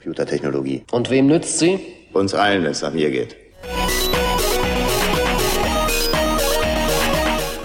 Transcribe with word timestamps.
Computertechnologie. 0.00 0.82
Und 0.92 1.10
wem 1.10 1.26
nützt 1.26 1.58
sie? 1.58 1.78
Uns 2.14 2.32
allen, 2.32 2.64
wenn 2.64 2.70
es 2.70 2.80
nach 2.80 2.92
mir 2.92 3.10
geht. 3.10 3.36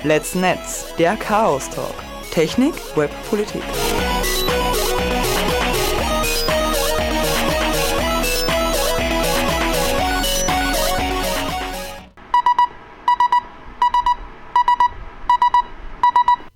Let's 0.04 0.36
Netz, 0.36 0.94
der 1.00 1.16
Chaos 1.16 1.70
Talk. 1.70 1.96
Technik, 2.32 2.74
Web, 2.98 3.10
Politik. 3.29 3.62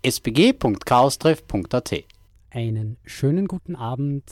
sbg.chaostreff.at. 0.05 2.03
Einen 2.51 2.97
schönen 3.05 3.47
guten 3.47 3.75
Abend. 3.75 4.23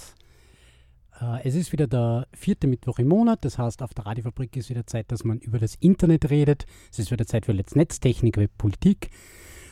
Äh, 1.21 1.47
Es 1.47 1.55
ist 1.55 1.71
wieder 1.71 1.87
der 1.87 2.27
vierte 2.33 2.67
Mittwoch 2.67 2.99
im 2.99 3.07
Monat, 3.07 3.43
das 3.45 3.57
heißt, 3.57 3.81
auf 3.81 3.93
der 3.93 4.05
Radiofabrik 4.05 4.55
ist 4.55 4.69
wieder 4.69 4.85
Zeit, 4.85 5.11
dass 5.11 5.23
man 5.23 5.39
über 5.39 5.59
das 5.59 5.75
Internet 5.75 6.29
redet. 6.29 6.65
Es 6.91 6.99
ist 6.99 7.11
wieder 7.11 7.25
Zeit 7.25 7.45
für 7.45 7.53
Let's 7.53 7.75
Netz, 7.75 7.99
Technik, 7.99 8.37
Web, 8.37 8.51
Politik. 8.57 9.09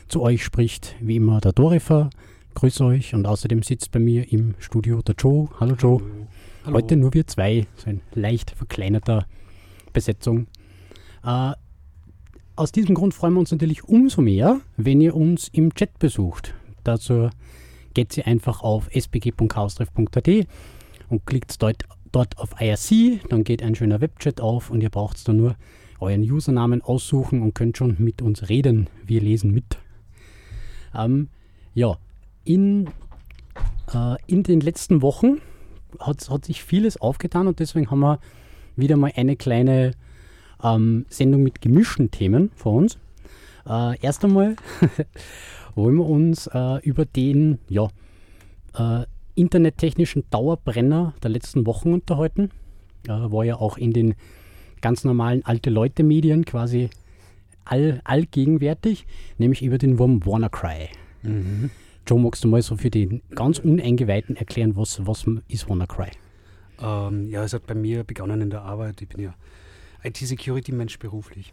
Zu 0.08 0.22
euch 0.22 0.44
spricht 0.44 0.96
wie 1.00 1.16
immer 1.16 1.40
der 1.40 1.52
Dorifer. 1.52 2.10
Grüße 2.54 2.84
euch 2.84 3.14
und 3.14 3.26
außerdem 3.26 3.62
sitzt 3.62 3.90
bei 3.90 3.98
mir 3.98 4.32
im 4.32 4.54
Studio 4.58 5.02
der 5.02 5.14
Joe. 5.18 5.48
Hallo 5.60 5.74
Joe. 5.74 6.00
Heute 6.64 6.96
nur 6.96 7.12
wir 7.14 7.26
zwei, 7.26 7.66
so 7.76 7.90
ein 7.90 8.00
leicht 8.14 8.50
verkleinerter 8.50 9.26
Besetzung. 9.92 10.46
Äh, 11.24 11.52
aus 12.56 12.72
diesem 12.72 12.94
Grund 12.94 13.12
freuen 13.12 13.34
wir 13.34 13.40
uns 13.40 13.52
natürlich 13.52 13.84
umso 13.84 14.22
mehr, 14.22 14.60
wenn 14.76 15.00
ihr 15.00 15.14
uns 15.14 15.48
im 15.48 15.74
Chat 15.74 15.98
besucht. 15.98 16.54
Dazu 16.82 17.28
geht 17.92 18.16
ihr 18.16 18.26
einfach 18.26 18.62
auf 18.62 18.88
sbg.chaostreff.at 18.92 20.46
und 21.08 21.26
klickt 21.26 21.62
dort, 21.62 21.84
dort 22.12 22.38
auf 22.38 22.60
IRC, 22.60 23.28
dann 23.28 23.44
geht 23.44 23.62
ein 23.62 23.74
schöner 23.74 24.00
Webchat 24.00 24.40
auf 24.40 24.70
und 24.70 24.82
ihr 24.82 24.90
braucht 24.90 25.26
dann 25.28 25.36
nur 25.36 25.56
euren 26.00 26.22
Usernamen 26.22 26.82
aussuchen 26.82 27.42
und 27.42 27.54
könnt 27.54 27.76
schon 27.76 27.96
mit 27.98 28.22
uns 28.22 28.48
reden. 28.48 28.88
Wir 29.04 29.20
lesen 29.20 29.52
mit. 29.52 29.78
Ähm, 30.94 31.28
ja, 31.74 31.98
in, 32.44 32.88
äh, 33.92 34.16
in 34.26 34.42
den 34.42 34.60
letzten 34.60 35.02
Wochen 35.02 35.40
hat, 36.00 36.28
hat 36.28 36.44
sich 36.44 36.62
vieles 36.62 37.00
aufgetan 37.00 37.46
und 37.46 37.58
deswegen 37.60 37.90
haben 37.90 38.00
wir 38.00 38.18
wieder 38.76 38.96
mal 38.96 39.12
eine 39.16 39.36
kleine 39.36 39.92
ähm, 40.62 41.06
Sendung 41.08 41.42
mit 41.42 41.60
gemischten 41.60 42.10
Themen 42.10 42.50
vor 42.54 42.74
uns. 42.74 42.98
Äh, 43.66 43.98
erst 44.00 44.24
einmal 44.24 44.56
wollen 45.74 45.96
wir 45.96 46.06
uns 46.06 46.46
äh, 46.46 46.80
über 46.82 47.04
den 47.04 47.58
ja, 47.68 47.88
äh, 48.74 49.06
internettechnischen 49.36 50.24
Dauerbrenner 50.30 51.14
der 51.22 51.30
letzten 51.30 51.66
Wochen 51.66 51.92
unterhalten. 51.92 52.50
Äh, 53.06 53.10
war 53.10 53.44
ja 53.44 53.56
auch 53.56 53.78
in 53.78 53.92
den 53.92 54.14
ganz 54.80 55.04
normalen 55.04 55.44
alte 55.44 55.70
Leute-Medien 55.70 56.44
quasi 56.44 56.90
all, 57.64 58.00
allgegenwärtig, 58.04 59.06
nämlich 59.38 59.62
über 59.62 59.78
den 59.78 59.98
Wurm 59.98 60.24
WannaCry. 60.24 60.88
Joe, 62.06 62.20
magst 62.20 62.44
du 62.44 62.48
mal 62.48 62.62
so 62.62 62.76
für 62.76 62.90
den 62.90 63.22
ganz 63.34 63.58
Uneingeweihten 63.58 64.36
erklären, 64.36 64.76
was, 64.76 65.06
was 65.06 65.26
ist 65.48 65.68
WannaCry? 65.68 66.10
Ähm, 66.80 67.28
ja, 67.28 67.42
es 67.42 67.52
hat 67.52 67.66
bei 67.66 67.74
mir 67.74 68.04
begonnen 68.04 68.40
in 68.40 68.50
der 68.50 68.62
Arbeit. 68.62 69.02
Ich 69.02 69.08
bin 69.08 69.22
ja 69.22 69.34
IT-Security-Mensch 70.04 70.98
beruflich. 70.98 71.52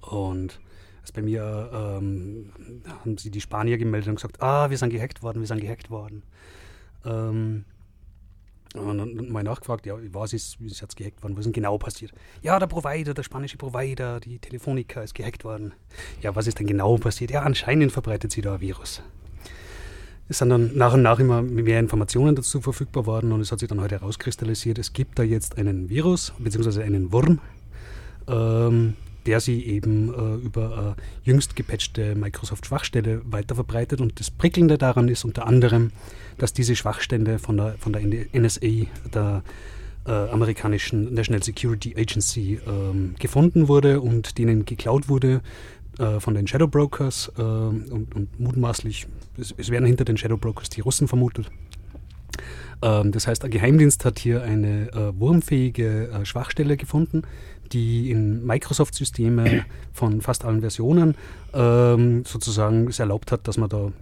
Und 0.00 0.60
als 1.02 1.12
bei 1.12 1.22
mir 1.22 1.70
ähm, 1.72 2.50
haben 2.86 3.18
sie 3.18 3.30
die 3.30 3.40
Spanier 3.40 3.78
gemeldet 3.78 4.08
und 4.08 4.16
gesagt, 4.16 4.42
ah, 4.42 4.70
wir 4.70 4.78
sind 4.78 4.90
gehackt 4.90 5.22
worden, 5.22 5.40
wir 5.40 5.46
sind 5.46 5.60
gehackt 5.60 5.90
worden. 5.90 6.22
Ähm, 7.04 7.64
und 8.74 8.98
dann 8.98 9.30
mal 9.30 9.44
nachgefragt, 9.44 9.86
ja, 9.86 9.94
was 10.10 10.32
ist, 10.32 10.60
ist 10.60 10.80
jetzt 10.80 10.96
gehackt 10.96 11.22
worden, 11.22 11.34
was 11.34 11.40
ist 11.40 11.46
denn 11.46 11.52
genau 11.52 11.78
passiert? 11.78 12.12
Ja, 12.42 12.58
der 12.58 12.66
Provider, 12.66 13.14
der 13.14 13.22
spanische 13.22 13.56
Provider, 13.56 14.18
die 14.18 14.40
Telefonica 14.40 15.00
ist 15.02 15.14
gehackt 15.14 15.44
worden. 15.44 15.74
Ja, 16.22 16.34
was 16.34 16.48
ist 16.48 16.58
denn 16.58 16.66
genau 16.66 16.96
passiert? 16.96 17.30
Ja, 17.30 17.42
anscheinend 17.42 17.92
verbreitet 17.92 18.32
sie 18.32 18.40
da 18.40 18.54
ein 18.54 18.60
Virus. 18.60 19.00
Es 20.28 20.38
sind 20.38 20.48
dann 20.48 20.72
nach 20.74 20.94
und 20.94 21.02
nach 21.02 21.20
immer 21.20 21.42
mehr 21.42 21.78
Informationen 21.78 22.34
dazu 22.34 22.60
verfügbar 22.60 23.06
worden 23.06 23.30
und 23.30 23.42
es 23.42 23.52
hat 23.52 23.60
sich 23.60 23.68
dann 23.68 23.80
heute 23.80 24.00
herauskristallisiert, 24.00 24.78
es 24.78 24.92
gibt 24.92 25.18
da 25.18 25.22
jetzt 25.22 25.58
einen 25.58 25.88
Virus, 25.90 26.32
beziehungsweise 26.38 26.82
einen 26.82 27.12
Wurm, 27.12 27.40
ähm, 28.26 28.94
der 29.26 29.40
sie 29.40 29.64
eben 29.64 30.12
äh, 30.12 30.44
über 30.44 30.96
äh, 30.96 31.28
jüngst 31.28 31.56
gepatchte 31.56 32.14
Microsoft-Schwachstelle 32.14 33.22
weiterverbreitet. 33.24 34.00
Und 34.00 34.20
das 34.20 34.30
Prickelnde 34.30 34.78
daran 34.78 35.08
ist 35.08 35.24
unter 35.24 35.46
anderem, 35.46 35.92
dass 36.38 36.52
diese 36.52 36.76
Schwachstelle 36.76 37.38
von 37.38 37.56
der, 37.56 37.74
von 37.78 37.92
der 37.92 38.02
NSA, 38.32 38.86
der 39.12 39.42
äh, 40.06 40.10
amerikanischen 40.10 41.14
National 41.14 41.42
Security 41.42 41.94
Agency, 41.96 42.60
ähm, 42.66 43.14
gefunden 43.18 43.68
wurde 43.68 44.00
und 44.00 44.38
denen 44.38 44.64
geklaut 44.64 45.08
wurde 45.08 45.40
äh, 45.98 46.20
von 46.20 46.34
den 46.34 46.46
Shadow 46.46 46.68
Brokers 46.68 47.32
äh, 47.38 47.42
und, 47.42 48.14
und 48.14 48.40
mutmaßlich, 48.40 49.06
es, 49.38 49.54
es 49.56 49.70
werden 49.70 49.86
hinter 49.86 50.04
den 50.04 50.16
Shadow 50.16 50.36
Brokers 50.36 50.68
die 50.68 50.80
Russen 50.80 51.08
vermutet. 51.08 51.50
Ähm, 52.82 53.12
das 53.12 53.26
heißt, 53.26 53.44
ein 53.44 53.50
Geheimdienst 53.50 54.04
hat 54.04 54.18
hier 54.18 54.42
eine 54.42 54.92
äh, 54.92 55.18
wurmfähige 55.18 56.08
äh, 56.08 56.24
Schwachstelle 56.24 56.76
gefunden, 56.76 57.22
die 57.72 58.10
in 58.10 58.44
Microsoft-Systeme 58.44 59.64
von 59.92 60.20
fast 60.20 60.44
allen 60.44 60.60
Versionen 60.60 61.14
ähm, 61.52 62.24
sozusagen 62.24 62.88
es 62.88 62.98
erlaubt 62.98 63.32
hat, 63.32 63.46
dass 63.48 63.56
man 63.56 63.68
da 63.68 63.92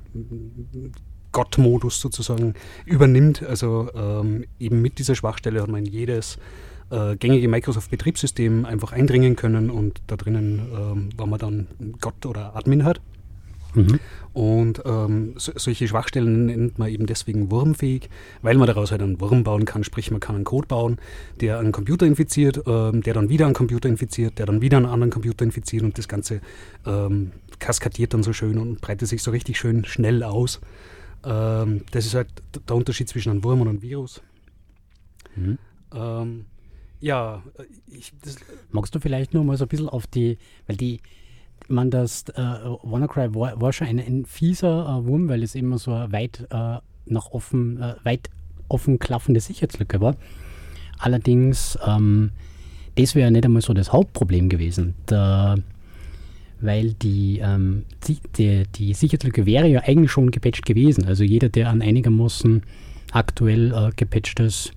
Gott-Modus 1.33 2.01
sozusagen 2.01 2.55
übernimmt. 2.85 3.43
Also 3.43 3.89
ähm, 3.95 4.45
eben 4.59 4.83
mit 4.83 4.99
dieser 4.99 5.15
Schwachstelle 5.15 5.63
hat 5.63 5.69
man 5.69 5.85
jedes 5.85 6.39
äh, 6.91 7.17
gängige 7.17 7.49
Microsoft-Betriebssystem 7.49 8.65
einfach 8.67 8.93
eindringen 8.93 9.35
können 9.35 9.71
und 9.71 10.01
da 10.07 10.17
drinnen, 10.17 10.61
ähm, 10.75 11.09
wenn 11.17 11.29
man 11.29 11.39
dann 11.39 11.67
Gott 12.01 12.27
oder 12.27 12.55
Admin 12.55 12.85
hat. 12.85 13.01
Mhm. 13.75 13.99
Und 14.33 14.83
ähm, 14.85 15.35
so, 15.37 15.53
solche 15.57 15.87
Schwachstellen 15.87 16.47
nennt 16.47 16.79
man 16.79 16.89
eben 16.89 17.07
deswegen 17.07 17.51
wurmfähig, 17.51 18.09
weil 18.41 18.57
man 18.57 18.67
daraus 18.67 18.91
halt 18.91 19.03
einen 19.03 19.21
Wurm 19.21 19.45
bauen 19.45 19.65
kann. 19.65 19.85
Sprich, 19.85 20.11
man 20.11 20.21
kann 20.21 20.37
einen 20.37 20.45
Code 20.45 20.69
bauen, 20.69 20.99
der 21.41 21.59
einen 21.59 21.73
Computer 21.73 22.07
infiziert, 22.07 22.63
ähm, 22.67 23.03
der 23.03 23.15
dann 23.15 23.29
wieder 23.29 23.47
einen 23.47 23.55
Computer 23.55 23.89
infiziert, 23.89 24.39
der 24.39 24.47
dann 24.47 24.63
wieder 24.63 24.79
einen 24.79 24.87
anderen 24.87 25.11
Computer 25.11 25.45
infiziert 25.45 25.83
und 25.83 25.99
das 25.99 26.09
Ganze 26.09 26.41
ähm, 26.87 27.33
kaskadiert 27.59 28.15
dann 28.15 28.23
so 28.23 28.33
schön 28.33 28.59
und 28.59 28.81
breitet 28.81 29.09
sich 29.09 29.23
so 29.23 29.31
richtig 29.31 29.59
schön 29.59 29.85
schnell 29.85 30.23
aus. 30.23 30.61
Ähm, 31.25 31.83
das 31.91 32.07
ist 32.07 32.15
halt 32.15 32.29
der 32.69 32.77
Unterschied 32.77 33.09
zwischen 33.09 33.31
einem 33.31 33.45
Wurm 33.45 33.61
und 33.61 33.69
einem 33.69 33.83
Virus. 33.83 34.23
Mhm. 35.37 35.59
Ähm, 35.95 36.45
ja, 37.01 37.43
äh, 37.59 37.65
ich, 37.89 38.13
Magst 38.71 38.95
du 38.95 39.01
vielleicht 39.01 39.35
nur 39.35 39.45
mal 39.45 39.57
so 39.57 39.65
ein 39.65 39.69
bisschen 39.69 39.89
auf 39.89 40.07
die, 40.07 40.39
weil 40.67 40.77
die, 40.77 41.01
man 41.69 41.91
das, 41.91 42.25
äh, 42.35 42.43
WannaCry 42.83 43.35
war, 43.35 43.61
war 43.61 43.73
schon 43.73 43.87
ein, 43.87 43.99
ein 43.99 44.25
fieser 44.25 44.87
äh, 44.87 45.07
Wurm, 45.07 45.29
weil 45.29 45.43
es 45.43 45.55
immer 45.55 45.79
so 45.79 45.93
eine 45.93 46.13
weit 46.13 46.47
äh, 46.51 46.79
nach 47.07 47.31
offen, 47.31 47.81
äh, 47.81 47.95
weit 48.05 48.31
offen 48.69 48.99
klaffende 48.99 49.41
Sicherheitslücke 49.41 50.01
war. 50.01 50.17
Allerdings, 50.99 51.79
ähm, 51.87 52.31
das 52.95 53.15
wäre 53.15 53.31
nicht 53.31 53.45
einmal 53.45 53.63
so 53.63 53.75
das 53.75 53.93
Hauptproblem 53.93 54.49
gewesen. 54.49 54.95
Der, 55.09 55.57
weil 56.61 56.93
die, 56.95 57.41
ähm, 57.43 57.85
die, 58.07 58.19
die, 58.37 58.65
die 58.75 58.95
Sicherheitslücke 58.95 59.47
wäre 59.47 59.67
ja 59.67 59.81
eigentlich 59.81 60.13
schon 60.13 60.31
gepatcht 60.31 60.65
gewesen. 60.65 61.05
Also 61.07 61.25
jeder, 61.25 61.49
der 61.49 61.69
an 61.69 61.83
einigermaßen 61.83 62.63
aktuell 63.11 63.73
äh, 63.73 63.91
gepatchtes 63.97 64.71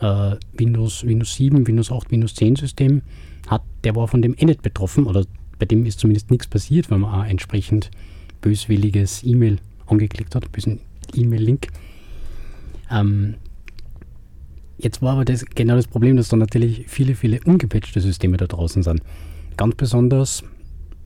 äh, 0.00 0.36
Windows, 0.54 1.04
Windows 1.06 1.34
7, 1.34 1.66
Windows 1.66 1.92
8, 1.92 2.10
Windows 2.10 2.34
10 2.34 2.56
System 2.56 3.02
hat, 3.46 3.62
der 3.84 3.94
war 3.94 4.08
von 4.08 4.22
dem 4.22 4.34
eh 4.38 4.46
nicht 4.46 4.62
betroffen 4.62 5.06
oder 5.06 5.24
bei 5.58 5.66
dem 5.66 5.86
ist 5.86 6.00
zumindest 6.00 6.30
nichts 6.30 6.46
passiert, 6.46 6.90
weil 6.90 6.98
man 6.98 7.12
auch 7.12 7.24
entsprechend 7.24 7.90
böswilliges 8.40 9.22
E-Mail 9.24 9.58
angeklickt 9.86 10.34
hat, 10.34 10.50
bösen 10.52 10.80
E-Mail-Link. 11.14 11.68
Ähm, 12.90 13.34
jetzt 14.78 15.02
war 15.02 15.12
aber 15.14 15.24
das 15.24 15.44
genau 15.44 15.76
das 15.76 15.86
Problem, 15.86 16.16
dass 16.16 16.28
da 16.28 16.36
natürlich 16.36 16.84
viele, 16.88 17.14
viele 17.14 17.40
ungepatchte 17.44 18.00
Systeme 18.00 18.36
da 18.36 18.46
draußen 18.46 18.82
sind. 18.82 19.02
Ganz 19.56 19.74
besonders 19.76 20.42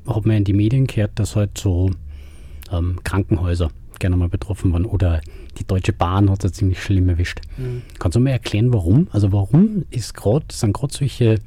hat 0.06 0.26
man 0.26 0.38
in 0.38 0.44
die 0.44 0.52
Medien 0.52 0.87
gehört, 0.87 1.12
dass 1.19 1.37
halt 1.37 1.58
so 1.58 1.90
ähm, 2.72 3.00
Krankenhäuser 3.04 3.70
gerne 3.99 4.16
mal 4.16 4.28
betroffen 4.28 4.72
waren 4.72 4.84
oder 4.84 5.20
die 5.58 5.66
Deutsche 5.66 5.92
Bahn 5.92 6.31
hat 6.31 6.44
es 6.44 6.52
ziemlich 6.52 6.82
schlimm 6.82 7.08
erwischt. 7.08 7.40
Kannst 7.99 8.16
du 8.16 8.20
mal 8.20 8.31
erklären, 8.31 8.72
warum? 8.72 9.08
Also 9.10 9.32
warum 9.32 9.84
ist 9.90 10.14
grad, 10.14 10.52
sind 10.52 10.75
gerade 10.75 10.92
solche, 10.94 11.38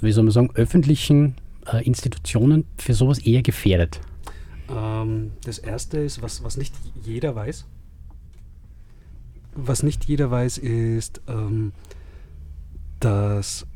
wie 0.00 0.12
soll 0.12 0.24
man 0.24 0.30
sagen, 0.30 0.50
öffentlichen 0.54 1.34
äh, 1.72 1.84
Institutionen 1.84 2.64
für 2.76 2.94
sowas 2.94 3.18
eher 3.18 3.42
gefährdet? 3.42 4.00
Ähm, 4.68 5.32
das 5.44 5.58
erste 5.58 5.98
ist, 5.98 6.22
was, 6.22 6.42
was 6.42 6.56
nicht 6.56 6.74
jeder 7.02 7.34
weiß. 7.34 7.66
Was 9.54 9.82
nicht 9.82 10.04
jeder 10.04 10.30
weiß, 10.30 10.58
ist, 10.58 11.20
ähm, 11.28 11.72
dass 13.00 13.66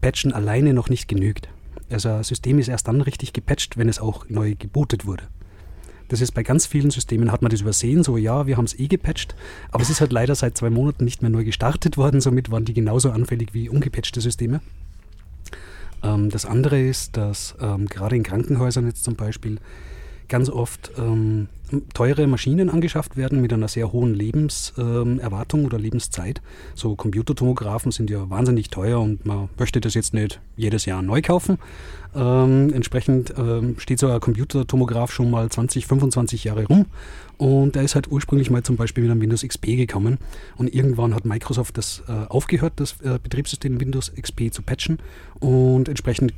Patchen 0.00 0.32
alleine 0.32 0.74
noch 0.74 0.88
nicht 0.88 1.08
genügt. 1.08 1.48
Also 1.90 2.08
ein 2.08 2.24
System 2.24 2.58
ist 2.58 2.68
erst 2.68 2.88
dann 2.88 3.00
richtig 3.00 3.32
gepatcht, 3.32 3.76
wenn 3.76 3.88
es 3.88 4.00
auch 4.00 4.28
neu 4.28 4.54
gebootet 4.58 5.06
wurde. 5.06 5.24
Das 6.08 6.20
ist 6.20 6.32
bei 6.32 6.42
ganz 6.42 6.66
vielen 6.66 6.90
Systemen, 6.90 7.30
hat 7.30 7.42
man 7.42 7.50
das 7.50 7.60
übersehen, 7.60 8.02
so 8.02 8.16
ja, 8.16 8.48
wir 8.48 8.56
haben 8.56 8.64
es 8.64 8.76
eh 8.76 8.88
gepatcht, 8.88 9.36
aber 9.70 9.82
es 9.82 9.90
ist 9.90 10.00
halt 10.00 10.12
leider 10.12 10.34
seit 10.34 10.58
zwei 10.58 10.68
Monaten 10.68 11.04
nicht 11.04 11.22
mehr 11.22 11.30
neu 11.30 11.44
gestartet 11.44 11.96
worden, 11.96 12.20
somit 12.20 12.50
waren 12.50 12.64
die 12.64 12.74
genauso 12.74 13.12
anfällig 13.12 13.54
wie 13.54 13.68
ungepatchte 13.68 14.20
Systeme. 14.20 14.60
Ähm, 16.02 16.30
das 16.30 16.46
andere 16.46 16.80
ist, 16.80 17.16
dass 17.16 17.54
ähm, 17.60 17.86
gerade 17.86 18.16
in 18.16 18.22
Krankenhäusern 18.22 18.86
jetzt 18.86 19.04
zum 19.04 19.16
Beispiel 19.16 19.58
ganz 20.30 20.48
oft 20.48 20.92
ähm, 20.96 21.48
teure 21.94 22.26
Maschinen 22.26 22.70
angeschafft 22.70 23.16
werden 23.16 23.40
mit 23.40 23.52
einer 23.52 23.68
sehr 23.68 23.92
hohen 23.92 24.14
Lebenserwartung 24.14 25.60
ähm, 25.60 25.66
oder 25.66 25.78
Lebenszeit. 25.78 26.40
So 26.74 26.96
Computertomographen 26.96 27.92
sind 27.92 28.10
ja 28.10 28.28
wahnsinnig 28.30 28.70
teuer 28.70 29.00
und 29.00 29.26
man 29.26 29.48
möchte 29.58 29.80
das 29.80 29.94
jetzt 29.94 30.14
nicht 30.14 30.40
jedes 30.56 30.86
Jahr 30.86 31.02
neu 31.02 31.20
kaufen. 31.20 31.58
Ähm, 32.14 32.72
entsprechend 32.72 33.34
ähm, 33.36 33.76
steht 33.78 33.98
so 33.98 34.08
ein 34.08 34.20
Computertomograph 34.20 35.12
schon 35.12 35.30
mal 35.30 35.48
20, 35.48 35.86
25 35.86 36.44
Jahre 36.44 36.66
rum 36.66 36.86
und 37.36 37.74
der 37.74 37.82
ist 37.82 37.94
halt 37.94 38.10
ursprünglich 38.10 38.50
mal 38.50 38.62
zum 38.62 38.76
Beispiel 38.76 39.02
mit 39.02 39.10
einem 39.10 39.20
Windows 39.20 39.42
XP 39.42 39.76
gekommen 39.76 40.18
und 40.56 40.74
irgendwann 40.74 41.14
hat 41.14 41.24
Microsoft 41.24 41.78
das 41.78 42.02
äh, 42.08 42.12
aufgehört, 42.28 42.74
das 42.76 43.00
äh, 43.02 43.18
Betriebssystem 43.22 43.80
Windows 43.80 44.12
XP 44.20 44.52
zu 44.52 44.62
patchen 44.62 44.98
und 45.38 45.88
entsprechend 45.88 46.34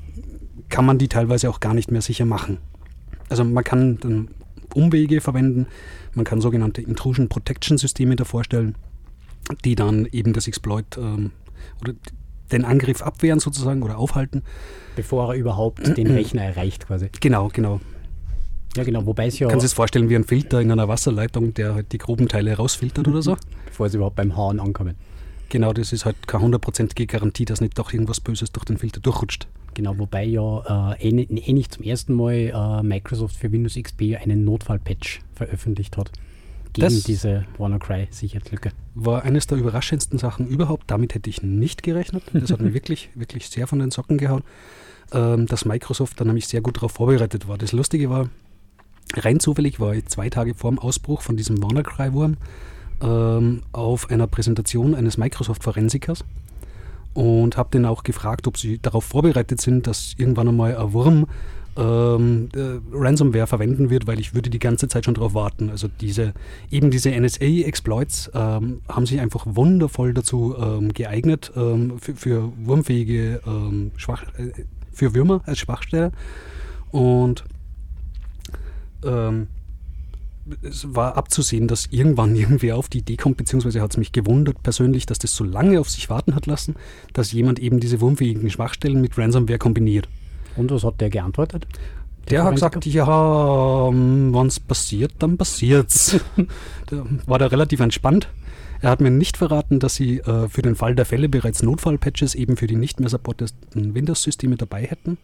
kann 0.68 0.84
man 0.84 0.98
die 0.98 1.08
teilweise 1.08 1.48
auch 1.48 1.60
gar 1.60 1.74
nicht 1.74 1.90
mehr 1.90 2.02
sicher 2.02 2.24
machen. 2.24 2.58
Also 3.32 3.44
man 3.44 3.64
kann 3.64 3.98
dann 3.98 4.28
Umwege 4.74 5.20
verwenden, 5.20 5.66
man 6.14 6.24
kann 6.24 6.40
sogenannte 6.40 6.82
Intrusion 6.82 7.28
Protection 7.28 7.78
Systeme 7.78 8.16
davor 8.16 8.44
stellen, 8.44 8.76
die 9.64 9.74
dann 9.74 10.06
eben 10.12 10.32
das 10.32 10.46
Exploit 10.46 10.98
ähm, 10.98 11.32
oder 11.80 11.94
den 12.52 12.64
Angriff 12.64 13.02
abwehren 13.02 13.40
sozusagen 13.40 13.82
oder 13.82 13.98
aufhalten. 13.98 14.42
Bevor 14.96 15.32
er 15.32 15.38
überhaupt 15.38 15.96
den 15.96 16.10
Rechner 16.10 16.42
erreicht 16.42 16.86
quasi. 16.86 17.08
Genau, 17.20 17.48
genau. 17.52 17.80
Ja, 18.76 18.84
genau, 18.84 19.04
wobei 19.04 19.26
es 19.26 19.38
ja. 19.38 19.48
Kannst 19.48 19.64
du 19.64 19.66
es 19.66 19.72
vorstellen 19.72 20.08
wie 20.08 20.16
ein 20.16 20.24
Filter 20.24 20.60
in 20.60 20.70
einer 20.70 20.88
Wasserleitung, 20.88 21.54
der 21.54 21.74
halt 21.74 21.92
die 21.92 21.98
groben 21.98 22.28
Teile 22.28 22.56
rausfiltert 22.56 23.06
oder 23.08 23.22
so? 23.22 23.36
Bevor 23.66 23.88
sie 23.88 23.96
überhaupt 23.96 24.16
beim 24.16 24.36
Hauen 24.36 24.60
ankommen. 24.60 24.96
Genau, 25.48 25.72
das 25.72 25.92
ist 25.92 26.06
halt 26.06 26.26
keine 26.26 26.44
hundertprozentige 26.44 27.06
Garantie, 27.06 27.44
dass 27.44 27.60
nicht 27.60 27.78
doch 27.78 27.92
irgendwas 27.92 28.20
Böses 28.20 28.52
durch 28.52 28.64
den 28.64 28.78
Filter 28.78 29.00
durchrutscht. 29.00 29.46
Genau, 29.74 29.98
wobei 29.98 30.24
ja 30.24 30.94
äh, 30.94 31.08
eh, 31.08 31.22
eh 31.22 31.52
nicht 31.52 31.72
zum 31.72 31.84
ersten 31.84 32.14
Mal 32.14 32.32
äh, 32.34 32.82
Microsoft 32.82 33.36
für 33.36 33.50
Windows 33.52 33.74
XP 33.80 34.16
einen 34.20 34.44
Notfallpatch 34.44 35.20
veröffentlicht 35.34 35.96
hat. 35.96 36.12
Gegen 36.72 36.86
das 36.86 37.02
diese 37.02 37.44
WannaCry-Sicherheitslücke. 37.58 38.72
War 38.94 39.24
eines 39.24 39.46
der 39.46 39.58
überraschendsten 39.58 40.18
Sachen 40.18 40.46
überhaupt. 40.46 40.90
Damit 40.90 41.14
hätte 41.14 41.28
ich 41.28 41.42
nicht 41.42 41.82
gerechnet. 41.82 42.22
Das 42.32 42.50
hat 42.50 42.60
mir 42.60 42.72
wirklich, 42.74 43.10
wirklich 43.14 43.48
sehr 43.48 43.66
von 43.66 43.78
den 43.78 43.90
Socken 43.90 44.16
gehauen, 44.16 44.42
ähm, 45.12 45.46
dass 45.46 45.64
Microsoft 45.64 46.20
da 46.20 46.24
nämlich 46.24 46.48
sehr 46.48 46.62
gut 46.62 46.78
darauf 46.78 46.92
vorbereitet 46.92 47.46
war. 47.46 47.58
Das 47.58 47.72
Lustige 47.72 48.08
war, 48.08 48.30
rein 49.14 49.38
zufällig 49.38 49.80
war 49.80 49.94
ich 49.94 50.06
zwei 50.06 50.30
Tage 50.30 50.54
vor 50.54 50.70
dem 50.70 50.78
Ausbruch 50.78 51.20
von 51.20 51.36
diesem 51.36 51.62
WannaCry-Wurm 51.62 52.36
ähm, 53.02 53.62
auf 53.72 54.10
einer 54.10 54.26
Präsentation 54.26 54.94
eines 54.94 55.18
Microsoft-Forensikers 55.18 56.24
und 57.14 57.56
habe 57.56 57.70
den 57.70 57.84
auch 57.86 58.02
gefragt, 58.02 58.46
ob 58.46 58.56
sie 58.56 58.78
darauf 58.80 59.04
vorbereitet 59.04 59.60
sind, 59.60 59.86
dass 59.86 60.14
irgendwann 60.16 60.48
einmal 60.48 60.76
ein 60.76 60.92
Wurm 60.92 61.26
ähm, 61.76 62.48
äh, 62.54 62.80
Ransomware 62.92 63.46
verwenden 63.46 63.90
wird, 63.90 64.06
weil 64.06 64.20
ich 64.20 64.34
würde 64.34 64.50
die 64.50 64.58
ganze 64.58 64.88
Zeit 64.88 65.04
schon 65.04 65.14
darauf 65.14 65.34
warten. 65.34 65.70
Also 65.70 65.88
diese 65.88 66.34
eben 66.70 66.90
diese 66.90 67.10
NSA-Exploits 67.10 68.30
ähm, 68.34 68.82
haben 68.88 69.06
sich 69.06 69.20
einfach 69.20 69.46
wundervoll 69.48 70.12
dazu 70.12 70.54
ähm, 70.58 70.92
geeignet 70.92 71.52
ähm, 71.56 71.98
für, 71.98 72.14
für, 72.14 72.52
wurmfähige 72.62 73.40
ähm, 73.46 73.92
Schwach, 73.96 74.22
äh, 74.38 74.64
für 74.92 75.14
Würmer 75.14 75.42
als 75.46 75.58
Schwachstelle 75.58 76.12
und 76.90 77.44
ähm, 79.04 79.48
es 80.62 80.94
war 80.94 81.16
abzusehen, 81.16 81.68
dass 81.68 81.86
irgendwann 81.90 82.36
irgendwer 82.36 82.76
auf 82.76 82.88
die 82.88 82.98
Idee 82.98 83.16
kommt, 83.16 83.36
beziehungsweise 83.36 83.80
hat 83.80 83.92
es 83.92 83.96
mich 83.96 84.12
gewundert 84.12 84.62
persönlich, 84.62 85.06
dass 85.06 85.18
das 85.18 85.34
so 85.34 85.44
lange 85.44 85.80
auf 85.80 85.90
sich 85.90 86.10
warten 86.10 86.34
hat 86.34 86.46
lassen, 86.46 86.76
dass 87.12 87.32
jemand 87.32 87.58
eben 87.58 87.80
diese 87.80 88.00
wurmfähigen 88.00 88.50
Schwachstellen 88.50 89.00
mit 89.00 89.16
Ransomware 89.16 89.58
kombiniert. 89.58 90.08
Und 90.56 90.70
was 90.70 90.84
hat 90.84 91.00
der 91.00 91.10
geantwortet? 91.10 91.66
Der, 92.28 92.38
der 92.38 92.44
hat 92.44 92.54
gesagt, 92.54 92.86
ja, 92.86 93.88
ähm, 93.88 94.32
wenn 94.32 94.46
es 94.46 94.60
passiert, 94.60 95.12
dann 95.18 95.36
passiert's. 95.36 96.20
da 96.86 97.04
war 97.26 97.38
da 97.38 97.46
relativ 97.46 97.80
entspannt. 97.80 98.28
Er 98.80 98.90
hat 98.90 99.00
mir 99.00 99.10
nicht 99.10 99.36
verraten, 99.36 99.78
dass 99.78 99.94
sie 99.94 100.18
äh, 100.18 100.48
für 100.48 100.62
den 100.62 100.74
Fall 100.74 100.94
der 100.94 101.04
Fälle 101.04 101.28
bereits 101.28 101.62
Notfallpatches 101.62 102.34
eben 102.34 102.56
für 102.56 102.66
die 102.66 102.76
nicht 102.76 103.00
mehr 103.00 103.08
supporteten 103.08 103.94
Windows-Systeme 103.94 104.56
dabei 104.56 104.84
hätten. 104.84 105.18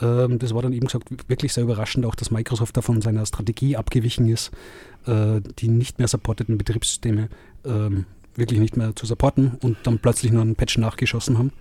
Ähm, 0.00 0.38
das 0.38 0.54
war 0.54 0.62
dann 0.62 0.72
eben 0.72 0.86
gesagt 0.86 1.08
wirklich 1.28 1.52
sehr 1.52 1.64
überraschend, 1.64 2.06
auch 2.06 2.14
dass 2.14 2.30
Microsoft 2.30 2.76
da 2.76 2.82
von 2.82 3.00
seiner 3.00 3.26
Strategie 3.26 3.76
abgewichen 3.76 4.28
ist, 4.28 4.50
äh, 5.06 5.40
die 5.58 5.68
nicht 5.68 5.98
mehr 5.98 6.08
supporteten 6.08 6.58
Betriebssysteme 6.58 7.28
ähm, 7.64 8.06
wirklich 8.36 8.60
nicht 8.60 8.76
mehr 8.76 8.94
zu 8.94 9.06
supporten 9.06 9.52
und 9.62 9.78
dann 9.84 9.98
plötzlich 9.98 10.32
nur 10.32 10.42
einen 10.42 10.56
Patch 10.56 10.78
nachgeschossen 10.78 11.38
haben. 11.38 11.52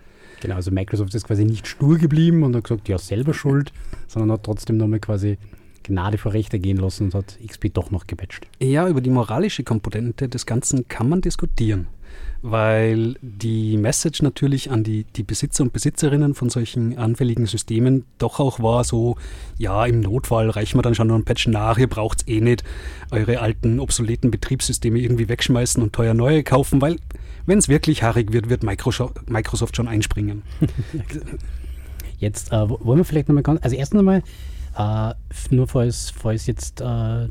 Genau, 0.41 0.55
also 0.55 0.71
Microsoft 0.71 1.13
ist 1.13 1.27
quasi 1.27 1.43
nicht 1.43 1.67
stur 1.67 1.97
geblieben 1.97 2.43
und 2.43 2.55
hat 2.55 2.63
gesagt, 2.63 2.87
ja, 2.87 2.97
selber 2.97 3.33
schuld, 3.33 3.73
sondern 4.07 4.31
hat 4.31 4.43
trotzdem 4.43 4.77
nochmal 4.77 4.99
quasi 4.99 5.37
Gnade 5.89 6.17
vor 6.17 6.33
Rechte 6.33 6.59
gehen 6.59 6.77
lassen 6.77 7.05
und 7.05 7.15
hat 7.15 7.37
XP 7.45 7.73
doch 7.73 7.91
noch 7.91 8.07
gepatcht. 8.07 8.47
Ja, 8.59 8.87
über 8.87 9.01
die 9.01 9.09
moralische 9.09 9.63
Komponente 9.63 10.29
des 10.29 10.45
Ganzen 10.45 10.87
kann 10.87 11.09
man 11.09 11.21
diskutieren 11.21 11.87
weil 12.41 13.15
die 13.21 13.77
Message 13.77 14.21
natürlich 14.21 14.71
an 14.71 14.83
die, 14.83 15.03
die 15.15 15.23
Besitzer 15.23 15.63
und 15.63 15.73
Besitzerinnen 15.73 16.33
von 16.33 16.49
solchen 16.49 16.97
anfälligen 16.97 17.45
Systemen 17.45 18.05
doch 18.17 18.39
auch 18.39 18.61
war 18.61 18.83
so, 18.83 19.17
ja, 19.57 19.85
im 19.85 19.99
Notfall 19.99 20.49
reichen 20.49 20.77
wir 20.77 20.81
dann 20.81 20.95
schon 20.95 21.07
noch 21.07 21.15
ein 21.15 21.25
Patch 21.25 21.47
nach, 21.47 21.77
ihr 21.77 21.87
braucht 21.87 22.21
es 22.21 22.27
eh 22.27 22.39
nicht, 22.39 22.63
eure 23.11 23.39
alten, 23.39 23.79
obsoleten 23.79 24.31
Betriebssysteme 24.31 24.99
irgendwie 24.99 25.27
wegschmeißen 25.27 25.83
und 25.83 25.93
teuer 25.93 26.13
neue 26.13 26.43
kaufen, 26.43 26.81
weil 26.81 26.97
wenn 27.45 27.57
es 27.57 27.67
wirklich 27.67 28.03
haarig 28.03 28.31
wird, 28.31 28.49
wird 28.49 28.63
Microsoft 28.63 29.75
schon 29.75 29.87
einspringen. 29.87 30.43
Jetzt 32.19 32.51
äh, 32.51 32.69
wollen 32.69 32.99
wir 32.99 33.05
vielleicht 33.05 33.27
nochmal 33.27 33.43
ganz, 33.43 33.63
also 33.63 33.75
erstens 33.75 33.99
einmal, 33.99 34.23
äh, 34.77 35.13
nur 35.49 35.67
falls, 35.67 36.09
falls 36.09 36.47
jetzt 36.47 36.81
äh, 36.81 37.27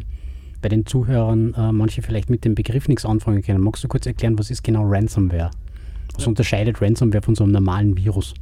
bei 0.61 0.69
den 0.69 0.87
Zuhörern 0.87 1.55
äh, 1.55 1.73
manche 1.73 2.02
vielleicht 2.02 2.31
mit 2.31 2.44
dem 2.44 2.55
Begriff 2.55 2.88
nichts 2.88 3.05
anfangen 3.05 3.43
können. 3.43 3.61
Magst 3.61 3.85
du 3.85 3.88
kurz 3.88 4.06
erklären, 4.06 4.38
was 4.38 4.50
ist 4.50 4.64
genau 4.64 4.85
Ransomware? 4.85 5.50
Was 6.14 6.25
ja. 6.25 6.29
unterscheidet 6.29 6.82
Ransomware 6.82 7.23
von 7.23 7.35
so 7.35 7.44
einem 7.44 7.52
normalen 7.52 7.96
Virus? 7.96 8.35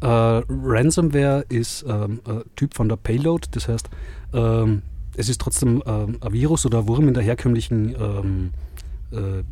Äh, 0.00 0.06
Ransomware 0.06 1.44
ist 1.48 1.84
ähm, 1.88 2.20
ein 2.26 2.42
Typ 2.56 2.74
von 2.74 2.88
der 2.88 2.96
Payload, 2.96 3.48
das 3.52 3.68
heißt, 3.68 3.88
ähm, 4.32 4.82
es 5.16 5.28
ist 5.28 5.40
trotzdem 5.40 5.82
ähm, 5.86 6.18
ein 6.20 6.32
Virus 6.32 6.66
oder 6.66 6.80
ein 6.80 6.88
Wurm 6.88 7.08
in 7.08 7.14
der 7.14 7.22
herkömmlichen, 7.22 7.94
ähm, 7.98 8.50
äh, 9.12 9.42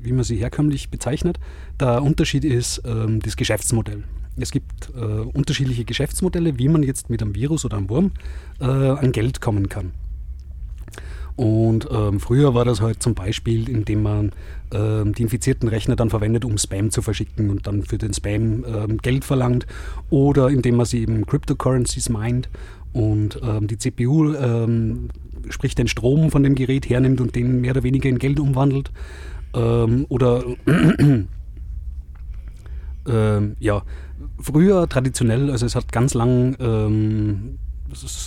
wie 0.00 0.12
man 0.12 0.24
sie 0.24 0.36
herkömmlich 0.36 0.90
bezeichnet. 0.90 1.38
Der 1.80 2.02
Unterschied 2.02 2.44
ist 2.44 2.82
ähm, 2.86 3.20
das 3.20 3.36
Geschäftsmodell. 3.36 4.04
Es 4.36 4.50
gibt 4.50 4.90
äh, 4.94 5.00
unterschiedliche 5.00 5.84
Geschäftsmodelle, 5.84 6.58
wie 6.58 6.68
man 6.68 6.82
jetzt 6.82 7.10
mit 7.10 7.22
einem 7.22 7.34
Virus 7.34 7.64
oder 7.64 7.76
einem 7.76 7.90
Wurm 7.90 8.12
äh, 8.60 8.64
an 8.64 9.12
Geld 9.12 9.40
kommen 9.40 9.68
kann. 9.68 9.92
Und 11.36 11.88
ähm, 11.90 12.20
früher 12.20 12.54
war 12.54 12.64
das 12.64 12.80
halt 12.80 13.02
zum 13.02 13.14
Beispiel, 13.14 13.68
indem 13.68 14.02
man 14.02 14.32
ähm, 14.72 15.14
die 15.14 15.22
infizierten 15.22 15.68
Rechner 15.68 15.96
dann 15.96 16.10
verwendet, 16.10 16.44
um 16.44 16.58
Spam 16.58 16.90
zu 16.90 17.00
verschicken 17.00 17.50
und 17.50 17.66
dann 17.66 17.82
für 17.84 17.98
den 17.98 18.12
Spam 18.12 18.64
ähm, 18.66 18.98
Geld 18.98 19.24
verlangt 19.24 19.66
oder 20.10 20.50
indem 20.50 20.76
man 20.76 20.86
sie 20.86 21.00
eben 21.00 21.24
Cryptocurrencies 21.24 22.10
meint 22.10 22.50
und 22.92 23.40
ähm, 23.42 23.66
die 23.66 23.78
CPU, 23.78 24.34
ähm, 24.34 25.08
sprich 25.48 25.74
den 25.74 25.88
Strom 25.88 26.30
von 26.30 26.42
dem 26.42 26.54
Gerät 26.54 26.88
hernimmt 26.88 27.20
und 27.20 27.34
den 27.34 27.62
mehr 27.62 27.72
oder 27.72 27.82
weniger 27.82 28.08
in 28.10 28.18
Geld 28.18 28.38
umwandelt. 28.38 28.90
Ähm, 29.54 30.06
oder 30.08 30.44
ja, 33.58 33.82
früher 34.38 34.88
traditionell, 34.88 35.50
also 35.50 35.66
es 35.66 35.74
hat 35.74 35.92
ganz 35.92 36.14
lang 36.14 36.56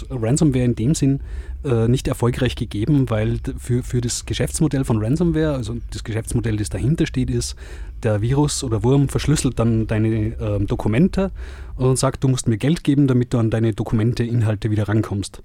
Ransomware 0.10 0.64
in 0.64 0.76
dem 0.76 0.96
Sinn 0.96 1.22
äh, 1.64 1.88
nicht 1.88 2.08
erfolgreich 2.08 2.56
gegeben, 2.56 3.10
weil 3.10 3.40
für, 3.58 3.84
für 3.84 4.02
das 4.02 4.26
Geschäftsmodell 4.26 4.84
von 4.84 5.02
Ransomware, 5.04 5.54
also 5.54 5.78
das 5.92 6.04
Geschäftsmodell, 6.04 6.58
das 6.58 6.70
dahinter 6.70 7.06
steht, 7.06 7.30
ist, 7.30 7.56
der 8.04 8.22
Virus 8.22 8.64
oder 8.64 8.84
Wurm 8.84 9.10
verschlüsselt 9.10 9.60
dann 9.60 9.88
deine 9.88 10.38
äh, 10.40 10.60
Dokumente 10.66 11.32
und 11.76 11.98
sagt, 11.98 12.24
du 12.24 12.28
musst 12.28 12.48
mir 12.48 12.58
Geld 12.58 12.84
geben, 12.84 13.08
damit 13.08 13.34
du 13.34 13.40
an 13.40 13.50
deine 13.50 13.74
Dokumente, 13.74 14.24
Inhalte 14.24 14.72
wieder 14.72 14.88
rankommst. 14.88 15.42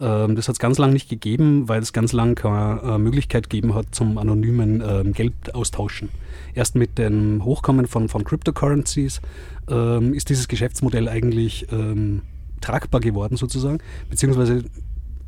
Ähm, 0.00 0.36
das 0.36 0.48
hat 0.48 0.54
es 0.54 0.58
ganz 0.58 0.78
lange 0.78 0.94
nicht 0.94 1.08
gegeben, 1.08 1.68
weil 1.68 1.82
es 1.82 1.92
ganz 1.92 2.12
lange 2.12 2.34
keine 2.34 2.80
äh, 2.82 2.98
Möglichkeit 2.98 3.50
gegeben 3.50 3.74
hat 3.74 3.86
zum 3.92 4.18
anonymen 4.18 4.80
äh, 4.80 5.04
Geld 5.12 5.54
austauschen. 5.54 6.08
Erst 6.54 6.74
mit 6.74 6.98
dem 6.98 7.44
Hochkommen 7.44 7.86
von, 7.86 8.08
von 8.08 8.24
Cryptocurrencies 8.24 9.20
ähm, 9.68 10.14
ist 10.14 10.30
dieses 10.30 10.48
Geschäftsmodell 10.48 11.08
eigentlich 11.08 11.66
ähm, 11.70 12.22
tragbar 12.60 13.00
geworden 13.00 13.36
sozusagen, 13.36 13.78
beziehungsweise 14.08 14.64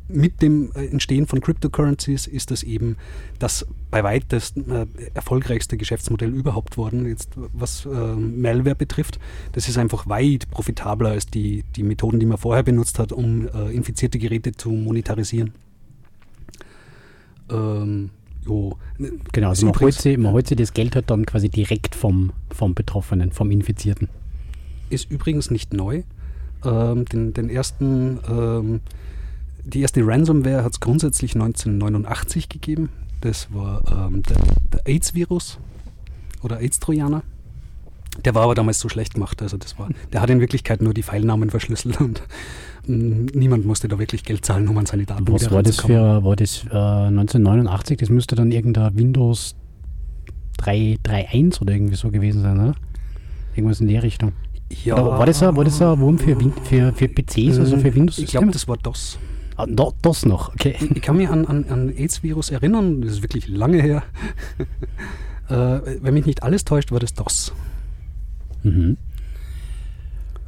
mit 0.07 0.41
dem 0.41 0.71
äh, 0.75 0.85
Entstehen 0.87 1.27
von 1.27 1.41
Cryptocurrencies 1.41 2.27
ist 2.27 2.51
das 2.51 2.63
eben 2.63 2.97
das 3.39 3.65
bei 3.89 4.03
weitem 4.03 4.27
das 4.29 4.53
äh, 4.57 4.85
erfolgreichste 5.13 5.77
Geschäftsmodell 5.77 6.33
überhaupt 6.33 6.77
worden, 6.77 7.07
jetzt 7.07 7.31
was 7.35 7.85
äh, 7.85 7.89
Malware 7.89 8.75
betrifft. 8.75 9.19
Das 9.53 9.67
ist 9.67 9.77
einfach 9.77 10.07
weit 10.07 10.49
profitabler 10.49 11.09
als 11.09 11.27
die, 11.27 11.63
die 11.75 11.83
Methoden, 11.83 12.19
die 12.19 12.25
man 12.25 12.37
vorher 12.37 12.63
benutzt 12.63 12.99
hat, 12.99 13.11
um 13.11 13.47
äh, 13.47 13.73
infizierte 13.73 14.19
Geräte 14.19 14.51
zu 14.51 14.71
monetarisieren. 14.71 15.53
Ähm, 17.49 18.09
jo, 18.45 18.77
Genau, 19.31 19.49
also 19.49 19.65
man 19.65 19.79
holt, 19.79 19.93
sich, 19.93 20.17
man 20.17 20.31
holt 20.33 20.47
sich 20.47 20.57
das 20.57 20.73
Geld 20.73 20.95
halt 20.95 21.09
dann 21.09 21.25
quasi 21.25 21.49
direkt 21.49 21.95
vom, 21.95 22.31
vom 22.51 22.73
Betroffenen, 22.73 23.31
vom 23.31 23.51
Infizierten. 23.51 24.09
ist 24.89 25.09
übrigens 25.09 25.51
nicht 25.51 25.73
neu. 25.73 26.03
Ähm, 26.65 27.05
den, 27.05 27.33
den 27.33 27.49
ersten, 27.49 28.19
ähm, 28.29 28.81
die 29.65 29.81
erste 29.81 30.05
Ransomware 30.05 30.63
hat 30.63 30.73
es 30.73 30.79
grundsätzlich 30.79 31.35
1989 31.35 32.49
gegeben. 32.49 32.89
Das 33.21 33.47
war 33.53 33.81
ähm, 34.09 34.23
der, 34.23 34.37
der 34.73 34.87
AIDS-Virus 34.87 35.59
oder 36.41 36.59
AIDS-Trojaner. 36.59 37.23
Der 38.23 38.35
war 38.35 38.43
aber 38.43 38.53
damals 38.53 38.79
so 38.79 38.89
schlecht 38.89 39.15
gemacht. 39.15 39.41
Also 39.41 39.57
das 39.57 39.79
war, 39.79 39.89
der 40.11 40.21
hat 40.21 40.29
in 40.29 40.39
Wirklichkeit 40.39 40.81
nur 40.81 40.93
die 40.93 41.03
Pfeilnamen 41.03 41.49
verschlüsselt 41.49 41.99
und 41.99 42.21
mm, 42.85 43.27
niemand 43.33 43.65
musste 43.65 43.87
da 43.87 43.97
wirklich 43.97 44.23
Geld 44.23 44.45
zahlen, 44.45 44.67
um 44.67 44.77
an 44.77 44.85
seine 44.85 45.05
Daten 45.05 45.27
Was 45.31 45.49
war 45.49 45.63
das 45.63 45.79
für, 45.79 46.23
war 46.23 46.35
das 46.35 46.65
äh, 46.65 46.75
1989? 46.75 47.97
Das 47.97 48.09
müsste 48.09 48.35
dann 48.35 48.51
irgendein 48.51 48.95
Windows 48.97 49.55
3.3.1 50.59 51.61
oder 51.61 51.73
irgendwie 51.73 51.95
so 51.95 52.11
gewesen 52.11 52.41
sein, 52.41 52.59
oder? 52.59 52.75
Irgendwas 53.55 53.81
in 53.81 53.87
der 53.87 54.03
Richtung. 54.03 54.33
Ja, 54.83 54.95
Oder 54.95 55.19
war 55.19 55.25
das 55.25 55.43
ein, 55.43 55.55
war 55.55 55.63
das 55.63 55.81
ein 55.81 55.99
Wurm 55.99 56.17
für, 56.17 56.39
Win 56.39 56.51
für, 56.63 56.91
für 56.93 57.07
PCs, 57.07 57.59
also 57.59 57.77
für 57.77 57.93
windows 57.93 58.17
Ich 58.17 58.31
glaube, 58.31 58.51
das 58.51 58.67
war 58.67 58.77
DOS. 58.77 59.19
Ah, 59.57 59.65
da, 59.67 59.89
das 60.01 60.25
noch, 60.25 60.53
okay. 60.53 60.75
Ich 60.79 61.01
kann 61.01 61.17
mich 61.17 61.29
an, 61.29 61.45
an, 61.45 61.65
an 61.69 61.89
AIDS-Virus 61.89 62.51
erinnern, 62.51 63.01
das 63.01 63.13
ist 63.13 63.21
wirklich 63.21 63.47
lange 63.47 63.81
her. 63.81 64.03
äh, 65.49 65.99
wenn 66.01 66.13
mich 66.13 66.25
nicht 66.25 66.43
alles 66.43 66.65
täuscht, 66.65 66.91
war 66.91 66.99
das 66.99 67.13
DOS. 67.13 67.53
Mhm. 68.63 68.97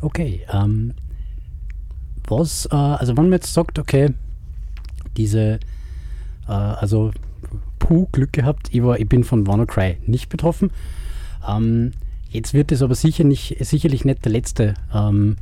Okay, 0.01 0.41
ähm, 0.51 0.93
was, 2.27 2.67
äh, 2.71 2.75
also 2.75 3.15
wenn 3.17 3.25
man 3.25 3.33
jetzt 3.33 3.53
sagt, 3.53 3.79
okay, 3.79 4.13
diese, 5.17 5.59
äh, 6.47 6.51
also 6.51 7.11
puh, 7.79 8.07
Glück 8.11 8.33
gehabt, 8.33 8.69
ich, 8.71 8.83
war, 8.83 8.99
ich 8.99 9.07
bin 9.07 9.23
von 9.23 9.47
WannaCry 9.47 9.97
nicht 10.05 10.29
betroffen. 10.29 10.71
Ähm, 11.47 11.91
jetzt 12.29 12.53
wird 12.53 12.71
es 12.71 12.81
aber 12.81 12.95
sicher 12.95 13.23
nicht, 13.23 13.57
sicherlich 13.63 14.05
nicht 14.05 14.25
der 14.25 14.31
letzte 14.31 14.73
ähm, 14.93 15.37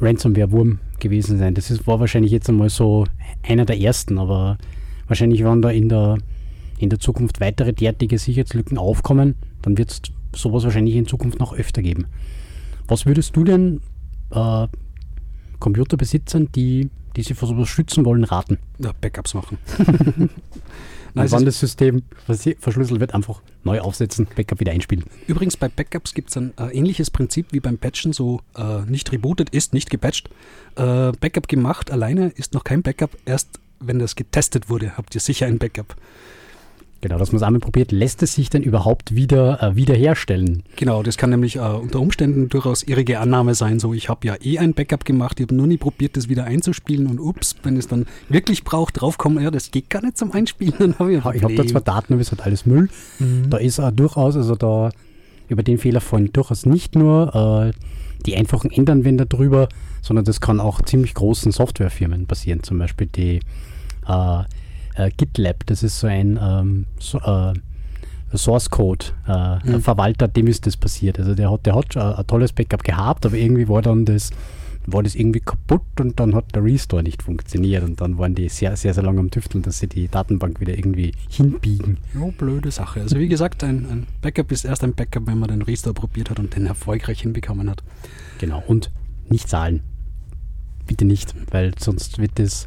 Ransomware-Wurm 0.00 0.78
gewesen 1.00 1.38
sein. 1.38 1.54
Das 1.54 1.70
ist, 1.70 1.86
war 1.86 2.00
wahrscheinlich 2.00 2.32
jetzt 2.32 2.48
einmal 2.48 2.70
so 2.70 3.06
einer 3.42 3.64
der 3.64 3.80
ersten, 3.80 4.18
aber 4.18 4.58
wahrscheinlich 5.08 5.42
werden 5.42 5.62
da 5.62 5.70
in 5.70 5.88
der, 5.88 6.18
in 6.78 6.90
der 6.90 7.00
Zukunft 7.00 7.40
weitere 7.40 7.72
derartige 7.72 8.18
Sicherheitslücken 8.18 8.78
aufkommen, 8.78 9.34
dann 9.62 9.76
wird 9.76 9.90
es 9.90 10.02
sowas 10.34 10.64
wahrscheinlich 10.64 10.94
in 10.94 11.06
Zukunft 11.06 11.40
noch 11.40 11.52
öfter 11.52 11.82
geben. 11.82 12.06
Was 12.86 13.06
würdest 13.06 13.36
du 13.36 13.44
denn 13.44 13.80
äh, 14.30 14.66
Computerbesitzern, 15.58 16.48
die, 16.54 16.90
die 17.16 17.22
sich 17.22 17.36
vor 17.36 17.48
sowas 17.48 17.68
schützen 17.68 18.04
wollen, 18.04 18.24
raten? 18.24 18.58
Ja, 18.78 18.92
Backups 19.00 19.34
machen. 19.34 19.58
Es 21.14 21.32
wann 21.32 21.44
das 21.44 21.58
System 21.58 22.02
verschlüsselt 22.58 23.00
wird, 23.00 23.14
einfach 23.14 23.42
neu 23.64 23.80
aufsetzen, 23.80 24.26
Backup 24.34 24.60
wieder 24.60 24.72
einspielen. 24.72 25.04
übrigens, 25.26 25.56
bei 25.56 25.68
Backups 25.68 26.14
gibt 26.14 26.30
es 26.30 26.36
ein 26.36 26.52
äh, 26.58 26.76
ähnliches 26.76 27.10
Prinzip 27.10 27.46
wie 27.52 27.60
beim 27.60 27.78
Patchen, 27.78 28.12
so 28.12 28.40
äh, 28.56 28.82
nicht 28.82 29.10
rebootet 29.12 29.50
ist, 29.50 29.74
nicht 29.74 29.90
gepatcht. 29.90 30.28
Äh, 30.76 31.12
Backup 31.12 31.48
gemacht 31.48 31.90
alleine 31.90 32.28
ist 32.28 32.54
noch 32.54 32.64
kein 32.64 32.82
Backup, 32.82 33.16
erst 33.24 33.60
wenn 33.80 33.98
das 33.98 34.14
getestet 34.14 34.68
wurde, 34.68 34.96
habt 34.96 35.14
ihr 35.14 35.20
sicher 35.20 35.46
ein 35.46 35.58
Backup. 35.58 35.96
Genau, 37.02 37.16
dass 37.16 37.32
man 37.32 37.38
es 37.38 37.42
einmal 37.42 37.60
probiert, 37.60 37.92
lässt 37.92 38.22
es 38.22 38.34
sich 38.34 38.50
denn 38.50 38.62
überhaupt 38.62 39.14
wieder 39.14 39.62
äh, 39.62 39.74
wiederherstellen? 39.74 40.62
Genau, 40.76 41.02
das 41.02 41.16
kann 41.16 41.30
nämlich 41.30 41.56
äh, 41.56 41.60
unter 41.60 41.98
Umständen 41.98 42.50
durchaus 42.50 42.82
irrige 42.82 43.20
Annahme 43.20 43.54
sein, 43.54 43.78
so 43.78 43.94
ich 43.94 44.10
habe 44.10 44.26
ja 44.26 44.36
eh 44.42 44.58
ein 44.58 44.74
Backup 44.74 45.06
gemacht, 45.06 45.40
ich 45.40 45.46
habe 45.46 45.54
nur 45.54 45.66
nie 45.66 45.78
probiert, 45.78 46.16
das 46.16 46.28
wieder 46.28 46.44
einzuspielen 46.44 47.06
und 47.06 47.18
ups, 47.18 47.56
wenn 47.62 47.76
es 47.78 47.88
dann 47.88 48.06
wirklich 48.28 48.64
braucht, 48.64 49.00
draufkommen, 49.00 49.42
ja, 49.42 49.50
das 49.50 49.70
geht 49.70 49.88
gar 49.88 50.02
nicht 50.02 50.18
zum 50.18 50.32
Einspielen, 50.32 50.74
dann 50.78 50.98
habe 50.98 51.14
ich 51.14 51.24
ein 51.24 51.36
Ich 51.36 51.42
habe 51.42 51.54
da 51.54 51.66
zwar 51.66 51.80
Daten, 51.80 52.12
aber 52.12 52.22
es 52.22 52.32
hat 52.32 52.42
alles 52.42 52.66
Müll. 52.66 52.90
Mhm. 53.18 53.48
Da 53.48 53.56
ist 53.56 53.80
auch 53.80 53.90
durchaus, 53.90 54.36
also 54.36 54.54
da 54.54 54.90
über 55.48 55.62
den 55.62 55.78
Fehler 55.78 56.00
fallen 56.00 56.32
durchaus 56.32 56.66
nicht 56.66 56.94
nur 56.96 57.72
äh, 57.74 57.78
die 58.26 58.36
einfachen 58.36 58.70
Endanwender 58.70 59.24
drüber, 59.24 59.68
sondern 60.02 60.24
das 60.24 60.40
kann 60.40 60.60
auch 60.60 60.82
ziemlich 60.82 61.14
großen 61.14 61.50
Softwarefirmen 61.50 62.26
passieren. 62.26 62.62
Zum 62.62 62.78
Beispiel 62.78 63.06
die 63.06 63.40
äh, 64.06 64.42
äh, 65.06 65.10
GitLab, 65.16 65.66
das 65.66 65.82
ist 65.82 66.00
so 66.00 66.06
ein 66.06 66.38
ähm, 66.40 66.86
so, 66.98 67.18
äh, 67.18 67.52
Source 68.36 68.70
Code 68.70 69.06
äh, 69.26 69.58
Mhm. 69.64 69.80
Verwalter, 69.82 70.28
dem 70.28 70.46
ist 70.46 70.66
das 70.66 70.76
passiert. 70.76 71.18
Also 71.18 71.34
der 71.34 71.50
hat, 71.50 71.66
der 71.66 71.74
hat 71.74 71.92
schon 71.92 72.02
ein, 72.02 72.14
ein 72.14 72.26
tolles 72.26 72.52
Backup 72.52 72.84
gehabt, 72.84 73.26
aber 73.26 73.36
irgendwie 73.36 73.68
war 73.68 73.82
dann 73.82 74.04
das 74.04 74.30
war 74.86 75.02
das 75.02 75.14
irgendwie 75.14 75.40
kaputt 75.40 76.00
und 76.00 76.18
dann 76.18 76.34
hat 76.34 76.54
der 76.54 76.64
Restore 76.64 77.02
nicht 77.02 77.22
funktioniert 77.22 77.84
und 77.84 78.00
dann 78.00 78.18
waren 78.18 78.34
die 78.34 78.48
sehr, 78.48 78.76
sehr, 78.76 78.94
sehr 78.94 79.02
lange 79.02 79.20
am 79.20 79.30
Tüfteln, 79.30 79.62
dass 79.62 79.78
sie 79.78 79.86
die 79.86 80.08
Datenbank 80.08 80.60
wieder 80.60 80.76
irgendwie 80.76 81.12
hinbiegen. 81.28 81.98
Ja, 82.14 82.26
blöde 82.36 82.70
Sache. 82.70 83.00
Also 83.00 83.18
wie 83.18 83.28
gesagt, 83.28 83.62
ein, 83.62 83.86
ein 83.90 84.06
Backup 84.22 84.50
ist 84.50 84.64
erst 84.64 84.82
ein 84.82 84.94
Backup, 84.94 85.26
wenn 85.26 85.38
man 85.38 85.50
den 85.50 85.62
Restore 85.62 85.94
probiert 85.94 86.30
hat 86.30 86.38
und 86.38 86.56
den 86.56 86.66
erfolgreich 86.66 87.20
hinbekommen 87.20 87.68
hat. 87.68 87.82
Genau, 88.38 88.62
und 88.66 88.90
nicht 89.28 89.48
zahlen. 89.48 89.80
Bitte 90.86 91.04
nicht, 91.04 91.34
weil 91.50 91.72
sonst 91.78 92.18
wird 92.18 92.32
das 92.38 92.66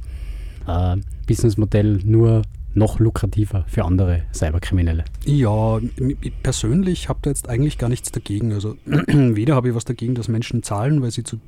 äh, 0.68 0.98
Businessmodell 1.28 2.00
nur 2.04 2.44
noch 2.76 3.00
lukrativer 3.00 3.66
für 3.68 3.86
andere 3.86 4.24
Cyberkriminelle. 4.34 5.04
Ja, 5.26 5.80
ich 6.22 6.34
persönlich 6.42 7.08
habe 7.10 7.20
da 7.22 7.30
jetzt 7.30 7.48
eigentlich 7.48 7.78
gar 7.78 7.90
nichts 7.90 8.12
dagegen. 8.12 8.52
Also 8.54 8.76
weder 8.86 9.56
habe 9.56 9.70
ich 9.70 9.76
was 9.76 9.86
dagegen, 9.86 10.16
dass 10.16 10.28
Menschen 10.28 10.64
zahlen, 10.64 11.02
weil 11.02 11.12
sie 11.12 11.24
zu 11.24 11.40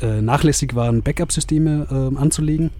äh, 0.00 0.20
nachlässig 0.20 0.74
waren, 0.74 1.02
Backup-Systeme 1.02 1.86
äh, 1.90 2.18
anzulegen. 2.18 2.70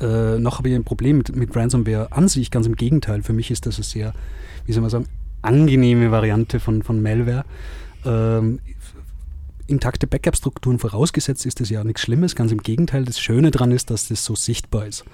Äh, 0.00 0.38
noch 0.38 0.58
habe 0.58 0.68
ich 0.68 0.74
ein 0.74 0.84
Problem 0.84 1.18
mit, 1.18 1.34
mit 1.34 1.54
Ransomware 1.54 2.12
an 2.12 2.28
sich, 2.28 2.50
ganz 2.50 2.66
im 2.66 2.76
Gegenteil. 2.76 3.22
Für 3.22 3.32
mich 3.32 3.50
ist 3.50 3.66
das 3.66 3.76
eine 3.76 3.84
sehr, 3.84 4.12
wie 4.66 4.72
soll 4.72 4.82
man 4.82 4.90
sagen, 4.90 5.06
angenehme 5.42 6.10
Variante 6.10 6.60
von, 6.60 6.82
von 6.82 7.02
Malware. 7.02 7.44
Ähm, 8.04 8.60
intakte 9.68 10.06
Backup-Strukturen 10.06 10.78
vorausgesetzt 10.78 11.46
ist 11.46 11.60
das 11.60 11.70
ja 11.70 11.84
nichts 11.84 12.02
Schlimmes, 12.02 12.34
ganz 12.34 12.50
im 12.52 12.58
Gegenteil. 12.58 13.04
Das 13.04 13.20
Schöne 13.20 13.50
daran 13.50 13.70
ist, 13.70 13.90
dass 13.90 14.08
das 14.08 14.24
so 14.24 14.34
sichtbar 14.34 14.86
ist. 14.86 15.04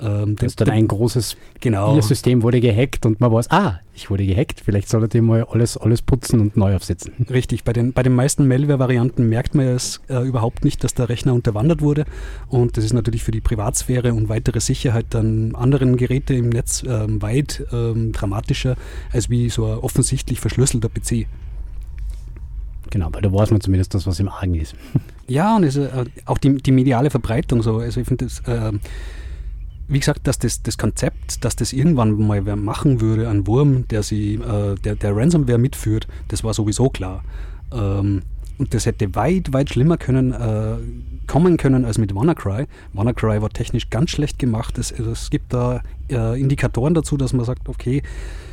Ähm, 0.00 0.36
Das 0.36 0.52
ist 0.52 0.60
dann 0.60 0.70
ein 0.70 0.88
großes 0.88 1.36
genau. 1.60 1.96
Ihr 1.96 2.02
System 2.02 2.42
wurde 2.42 2.60
gehackt 2.60 3.06
und 3.06 3.20
man 3.20 3.32
weiß, 3.32 3.50
ah, 3.50 3.80
ich 3.94 4.10
wurde 4.10 4.26
gehackt, 4.26 4.60
vielleicht 4.64 4.88
solltet 4.88 5.14
ihr 5.14 5.22
mal 5.22 5.44
alles, 5.50 5.76
alles 5.76 6.02
putzen 6.02 6.40
und 6.40 6.56
neu 6.56 6.76
aufsetzen. 6.76 7.12
Richtig, 7.30 7.64
bei 7.64 7.72
den, 7.72 7.92
bei 7.92 8.02
den 8.02 8.14
meisten 8.14 8.46
Malware-Varianten 8.46 9.28
merkt 9.28 9.54
man 9.54 9.66
es 9.66 10.00
äh, 10.08 10.26
überhaupt 10.26 10.64
nicht, 10.64 10.84
dass 10.84 10.94
der 10.94 11.08
Rechner 11.08 11.32
unterwandert 11.32 11.80
wurde. 11.80 12.04
Und 12.48 12.76
das 12.76 12.84
ist 12.84 12.92
natürlich 12.92 13.24
für 13.24 13.32
die 13.32 13.40
Privatsphäre 13.40 14.12
und 14.12 14.28
weitere 14.28 14.60
Sicherheit 14.60 15.06
dann 15.10 15.54
anderen 15.54 15.96
Geräte 15.96 16.34
im 16.34 16.50
Netz 16.50 16.84
ähm, 16.86 17.22
weit 17.22 17.64
ähm, 17.72 18.12
dramatischer 18.12 18.76
als 19.12 19.30
wie 19.30 19.48
so 19.48 19.64
ein 19.64 19.78
offensichtlich 19.78 20.40
verschlüsselter 20.40 20.90
PC. 20.90 21.26
Genau, 22.90 23.08
weil 23.12 23.22
da 23.22 23.32
weiß 23.32 23.50
man 23.50 23.60
zumindest 23.60 23.94
das, 23.94 24.06
was 24.06 24.20
im 24.20 24.28
Argen 24.28 24.54
ist. 24.54 24.74
Ja, 25.28 25.56
und 25.56 25.64
es, 25.64 25.76
äh, 25.76 26.04
auch 26.24 26.38
die, 26.38 26.54
die 26.56 26.70
mediale 26.70 27.10
Verbreitung 27.10 27.60
so. 27.60 27.78
Also 27.78 28.00
ich 28.00 28.06
finde 28.06 28.26
das, 28.26 28.42
ähm, 28.46 28.80
wie 29.88 29.98
gesagt, 29.98 30.26
dass 30.26 30.38
das, 30.38 30.62
das 30.62 30.78
Konzept, 30.78 31.44
dass 31.44 31.56
das 31.56 31.72
irgendwann 31.72 32.12
mal 32.26 32.46
wer 32.46 32.56
machen 32.56 33.00
würde, 33.00 33.28
ein 33.28 33.46
Wurm, 33.46 33.88
der 33.88 34.02
sie, 34.02 34.34
äh, 34.34 34.74
der, 34.76 34.94
der 34.94 35.16
Ransomware 35.16 35.58
mitführt, 35.58 36.06
das 36.28 36.44
war 36.44 36.54
sowieso 36.54 36.90
klar. 36.90 37.24
Ähm, 37.72 38.22
und 38.58 38.72
das 38.72 38.86
hätte 38.86 39.14
weit, 39.14 39.52
weit 39.52 39.70
schlimmer 39.70 39.98
können, 39.98 40.32
äh, 40.32 40.76
kommen 41.26 41.56
können 41.56 41.84
als 41.84 41.98
mit 41.98 42.14
WannaCry. 42.14 42.66
WannaCry 42.94 43.42
war 43.42 43.50
technisch 43.50 43.90
ganz 43.90 44.10
schlecht 44.10 44.38
gemacht. 44.38 44.78
Es, 44.78 44.92
es 44.92 45.28
gibt 45.28 45.52
da 45.52 45.82
äh, 46.10 46.40
Indikatoren 46.40 46.94
dazu, 46.94 47.16
dass 47.16 47.32
man 47.32 47.44
sagt, 47.44 47.68
okay, 47.68 48.02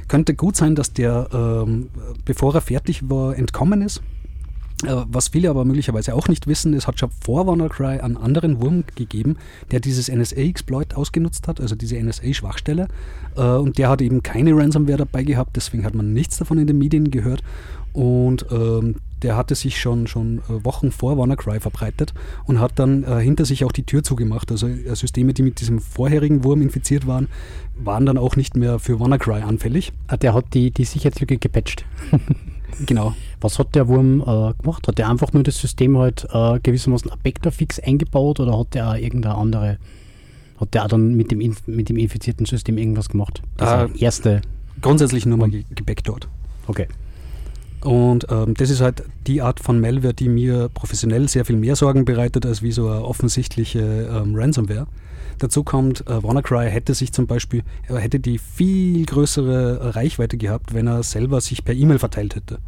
könnte 0.08 0.36
gut 0.36 0.56
sein, 0.56 0.76
dass 0.76 0.92
der, 0.92 1.30
ähm, 1.34 1.90
bevor 2.26 2.54
er 2.54 2.62
fertig 2.62 3.10
war, 3.10 3.38
entkommen 3.38 3.82
ist. 3.82 4.02
Äh, 4.86 5.06
Was 5.08 5.30
viele 5.30 5.50
aber 5.50 5.66
möglicherweise 5.66 6.14
auch 6.14 6.28
nicht 6.28 6.48
wissen, 6.48 6.74
es 6.74 6.88
hat 6.88 7.00
schon 7.00 7.10
vor 7.22 7.48
WannaCry 7.48 8.00
einen 8.00 8.18
anderen 8.18 8.62
Wurm 8.62 8.84
gegeben, 8.96 9.38
der 9.72 9.80
dieses 9.80 10.10
NSA-Exploit 10.10 10.96
ausgenutzt 10.96 11.48
hat, 11.48 11.60
also 11.62 11.76
diese 11.76 11.98
NSA-Schwachstelle. 11.98 12.88
Äh, 13.36 13.42
Und 13.42 13.78
der 13.78 13.90
hat 13.90 14.02
eben 14.02 14.24
keine 14.24 14.56
Ransomware 14.56 14.98
dabei 14.98 15.24
gehabt, 15.24 15.56
deswegen 15.56 15.86
hat 15.86 15.96
man 15.96 16.14
nichts 16.14 16.38
davon 16.38 16.58
in 16.58 16.68
den 16.68 16.78
Medien 16.78 17.12
gehört. 17.12 17.44
Und 17.94 18.48
ähm, 18.52 18.96
der 19.22 19.38
hatte 19.38 19.56
sich 19.56 19.80
schon, 19.80 20.08
schon 20.08 20.40
äh, 20.50 20.66
Wochen 20.66 20.92
vor 20.92 21.18
WannaCry 21.18 21.60
verbreitet 21.60 22.14
und 22.46 22.60
hat 22.60 22.78
dann 22.78 23.04
äh, 23.04 23.20
hinter 23.22 23.46
sich 23.46 23.64
auch 23.66 23.72
die 23.72 23.84
Tür 23.84 24.04
zugemacht. 24.04 24.52
Also 24.52 24.68
äh, 24.68 24.96
Systeme, 24.96 25.34
die 25.34 25.44
mit 25.44 25.62
diesem 25.62 25.80
vorherigen 25.80 26.44
Wurm 26.44 26.62
infiziert 26.62 27.08
waren, 27.08 27.28
waren 27.76 28.06
dann 28.06 28.18
auch 28.18 28.36
nicht 28.36 28.58
mehr 28.58 28.80
für 28.80 29.00
WannaCry 29.00 29.42
anfällig. 29.44 29.94
Ah, 30.08 30.18
der 30.18 30.34
hat 30.34 30.54
die, 30.54 30.72
die 30.72 30.86
Sicherheitslücke 30.86 31.38
gepatcht. 31.38 31.86
Genau. 32.86 33.14
Was 33.42 33.60
hat 33.60 33.76
der 33.76 33.88
Wurm 33.88 34.22
äh, 34.22 34.54
gemacht? 34.62 34.88
Hat 34.88 34.98
der 34.98 35.10
einfach 35.10 35.34
nur 35.34 35.44
das 35.44 35.58
System 35.58 35.98
halt 35.98 36.28
äh, 36.32 36.60
gewissermaßen 36.62 37.12
ein 37.12 37.20
Backdoor-Fix 37.24 37.80
eingebaut 37.80 38.40
oder 38.40 38.58
hat 38.58 38.74
der 38.74 38.90
auch 38.90 38.96
irgendeine 38.96 39.36
andere, 39.36 39.78
hat 40.60 40.74
der 40.74 40.86
auch 40.86 40.88
dann 40.88 41.16
mit 41.16 41.32
dem, 41.32 41.42
Inf 41.42 41.68
mit 41.68 41.90
dem 41.90 41.98
infizierten 41.98 42.46
System 42.46 42.78
irgendwas 42.78 43.10
gemacht? 43.10 43.42
Das 43.58 43.90
ist 43.92 44.02
erste, 44.02 44.42
Grundsätzlich 44.82 45.26
nur 45.26 45.38
mal 45.38 45.50
ge 45.50 45.64
gebackdort. 45.76 46.28
okay. 46.68 46.88
Und 47.84 48.28
ähm, 48.30 48.54
das 48.54 48.70
ist 48.70 48.82
halt 48.82 49.04
die 49.28 49.42
Art 49.42 49.60
von 49.60 49.80
Malware, 49.80 50.14
die 50.14 50.30
mir 50.30 50.70
professionell 50.74 51.28
sehr 51.28 51.44
viel 51.44 51.58
mehr 51.58 51.76
Sorgen 51.76 52.06
bereitet, 52.06 52.46
als 52.46 52.62
wie 52.62 52.72
so 52.72 52.88
eine 52.88 53.04
offensichtliche 53.04 53.80
ähm, 53.80 54.36
Ransomware. 54.36 54.88
Dazu 55.40 55.64
kommt, 55.64 56.08
äh, 56.08 56.24
WannaCry 56.24 56.70
hätte 56.70 56.94
sich 56.94 57.12
zum 57.12 57.28
Beispiel, 57.28 57.64
er 57.88 57.98
hätte 57.98 58.20
die 58.20 58.38
viel 58.38 59.06
größere 59.06 59.96
Reichweite 59.96 60.38
gehabt, 60.38 60.74
wenn 60.74 60.88
er 60.88 61.04
selber 61.04 61.42
sich 61.42 61.66
per 61.66 61.76
E-Mail 61.76 62.00
verteilt 62.00 62.36
hätte. 62.36 62.60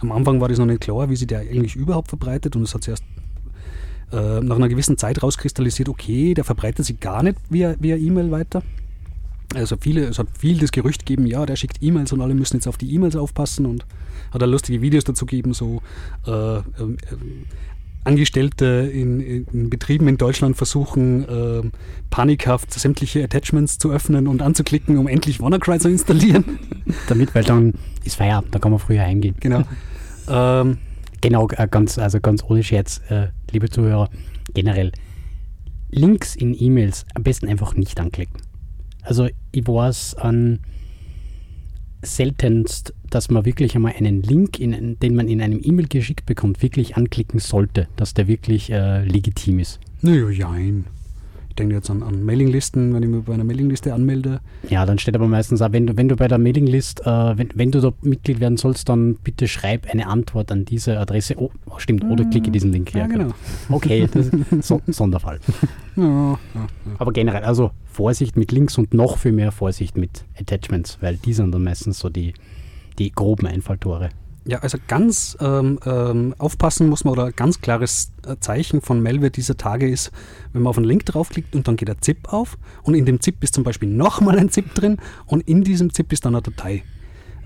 Am 0.00 0.12
Anfang 0.12 0.40
war 0.40 0.48
das 0.48 0.58
noch 0.58 0.66
nicht 0.66 0.80
klar, 0.80 1.10
wie 1.10 1.16
sie 1.16 1.26
der 1.26 1.40
eigentlich 1.40 1.76
überhaupt 1.76 2.08
verbreitet 2.08 2.56
und 2.56 2.62
es 2.62 2.74
hat 2.74 2.84
sich 2.84 2.92
erst 2.92 3.04
äh, 4.12 4.40
nach 4.40 4.56
einer 4.56 4.68
gewissen 4.68 4.96
Zeit 4.96 5.22
rauskristallisiert, 5.22 5.88
okay, 5.88 6.32
der 6.32 6.44
verbreitet 6.44 6.86
sich 6.86 7.00
gar 7.00 7.22
nicht 7.22 7.36
via, 7.50 7.74
via 7.78 7.96
E-Mail 7.96 8.30
weiter. 8.30 8.62
Also 9.56 9.76
viele, 9.80 10.04
es 10.04 10.18
hat 10.18 10.28
viel 10.38 10.58
das 10.58 10.70
Gerücht 10.70 11.06
gegeben, 11.06 11.26
ja, 11.26 11.46
der 11.46 11.56
schickt 11.56 11.78
E-Mails 11.82 12.12
und 12.12 12.20
alle 12.20 12.34
müssen 12.34 12.56
jetzt 12.56 12.66
auf 12.66 12.76
die 12.76 12.92
E-Mails 12.94 13.16
aufpassen 13.16 13.66
und 13.66 13.86
hat 14.32 14.42
da 14.42 14.46
lustige 14.46 14.82
Videos 14.82 15.04
dazu 15.04 15.24
gegeben, 15.24 15.54
so 15.54 15.82
äh, 16.26 16.58
äh, 16.58 16.62
Angestellte 18.04 18.88
in, 18.92 19.20
in, 19.20 19.70
Betrieben 19.70 20.06
in 20.08 20.16
Deutschland 20.18 20.56
versuchen, 20.56 21.28
äh, 21.28 21.62
panikhaft 22.10 22.72
sämtliche 22.72 23.24
Attachments 23.24 23.78
zu 23.78 23.90
öffnen 23.90 24.28
und 24.28 24.42
anzuklicken, 24.42 24.98
um 24.98 25.08
endlich 25.08 25.40
WannaCry 25.40 25.78
zu 25.78 25.88
installieren. 25.88 26.58
Damit, 27.08 27.34
weil 27.34 27.42
dann 27.42 27.72
ist 28.04 28.16
Feierabend, 28.16 28.54
da 28.54 28.58
kann 28.58 28.70
man 28.70 28.78
früher 28.78 29.02
eingehen. 29.02 29.34
Genau. 29.40 29.64
ähm, 30.28 30.78
genau, 31.20 31.48
äh, 31.48 31.66
ganz, 31.68 31.98
also 31.98 32.20
ganz 32.20 32.44
ohne 32.44 32.62
Scherz, 32.62 33.00
äh, 33.08 33.28
liebe 33.50 33.70
Zuhörer, 33.70 34.08
generell 34.54 34.92
Links 35.90 36.36
in 36.36 36.54
E-Mails 36.58 37.06
am 37.14 37.22
besten 37.22 37.48
einfach 37.48 37.74
nicht 37.74 37.98
anklicken. 37.98 38.45
Also 39.06 39.28
ich 39.52 39.66
weiß 39.66 40.16
an 40.16 40.58
seltenst, 42.02 42.92
dass 43.08 43.30
man 43.30 43.44
wirklich 43.44 43.74
einmal 43.76 43.94
einen 43.96 44.22
Link, 44.22 44.58
in, 44.58 44.98
den 44.98 45.14
man 45.14 45.28
in 45.28 45.40
einem 45.40 45.60
E-Mail 45.62 45.86
geschickt 45.86 46.26
bekommt, 46.26 46.62
wirklich 46.62 46.96
anklicken 46.96 47.38
sollte, 47.38 47.88
dass 47.96 48.14
der 48.14 48.26
wirklich 48.26 48.70
äh, 48.70 49.04
legitim 49.04 49.60
ist. 49.60 49.80
Naja, 50.02 50.28
jein. 50.28 50.84
Ich 51.56 51.58
denke 51.58 51.76
jetzt 51.76 51.88
an, 51.88 52.02
an 52.02 52.22
Mailinglisten, 52.22 52.92
wenn 52.92 53.02
ich 53.02 53.08
mich 53.08 53.24
bei 53.24 53.32
einer 53.32 53.42
Mailingliste 53.42 53.94
anmelde. 53.94 54.40
Ja, 54.68 54.84
dann 54.84 54.98
steht 54.98 55.14
aber 55.14 55.26
meistens 55.26 55.62
auch, 55.62 55.72
wenn 55.72 55.86
du, 55.86 55.96
wenn 55.96 56.06
du 56.06 56.14
bei 56.14 56.28
der 56.28 56.36
Mailinglist, 56.36 57.00
äh, 57.06 57.38
wenn, 57.38 57.48
wenn 57.54 57.70
du 57.70 57.80
da 57.80 57.94
Mitglied 58.02 58.40
werden 58.40 58.58
sollst, 58.58 58.90
dann 58.90 59.14
bitte 59.14 59.48
schreib 59.48 59.90
eine 59.90 60.06
Antwort 60.06 60.52
an 60.52 60.66
diese 60.66 60.98
Adresse. 60.98 61.34
Oh, 61.38 61.50
oh 61.64 61.78
stimmt, 61.78 62.04
oder 62.04 62.24
mhm. 62.24 62.30
klicke 62.30 62.50
diesen 62.50 62.72
Link. 62.72 62.92
Ja, 62.92 63.00
ja 63.00 63.06
genau. 63.06 63.30
Okay, 63.70 64.06
das 64.12 64.26
ist 64.26 64.66
so, 64.68 64.82
Sonderfall. 64.86 65.40
Ja. 65.96 66.38
Aber 66.98 67.12
generell, 67.14 67.44
also 67.44 67.70
Vorsicht 67.86 68.36
mit 68.36 68.52
Links 68.52 68.76
und 68.76 68.92
noch 68.92 69.16
viel 69.16 69.32
mehr 69.32 69.50
Vorsicht 69.50 69.96
mit 69.96 70.26
Attachments, 70.38 70.98
weil 71.00 71.16
die 71.16 71.32
sind 71.32 71.54
dann 71.54 71.64
meistens 71.64 72.00
so 72.00 72.10
die, 72.10 72.34
die 72.98 73.12
groben 73.12 73.46
Einfalltore. 73.46 74.10
Ja, 74.48 74.60
also 74.60 74.78
ganz 74.86 75.36
ähm, 75.40 75.80
ähm, 75.84 76.32
aufpassen 76.38 76.88
muss 76.88 77.04
man 77.04 77.12
oder 77.12 77.32
ganz 77.32 77.60
klares 77.60 78.12
äh, 78.24 78.36
Zeichen 78.38 78.80
von 78.80 79.02
Malware 79.02 79.32
dieser 79.32 79.56
Tage 79.56 79.90
ist, 79.90 80.12
wenn 80.52 80.62
man 80.62 80.70
auf 80.70 80.76
einen 80.76 80.86
Link 80.86 81.04
draufklickt 81.04 81.56
und 81.56 81.66
dann 81.66 81.74
geht 81.74 81.88
der 81.88 82.00
ZIP 82.00 82.32
auf 82.32 82.56
und 82.84 82.94
in 82.94 83.06
dem 83.06 83.20
ZIP 83.20 83.42
ist 83.42 83.54
zum 83.54 83.64
Beispiel 83.64 83.88
nochmal 83.88 84.38
ein 84.38 84.48
ZIP 84.48 84.72
drin 84.74 84.98
und 85.26 85.40
in 85.48 85.64
diesem 85.64 85.92
ZIP 85.92 86.12
ist 86.12 86.24
dann 86.24 86.36
eine 86.36 86.42
Datei. 86.42 86.84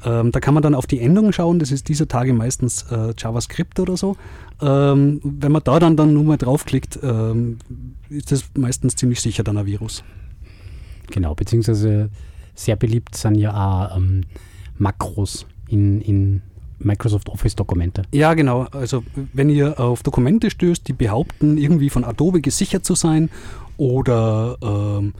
Ähm, 0.04 0.30
da 0.30 0.40
kann 0.40 0.52
man 0.52 0.62
dann 0.62 0.74
auf 0.74 0.86
die 0.86 1.00
Endung 1.00 1.32
schauen, 1.32 1.58
das 1.58 1.72
ist 1.72 1.88
dieser 1.88 2.06
Tage 2.06 2.34
meistens 2.34 2.82
äh, 2.90 3.14
JavaScript 3.16 3.80
oder 3.80 3.96
so. 3.96 4.18
Ähm, 4.60 5.20
wenn 5.24 5.52
man 5.52 5.62
da 5.64 5.78
dann, 5.78 5.96
dann 5.96 6.12
nur 6.12 6.24
mal 6.24 6.36
draufklickt, 6.36 6.98
ähm, 7.02 7.58
ist 8.10 8.30
das 8.30 8.44
meistens 8.58 8.96
ziemlich 8.96 9.22
sicher 9.22 9.42
dann 9.42 9.56
ein 9.56 9.64
Virus. 9.64 10.04
Genau, 11.10 11.34
beziehungsweise 11.34 12.10
sehr 12.54 12.76
beliebt 12.76 13.14
sind 13.16 13.36
ja 13.36 13.54
auch 13.54 13.96
ähm, 13.96 14.24
Makros 14.76 15.46
in, 15.68 16.02
in 16.02 16.42
Microsoft 16.80 17.28
Office-Dokumente. 17.28 18.02
Ja, 18.12 18.34
genau. 18.34 18.62
Also 18.72 19.04
wenn 19.32 19.50
ihr 19.50 19.78
auf 19.78 20.02
Dokumente 20.02 20.50
stößt, 20.50 20.86
die 20.88 20.92
behaupten, 20.92 21.58
irgendwie 21.58 21.90
von 21.90 22.04
Adobe 22.04 22.40
gesichert 22.40 22.84
zu 22.84 22.94
sein 22.94 23.30
oder 23.76 24.56
ähm, 24.62 25.14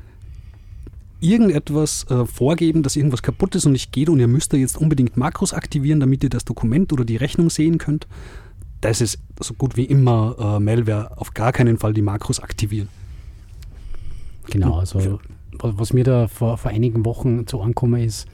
irgendetwas 1.21 2.07
äh, 2.11 2.25
vorgeben, 2.25 2.83
dass 2.83 2.97
irgendwas 2.97 3.23
kaputt 3.23 3.55
ist 3.55 3.67
und 3.67 3.73
nicht 3.73 3.93
geht 3.93 4.09
und 4.09 4.21
ihr 4.21 4.29
müsst 4.29 4.53
da 4.53 4.57
jetzt 4.57 4.79
unbedingt 4.79 5.17
Makros 5.17 5.53
aktivieren, 5.53 6.01
damit 6.01 6.25
ihr 6.25 6.31
das 6.31 6.45
Dokument 6.45 6.93
oder 6.93 7.05
die 7.05 7.17
Rechnung 7.17 7.51
sehen 7.51 7.79
könnt, 7.79 8.07
das 8.81 9.01
ist 9.01 9.19
so 9.39 9.55
gut 9.55 9.77
wie 9.77 9.85
immer 9.85 10.37
äh, 10.39 10.61
Malware. 10.61 11.19
Auf 11.19 11.35
gar 11.35 11.53
keinen 11.53 11.79
Fall 11.79 11.93
die 11.93 12.03
Makros 12.03 12.41
aktivieren. 12.41 12.89
Genau, 14.51 14.79
also 14.79 15.21
was 15.63 15.93
mir 15.93 16.05
da 16.05 16.27
vor, 16.27 16.57
vor 16.57 16.71
einigen 16.71 17.05
Wochen 17.05 17.47
zu 17.47 17.61
ankommen 17.61 18.03
ist, 18.03 18.27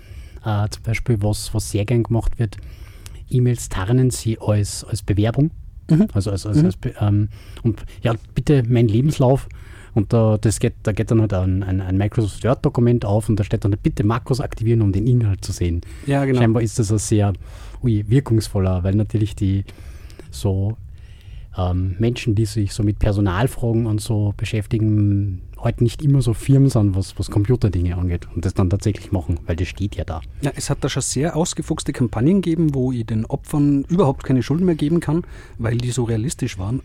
äh, 0.44 0.68
zum 0.68 0.82
Beispiel, 0.84 1.20
was, 1.20 1.52
was 1.52 1.70
sehr 1.70 1.84
gern 1.84 2.04
gemacht 2.04 2.38
wird, 2.38 2.56
E-Mails 3.30 3.68
tarnen 3.68 4.10
sie 4.10 4.38
als, 4.40 4.84
als 4.84 5.02
Bewerbung. 5.02 5.50
Mhm. 5.90 6.08
Also 6.12 6.30
als, 6.30 6.46
als, 6.46 6.58
mhm. 6.58 6.64
als 6.66 6.78
ähm, 7.00 7.28
und 7.62 7.84
ja, 8.02 8.14
bitte 8.34 8.62
mein 8.68 8.88
Lebenslauf. 8.88 9.48
Und 9.94 10.12
da, 10.12 10.36
das 10.38 10.60
geht, 10.60 10.74
da 10.82 10.92
geht 10.92 11.10
dann 11.10 11.22
halt 11.22 11.32
ein, 11.32 11.62
ein, 11.62 11.80
ein 11.80 11.96
Microsoft 11.96 12.44
Word-Dokument 12.44 13.06
auf 13.06 13.30
und 13.30 13.40
da 13.40 13.44
steht 13.44 13.64
dann 13.64 13.74
bitte 13.82 14.04
Makros 14.04 14.42
aktivieren, 14.42 14.82
um 14.82 14.92
den 14.92 15.06
Inhalt 15.06 15.42
zu 15.42 15.52
sehen. 15.52 15.80
Ja, 16.06 16.24
genau. 16.26 16.40
Scheinbar 16.40 16.62
ist 16.62 16.78
das 16.78 16.92
ein 16.92 16.98
sehr 16.98 17.32
ui, 17.82 18.04
wirkungsvoller, 18.06 18.84
weil 18.84 18.94
natürlich 18.94 19.34
die 19.34 19.64
so 20.30 20.76
ähm, 21.56 21.96
Menschen, 21.98 22.34
die 22.34 22.46
sich 22.46 22.72
so 22.72 22.82
mit 22.82 22.98
Personalfragen 22.98 23.86
und 23.86 24.00
so 24.00 24.34
beschäftigen, 24.36 25.42
heute 25.58 25.82
nicht 25.82 26.02
immer 26.02 26.20
so 26.20 26.34
Firmen 26.34 26.68
sind, 26.68 26.94
was, 26.94 27.18
was 27.18 27.30
Computerdinge 27.30 27.96
angeht 27.96 28.28
und 28.34 28.44
das 28.44 28.54
dann 28.54 28.68
tatsächlich 28.68 29.10
machen, 29.10 29.40
weil 29.46 29.56
das 29.56 29.68
steht 29.68 29.96
ja 29.96 30.04
da. 30.04 30.20
Ja, 30.42 30.52
es 30.54 30.68
hat 30.68 30.78
da 30.82 30.88
schon 30.88 31.02
sehr 31.02 31.34
ausgefuchste 31.34 31.92
Kampagnen 31.92 32.42
gegeben, 32.42 32.74
wo 32.74 32.92
ich 32.92 33.06
den 33.06 33.24
Opfern 33.24 33.84
überhaupt 33.88 34.24
keine 34.24 34.42
Schulden 34.42 34.66
mehr 34.66 34.74
geben 34.74 35.00
kann, 35.00 35.22
weil 35.58 35.78
die 35.78 35.90
so 35.90 36.04
realistisch 36.04 36.58
waren. 36.58 36.82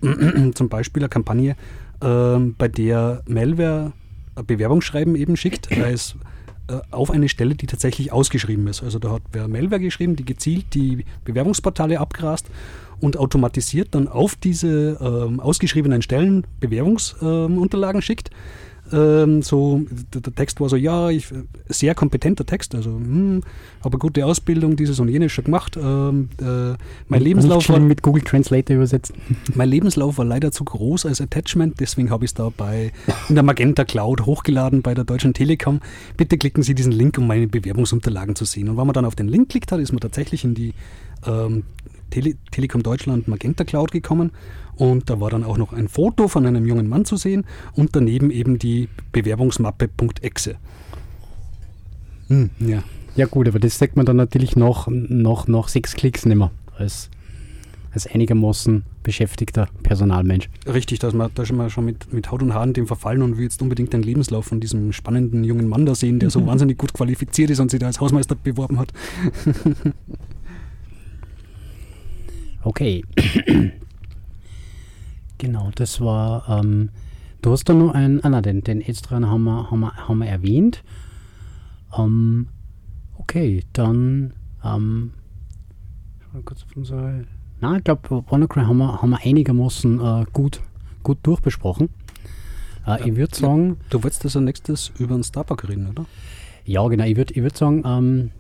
Zum 0.55 0.69
Beispiel 0.69 1.03
eine 1.03 1.09
Kampagne, 1.09 1.55
äh, 2.01 2.39
bei 2.57 2.67
der 2.67 3.23
Malware 3.27 3.91
ein 4.35 4.45
Bewerbungsschreiben 4.45 5.15
eben 5.15 5.35
schickt, 5.35 5.69
als 5.77 6.15
äh, 6.69 6.79
auf 6.91 7.11
eine 7.11 7.27
Stelle, 7.27 7.55
die 7.55 7.67
tatsächlich 7.67 8.13
ausgeschrieben 8.13 8.67
ist. 8.67 8.81
Also 8.83 8.99
da 8.99 9.11
hat 9.11 9.23
wer 9.33 9.47
Malware 9.47 9.81
geschrieben, 9.81 10.15
die 10.15 10.25
gezielt 10.25 10.73
die 10.73 11.05
Bewerbungsportale 11.25 11.99
abgrast 11.99 12.47
und 13.01 13.17
automatisiert 13.17 13.89
dann 13.91 14.07
auf 14.07 14.35
diese 14.35 14.97
ähm, 15.01 15.39
ausgeschriebenen 15.39 16.01
Stellen 16.01 16.45
Bewerbungsunterlagen 16.59 17.99
ähm, 17.99 18.01
schickt. 18.01 18.29
Ähm, 18.93 19.41
so, 19.41 19.81
der, 20.13 20.35
Text 20.35 20.59
war 20.59 20.67
so, 20.67 20.75
ja, 20.75 21.09
ich, 21.09 21.27
sehr 21.69 21.95
kompetenter 21.95 22.45
Text, 22.45 22.75
also 22.75 22.89
hm, 22.89 23.41
habe 23.83 23.97
gute 23.97 24.25
Ausbildung, 24.25 24.75
dieses 24.75 24.99
und 24.99 25.07
jenes 25.07 25.31
schon 25.31 25.45
gemacht. 25.45 25.77
Ähm, 25.81 26.29
äh, 26.41 26.75
mein 27.07 27.21
Lebenslauf 27.21 27.69
war 27.69 27.79
mit 27.79 28.01
Google 28.01 28.23
Translator 28.23 28.75
übersetzt. 28.75 29.13
Mein 29.55 29.69
Lebenslauf 29.69 30.17
war 30.17 30.25
leider 30.25 30.51
zu 30.51 30.65
groß 30.65 31.05
als 31.05 31.21
Attachment, 31.21 31.79
deswegen 31.79 32.09
habe 32.09 32.25
ich 32.25 32.31
es 32.31 32.35
da 32.35 32.51
bei 32.55 32.91
in 33.29 33.35
der 33.35 33.43
Magenta 33.43 33.85
Cloud 33.85 34.25
hochgeladen 34.25 34.81
bei 34.81 34.93
der 34.93 35.05
Deutschen 35.05 35.33
Telekom. 35.33 35.79
Bitte 36.17 36.37
klicken 36.37 36.63
Sie 36.63 36.75
diesen 36.75 36.91
Link, 36.91 37.17
um 37.17 37.27
meine 37.27 37.47
Bewerbungsunterlagen 37.47 38.35
zu 38.35 38.45
sehen. 38.45 38.67
Und 38.67 38.77
wenn 38.77 38.85
man 38.85 38.93
dann 38.93 39.05
auf 39.05 39.15
den 39.15 39.27
Link 39.27 39.49
klickt 39.49 39.71
hat, 39.71 39.79
ist 39.79 39.91
man 39.91 40.01
tatsächlich 40.01 40.43
in 40.43 40.53
die 40.53 40.73
ähm, 41.25 41.63
Tele 42.11 42.35
Telekom 42.51 42.83
Deutschland 42.83 43.27
Magenta 43.27 43.63
Cloud 43.63 43.91
gekommen 43.91 44.31
und 44.75 45.09
da 45.09 45.19
war 45.19 45.31
dann 45.31 45.43
auch 45.43 45.57
noch 45.57 45.73
ein 45.73 45.87
Foto 45.87 46.27
von 46.27 46.45
einem 46.45 46.65
jungen 46.65 46.87
Mann 46.87 47.05
zu 47.05 47.15
sehen 47.15 47.45
und 47.73 47.95
daneben 47.95 48.29
eben 48.29 48.59
die 48.59 48.89
Bewerbungsmappe.exe. 49.11 50.55
Hm, 52.27 52.49
ja. 52.59 52.83
ja 53.15 53.25
gut, 53.25 53.47
aber 53.47 53.59
das 53.59 53.77
sagt 53.77 53.97
man 53.97 54.05
dann 54.05 54.15
natürlich 54.15 54.55
noch, 54.55 54.87
noch, 54.87 55.47
noch 55.47 55.67
sechs 55.67 55.93
Klicks 55.93 56.25
nicht 56.25 56.37
mehr 56.37 56.51
als, 56.77 57.09
als 57.91 58.07
einigermaßen 58.07 58.83
beschäftigter 59.03 59.67
Personalmensch. 59.83 60.49
Richtig, 60.65 60.99
dass 60.99 61.13
man 61.13 61.31
da 61.33 61.45
schon 61.45 61.57
mal 61.57 61.69
schon 61.69 61.85
mit, 61.85 62.13
mit 62.13 62.31
Haut 62.31 62.41
und 62.41 62.53
Haaren 62.53 62.73
dem 62.73 62.87
verfallen 62.87 63.21
und 63.21 63.37
will 63.37 63.43
jetzt 63.43 63.61
unbedingt 63.61 63.93
den 63.93 64.03
Lebenslauf 64.03 64.45
von 64.45 64.59
diesem 64.59 64.93
spannenden 64.93 65.43
jungen 65.43 65.67
Mann 65.67 65.85
da 65.85 65.95
sehen, 65.95 66.19
der 66.19 66.29
so 66.29 66.45
wahnsinnig 66.47 66.77
gut 66.77 66.93
qualifiziert 66.93 67.49
ist 67.49 67.59
und 67.59 67.71
sich 67.71 67.79
da 67.79 67.87
als 67.87 67.99
Hausmeister 67.99 68.35
beworben 68.35 68.79
hat. 68.79 68.93
Okay. 72.63 73.03
genau, 75.37 75.71
das 75.75 75.99
war. 76.01 76.47
Ähm, 76.47 76.89
du 77.41 77.51
hast 77.51 77.67
da 77.67 77.73
noch 77.73 77.93
einen. 77.93 78.23
Ah, 78.23 78.29
nein, 78.29 78.43
den, 78.43 78.61
den 78.63 78.81
Edstran 78.81 79.27
haben 79.27 79.43
wir, 79.43 79.71
haben, 79.71 79.79
wir, 79.79 79.95
haben 79.95 80.19
wir 80.19 80.27
erwähnt. 80.27 80.83
Ähm, 81.97 82.47
okay, 83.17 83.63
dann. 83.73 84.33
Ähm, 84.63 85.11
kurz 86.45 86.63
auf 86.63 86.75
unsere. 86.75 87.25
Nein, 87.59 87.77
ich 87.77 87.83
glaube, 87.83 88.23
WannaCry 88.29 88.61
haben 88.61 88.77
wir, 88.77 89.01
haben 89.01 89.09
wir 89.09 89.19
einigermaßen 89.23 89.99
äh, 89.99 90.25
gut, 90.31 90.61
gut 91.03 91.19
durchbesprochen. 91.23 91.89
Äh, 92.87 93.09
ich 93.09 93.15
würde 93.15 93.35
sagen. 93.35 93.77
Du 93.89 94.03
wolltest 94.03 94.25
das 94.25 94.35
als 94.35 94.45
nächstes 94.45 94.91
über 94.97 95.15
den 95.15 95.23
Starbuck 95.23 95.67
reden, 95.67 95.87
oder? 95.87 96.05
Ja, 96.65 96.87
genau. 96.87 97.05
Ich 97.05 97.17
würde 97.17 97.33
ich 97.33 97.41
würd 97.41 97.57
sagen, 97.57 97.83
ähm, 97.85 98.31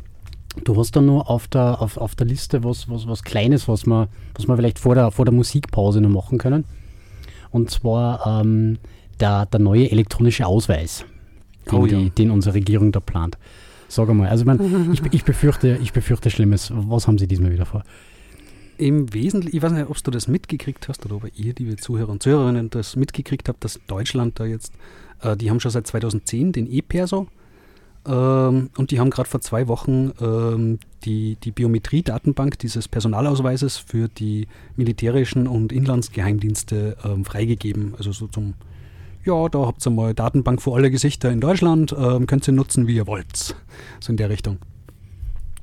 Du 0.63 0.77
hast 0.77 0.95
da 0.95 1.01
nur 1.01 1.29
auf 1.29 1.47
der, 1.47 1.81
auf, 1.81 1.97
auf 1.97 2.15
der 2.15 2.27
Liste 2.27 2.63
was, 2.63 2.89
was, 2.89 3.07
was 3.07 3.23
Kleines, 3.23 3.67
was 3.67 3.85
wir, 3.85 4.09
was 4.35 4.47
wir 4.47 4.55
vielleicht 4.57 4.79
vor 4.79 4.95
der, 4.95 5.11
vor 5.11 5.25
der 5.25 5.33
Musikpause 5.33 6.01
noch 6.01 6.09
machen 6.09 6.37
können. 6.37 6.65
Und 7.51 7.69
zwar 7.71 8.41
ähm, 8.41 8.77
der, 9.19 9.45
der 9.45 9.59
neue 9.59 9.89
elektronische 9.91 10.45
Ausweis, 10.45 11.05
den, 11.71 11.79
oh, 11.79 11.85
ja. 11.85 11.97
die, 11.97 12.09
den 12.09 12.31
unsere 12.31 12.55
Regierung 12.55 12.91
da 12.91 12.99
plant. 12.99 13.37
Sag 13.87 14.09
einmal, 14.09 14.29
also 14.29 14.43
ich, 14.43 14.47
mein, 14.47 14.91
ich, 14.93 15.01
ich, 15.11 15.23
befürchte, 15.23 15.79
ich 15.81 15.93
befürchte 15.93 16.29
Schlimmes. 16.29 16.71
Was 16.73 17.07
haben 17.07 17.17
Sie 17.17 17.27
diesmal 17.27 17.51
wieder 17.51 17.65
vor? 17.65 17.83
Im 18.77 19.13
Wesentlichen, 19.13 19.55
ich 19.55 19.61
weiß 19.61 19.71
nicht, 19.73 19.89
ob 19.89 20.03
du 20.03 20.11
das 20.11 20.27
mitgekriegt 20.27 20.87
hast 20.89 21.05
oder 21.05 21.17
ob 21.17 21.27
ihr, 21.37 21.53
liebe 21.57 21.75
Zuhörer 21.77 22.09
und 22.09 22.23
Zuhörerinnen, 22.23 22.69
das 22.69 22.95
mitgekriegt 22.95 23.47
habt, 23.47 23.63
dass 23.63 23.79
Deutschland 23.87 24.39
da 24.39 24.45
jetzt, 24.45 24.73
äh, 25.21 25.37
die 25.37 25.49
haben 25.49 25.59
schon 25.59 25.71
seit 25.71 25.87
2010 25.87 26.51
den 26.51 26.71
E-Perso 26.71 27.27
ähm, 28.05 28.69
und 28.77 28.91
die 28.91 28.99
haben 28.99 29.09
gerade 29.09 29.29
vor 29.29 29.41
zwei 29.41 29.67
Wochen 29.67 30.11
ähm, 30.19 30.79
die, 31.03 31.37
die 31.43 31.51
Biometrie-Datenbank 31.51 32.57
dieses 32.59 32.87
Personalausweises 32.87 33.77
für 33.77 34.07
die 34.07 34.47
militärischen 34.75 35.47
und 35.47 35.71
Inlandsgeheimdienste 35.71 36.97
ähm, 37.03 37.25
freigegeben. 37.25 37.93
Also 37.97 38.11
so 38.11 38.27
zum, 38.27 38.55
ja, 39.23 39.49
da 39.49 39.67
habt 39.67 39.85
ihr 39.85 39.91
mal 39.91 40.13
Datenbank 40.13 40.61
für 40.61 40.73
alle 40.73 40.89
Gesichter 40.89 41.29
in 41.29 41.41
Deutschland, 41.41 41.95
ähm, 41.97 42.25
könnt 42.25 42.47
ihr 42.47 42.53
nutzen, 42.53 42.87
wie 42.87 42.95
ihr 42.95 43.07
wollt. 43.07 43.55
So 43.99 44.11
in 44.11 44.17
der 44.17 44.29
Richtung. 44.29 44.57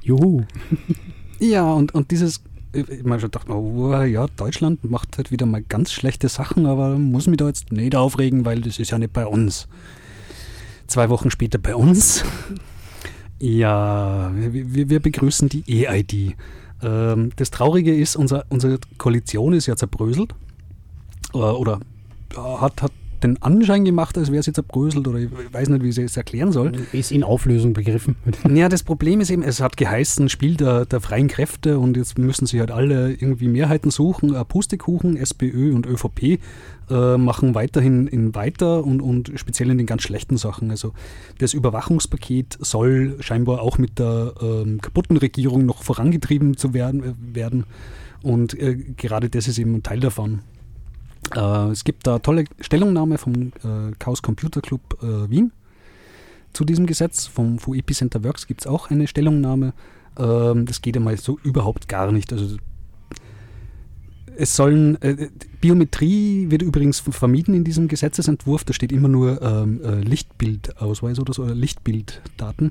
Juhu. 0.03 0.43
Ja, 1.41 1.73
und, 1.73 1.95
und 1.95 2.11
dieses, 2.11 2.43
ich 2.73 3.05
meine 3.05 3.21
schon 3.21 3.31
dachte, 3.31 3.53
oh, 3.53 3.95
ja, 4.03 4.27
Deutschland 4.27 4.83
macht 4.83 5.17
halt 5.19 5.31
wieder 5.31 5.47
mal 5.47 5.63
ganz 5.63 5.93
schlechte 5.93 6.29
Sachen, 6.29 6.67
aber 6.67 6.99
muss 6.99 7.29
mich 7.29 7.37
da 7.37 7.47
jetzt 7.47 7.71
nicht 7.71 7.95
aufregen, 7.95 8.45
weil 8.45 8.61
das 8.61 8.81
ist 8.81 8.91
ja 8.91 8.99
nicht 8.99 9.13
bei 9.13 9.25
uns. 9.25 9.69
Zwei 10.89 11.09
Wochen 11.11 11.31
später 11.31 11.59
bei 11.59 11.77
uns. 11.77 12.25
Ja, 13.39 14.33
wir, 14.35 14.89
wir 14.91 15.01
begrüßen 15.01 15.49
die 15.49 15.87
EID. 15.87 16.35
Ähm, 16.83 17.31
das 17.37 17.51
Traurige 17.51 17.95
ist, 17.95 18.17
unser, 18.17 18.45
unsere 18.49 18.81
Koalition 18.97 19.53
ist 19.53 19.67
ja 19.67 19.77
zerbröselt. 19.77 20.35
Äh, 21.35 21.39
oder 21.39 21.79
hat, 22.37 22.83
hat 22.83 22.93
den 23.23 23.43
Anschein 23.43 23.85
gemacht, 23.85 24.17
als 24.17 24.31
wäre 24.31 24.41
es 24.41 24.47
jetzt 24.47 24.57
zerbröselt 24.57 25.07
oder 25.09 25.19
ich 25.19 25.31
weiß 25.53 25.69
nicht, 25.69 25.83
wie 25.83 25.93
sie 25.93 26.03
es 26.03 26.17
erklären 26.17 26.53
soll. 26.53 26.73
Ist 26.93 27.13
in 27.13 27.23
Auflösung 27.23 27.73
begriffen. 27.73 28.17
Ja, 28.55 28.69
das 28.69 28.83
Problem 28.83 29.21
ist 29.21 29.31
eben, 29.31 29.43
es 29.43 29.61
hat 29.61 29.77
geheißen, 29.77 30.29
Spiel 30.29 30.57
der, 30.57 30.85
der 30.87 31.01
freien 31.01 31.29
Kräfte 31.29 31.79
und 31.79 31.97
jetzt 31.97 32.19
müssen 32.19 32.47
sie 32.47 32.61
halt 32.61 32.71
alle 32.71 33.13
irgendwie 33.13 33.47
Mehrheiten 33.47 33.91
suchen. 33.91 34.35
Pustekuchen, 34.49 35.17
SPÖ 35.17 35.75
und 35.75 35.87
ÖVP 35.87 36.41
äh, 36.91 37.17
machen 37.17 37.55
weiterhin 37.55 38.07
in 38.07 38.35
weiter 38.35 38.85
und, 38.85 39.01
und 39.01 39.33
speziell 39.37 39.71
in 39.71 39.79
den 39.79 39.87
ganz 39.87 40.03
schlechten 40.03 40.37
Sachen. 40.37 40.71
Also 40.71 40.93
das 41.39 41.55
Überwachungspaket 41.55 42.59
soll 42.61 43.17
scheinbar 43.21 43.61
auch 43.61 43.79
mit 43.79 43.99
der 43.99 44.33
ähm, 44.41 44.81
kaputten 44.81 45.17
Regierung 45.17 45.67
noch 45.67 45.83
vorangetrieben 45.83 46.57
zu 46.57 46.75
werden. 46.75 47.03
Äh, 47.03 47.35
werden. 47.35 47.65
Und 48.23 48.59
äh, 48.59 48.75
gerade 48.97 49.29
das 49.29 49.49
ist 49.49 49.59
eben 49.59 49.75
ein 49.75 49.83
Teil 49.83 50.01
davon. 50.01 50.41
Äh, 51.35 51.71
es 51.71 51.85
gibt 51.85 52.07
da 52.07 52.19
tolle 52.19 52.45
Stellungnahme 52.61 53.19
vom 53.19 53.35
äh, 53.35 53.93
Chaos 53.99 54.23
Computer 54.23 54.61
Club 54.61 54.99
äh, 55.03 55.31
Wien 55.31 55.53
zu 56.53 56.65
diesem 56.65 56.87
Gesetz. 56.87 57.27
Vom, 57.27 57.59
von 57.59 57.75
Epicenter 57.75 58.25
Works 58.25 58.47
gibt 58.47 58.63
es 58.63 58.67
auch 58.67 58.91
eine 58.91 59.07
Stellungnahme. 59.07 59.73
Ähm, 60.19 60.67
das 60.67 60.83
geht 60.83 60.97
einmal 60.97 61.17
so 61.17 61.39
überhaupt 61.43 61.89
gar 61.89 62.11
nicht. 62.13 62.33
Also 62.33 62.57
es 64.41 64.55
sollen, 64.55 65.01
äh, 65.03 65.29
Biometrie 65.61 66.47
wird 66.49 66.63
übrigens 66.63 67.01
vermieden 67.01 67.55
in 67.55 67.65
diesem 67.65 67.89
Gesetzesentwurf, 67.89 68.63
da 68.63 68.73
steht 68.73 68.93
immer 68.93 69.09
nur 69.09 69.43
ähm, 69.43 69.81
äh, 69.83 70.01
Lichtbildausweis 70.01 71.19
oder 71.19 71.33
so, 71.33 71.43
oder 71.43 71.57
Lichtbilddaten. 71.57 72.71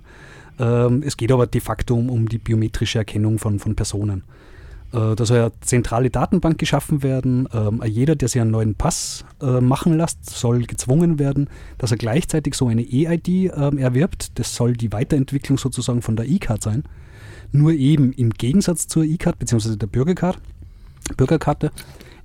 Ähm, 0.60 1.04
es 1.06 1.18
geht 1.18 1.32
aber 1.32 1.46
de 1.46 1.60
facto 1.60 1.94
um, 1.96 2.10
um 2.10 2.30
die 2.30 2.38
biometrische 2.38 3.00
Erkennung 3.00 3.38
von, 3.38 3.60
von 3.60 3.76
Personen. 3.76 4.24
Äh, 4.94 5.16
da 5.16 5.26
soll 5.26 5.40
eine 5.40 5.52
zentrale 5.62 6.10
Datenbank 6.10 6.58
geschaffen 6.58 7.04
werden. 7.04 7.48
Ähm, 7.54 7.82
jeder, 7.86 8.16
der 8.16 8.30
sich 8.30 8.42
einen 8.42 8.52
neuen 8.52 8.76
Pass 8.76 9.26
äh, 9.42 9.60
machen 9.60 9.98
lässt, 9.98 10.30
soll 10.30 10.64
gezwungen 10.64 11.20
werden, 11.20 11.50
dass 11.78 11.92
er 11.92 11.98
gleichzeitig 11.98 12.56
so 12.56 12.68
eine 12.68 12.82
E-ID 12.82 13.28
äh, 13.28 13.50
erwirbt. 13.78 14.40
Das 14.40 14.56
soll 14.56 14.74
die 14.74 14.92
Weiterentwicklung 14.92 15.58
sozusagen 15.58 16.02
von 16.02 16.16
der 16.16 16.28
E-Card 16.28 16.64
sein. 16.64 16.84
Nur 17.52 17.72
eben 17.72 18.12
im 18.14 18.32
Gegensatz 18.32 18.88
zur 18.88 19.04
E-Card 19.04 19.40
bzw. 19.40 19.76
der 19.76 19.88
Bürgercard, 19.88 20.38
Bürgerkarte, 21.16 21.72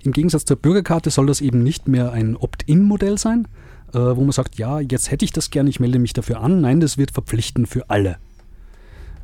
im 0.03 0.11
Gegensatz 0.11 0.43
zur 0.43 0.57
Bürgerkarte 0.57 1.09
soll 1.09 1.27
das 1.27 1.39
eben 1.39 1.63
nicht 1.63 1.87
mehr 1.87 2.11
ein 2.11 2.35
Opt-in-Modell 2.35 3.17
sein, 3.17 3.47
äh, 3.93 3.99
wo 3.99 4.21
man 4.21 4.31
sagt, 4.31 4.57
ja, 4.57 4.81
jetzt 4.81 5.11
hätte 5.11 5.23
ich 5.23 5.31
das 5.31 5.49
gerne, 5.49 5.69
ich 5.69 5.79
melde 5.79 5.97
mich 5.97 6.11
dafür 6.11 6.41
an. 6.41 6.59
Nein, 6.59 6.81
das 6.81 6.97
wird 6.97 7.11
verpflichtend 7.11 7.69
für 7.69 7.89
alle. 7.89 8.17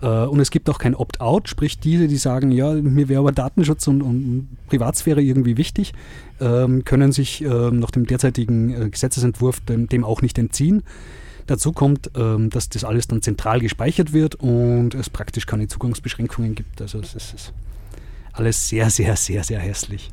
Äh, 0.01 0.07
und 0.07 0.39
es 0.39 0.51
gibt 0.51 0.69
auch 0.69 0.79
kein 0.79 0.95
Opt-out, 0.95 1.49
sprich 1.49 1.79
diese, 1.79 2.07
die 2.07 2.17
sagen, 2.17 2.51
ja, 2.51 2.73
mir 2.73 3.09
wäre 3.09 3.19
aber 3.19 3.31
Datenschutz 3.31 3.87
und, 3.87 4.01
und 4.01 4.47
Privatsphäre 4.67 5.21
irgendwie 5.21 5.57
wichtig, 5.57 5.93
ähm, 6.39 6.85
können 6.85 7.11
sich 7.11 7.41
ähm, 7.41 7.79
nach 7.79 7.91
dem 7.91 8.05
derzeitigen 8.05 8.69
äh, 8.69 8.89
Gesetzesentwurf 8.89 9.59
dem, 9.61 9.87
dem, 9.87 10.03
auch 10.03 10.21
nicht 10.21 10.37
entziehen. 10.37 10.83
Dazu 11.47 11.71
kommt, 11.71 12.11
ähm, 12.15 12.49
dass 12.49 12.69
das 12.69 12.83
alles 12.83 13.07
dann 13.07 13.21
zentral 13.21 13.59
gespeichert 13.59 14.13
wird 14.13 14.35
und 14.35 14.93
es 14.93 15.09
praktisch 15.09 15.45
keine 15.45 15.67
Zugangsbeschränkungen 15.67 16.55
gibt. 16.55 16.81
Also 16.81 16.99
es 16.99 17.15
ist 17.15 17.53
alles 18.33 18.69
sehr, 18.69 18.89
sehr, 18.89 19.15
sehr, 19.15 19.43
sehr 19.43 19.59
hässlich. 19.59 20.11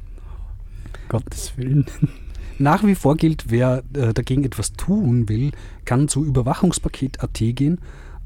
Gottes 1.08 1.52
Willen. 1.56 1.86
Nach 2.58 2.82
wie 2.84 2.94
vor 2.94 3.16
gilt, 3.16 3.50
wer 3.50 3.82
äh, 3.92 4.14
dagegen 4.14 4.44
etwas 4.44 4.72
tun 4.72 5.28
will, 5.28 5.52
kann 5.84 6.08
zu 6.08 6.24
Überwachungspaket.at 6.24 7.34
gehen 7.34 7.78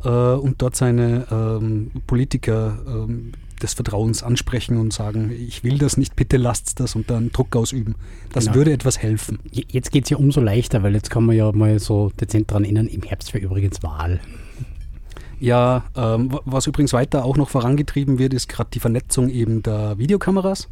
äh, 0.05 0.09
und 0.09 0.63
dort 0.63 0.77
seine 0.77 1.27
ähm, 1.31 1.91
Politiker 2.07 2.79
ähm, 2.87 3.33
des 3.63 3.75
Vertrauens 3.75 4.23
ansprechen 4.23 4.79
und 4.79 4.93
sagen, 4.93 5.31
ich 5.31 5.63
will 5.65 5.79
das 5.79 5.97
nicht, 5.97 6.17
bitte 6.17 6.37
lasst 6.37 6.81
das 6.81 6.97
und 6.97 7.11
dann 7.11 7.31
Druck 7.31 7.55
ausüben. 7.55 7.95
Das 8.33 8.45
genau. 8.45 8.57
würde 8.57 8.73
etwas 8.73 8.99
helfen. 8.99 9.39
Jetzt 9.51 9.93
geht 9.93 10.05
es 10.05 10.11
ja 10.11 10.17
umso 10.17 10.41
leichter, 10.41 10.83
weil 10.83 10.95
jetzt 10.95 11.11
kann 11.11 11.25
man 11.25 11.37
ja 11.37 11.53
mal 11.53 11.79
so 11.79 12.11
dezent 12.21 12.51
daran 12.51 12.65
erinnern, 12.65 12.87
im 12.87 13.03
Herbst 13.03 13.35
wäre 13.35 13.45
übrigens 13.45 13.83
Wahl. 13.83 14.21
Ja, 15.39 15.85
ähm, 15.97 16.39
was 16.45 16.67
übrigens 16.67 16.93
weiter 16.93 17.25
auch 17.25 17.37
noch 17.37 17.49
vorangetrieben 17.49 18.19
wird, 18.19 18.35
ist 18.35 18.49
gerade 18.49 18.71
die 18.73 18.81
Vernetzung 18.81 19.31
eben 19.31 19.63
der 19.63 19.99
Videokameras. 19.99 20.69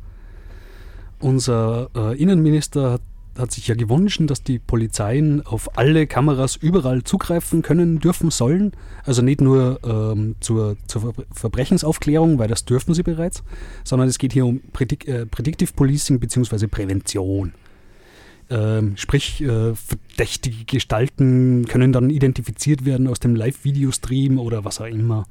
Unser 1.20 1.88
äh, 1.96 2.20
Innenminister 2.20 2.92
hat 2.92 3.00
hat 3.38 3.52
sich 3.52 3.68
ja 3.68 3.74
gewünscht, 3.74 4.20
dass 4.26 4.42
die 4.42 4.58
Polizeien 4.58 5.44
auf 5.46 5.78
alle 5.78 6.06
Kameras 6.06 6.56
überall 6.56 7.04
zugreifen 7.04 7.62
können, 7.62 8.00
dürfen, 8.00 8.30
sollen. 8.30 8.72
Also 9.04 9.22
nicht 9.22 9.40
nur 9.40 9.80
ähm, 9.84 10.34
zur, 10.40 10.76
zur, 10.86 11.14
Verbrechensaufklärung, 11.32 12.38
weil 12.38 12.48
das 12.48 12.64
dürfen 12.64 12.94
sie 12.94 13.02
bereits, 13.02 13.42
sondern 13.84 14.08
es 14.08 14.18
geht 14.18 14.32
hier 14.32 14.44
um 14.44 14.60
Prädik 14.72 15.06
äh, 15.06 15.26
Predictive 15.26 15.72
Policing 15.72 16.20
bzw. 16.20 16.66
Prävention. 16.66 17.52
Ähm, 18.50 18.96
sprich, 18.96 19.42
äh, 19.42 19.74
verdächtige 19.74 20.64
Gestalten 20.64 21.66
können 21.66 21.92
dann 21.92 22.08
identifiziert 22.08 22.84
werden 22.84 23.06
aus 23.06 23.20
dem 23.20 23.36
Live-Video-Stream 23.36 24.38
oder 24.38 24.64
was 24.64 24.80
auch 24.80 24.86
immer. 24.86 25.26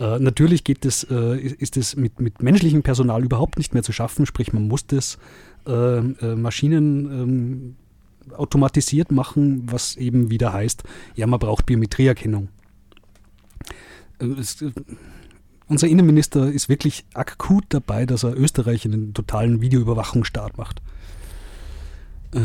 Äh, 0.00 0.18
natürlich 0.18 0.64
geht 0.64 0.84
es, 0.84 1.04
äh, 1.10 1.38
ist 1.38 1.76
es 1.76 1.96
mit, 1.96 2.20
mit 2.20 2.42
menschlichem 2.42 2.82
Personal 2.82 3.24
überhaupt 3.24 3.58
nicht 3.58 3.74
mehr 3.74 3.82
zu 3.82 3.92
schaffen, 3.92 4.26
sprich 4.26 4.52
man 4.52 4.68
muss 4.68 4.86
das 4.86 5.18
äh, 5.68 5.98
äh, 5.98 6.34
Maschinen 6.34 7.06
ähm, 7.12 7.76
automatisiert 8.34 9.12
machen, 9.12 9.70
was 9.70 9.96
eben 9.96 10.30
wieder 10.30 10.52
heißt, 10.52 10.82
ja, 11.14 11.26
man 11.26 11.38
braucht 11.38 11.66
Biometrieerkennung. 11.66 12.48
Äh, 14.18 14.26
es, 14.38 14.64
unser 15.66 15.86
Innenminister 15.86 16.50
ist 16.50 16.68
wirklich 16.68 17.04
akut 17.14 17.64
dabei, 17.68 18.06
dass 18.06 18.24
er 18.24 18.36
Österreich 18.36 18.86
in 18.86 18.94
einen 18.94 19.14
totalen 19.14 19.60
Videoüberwachungsstaat 19.60 20.56
macht. 20.56 20.80
Äh. 22.32 22.40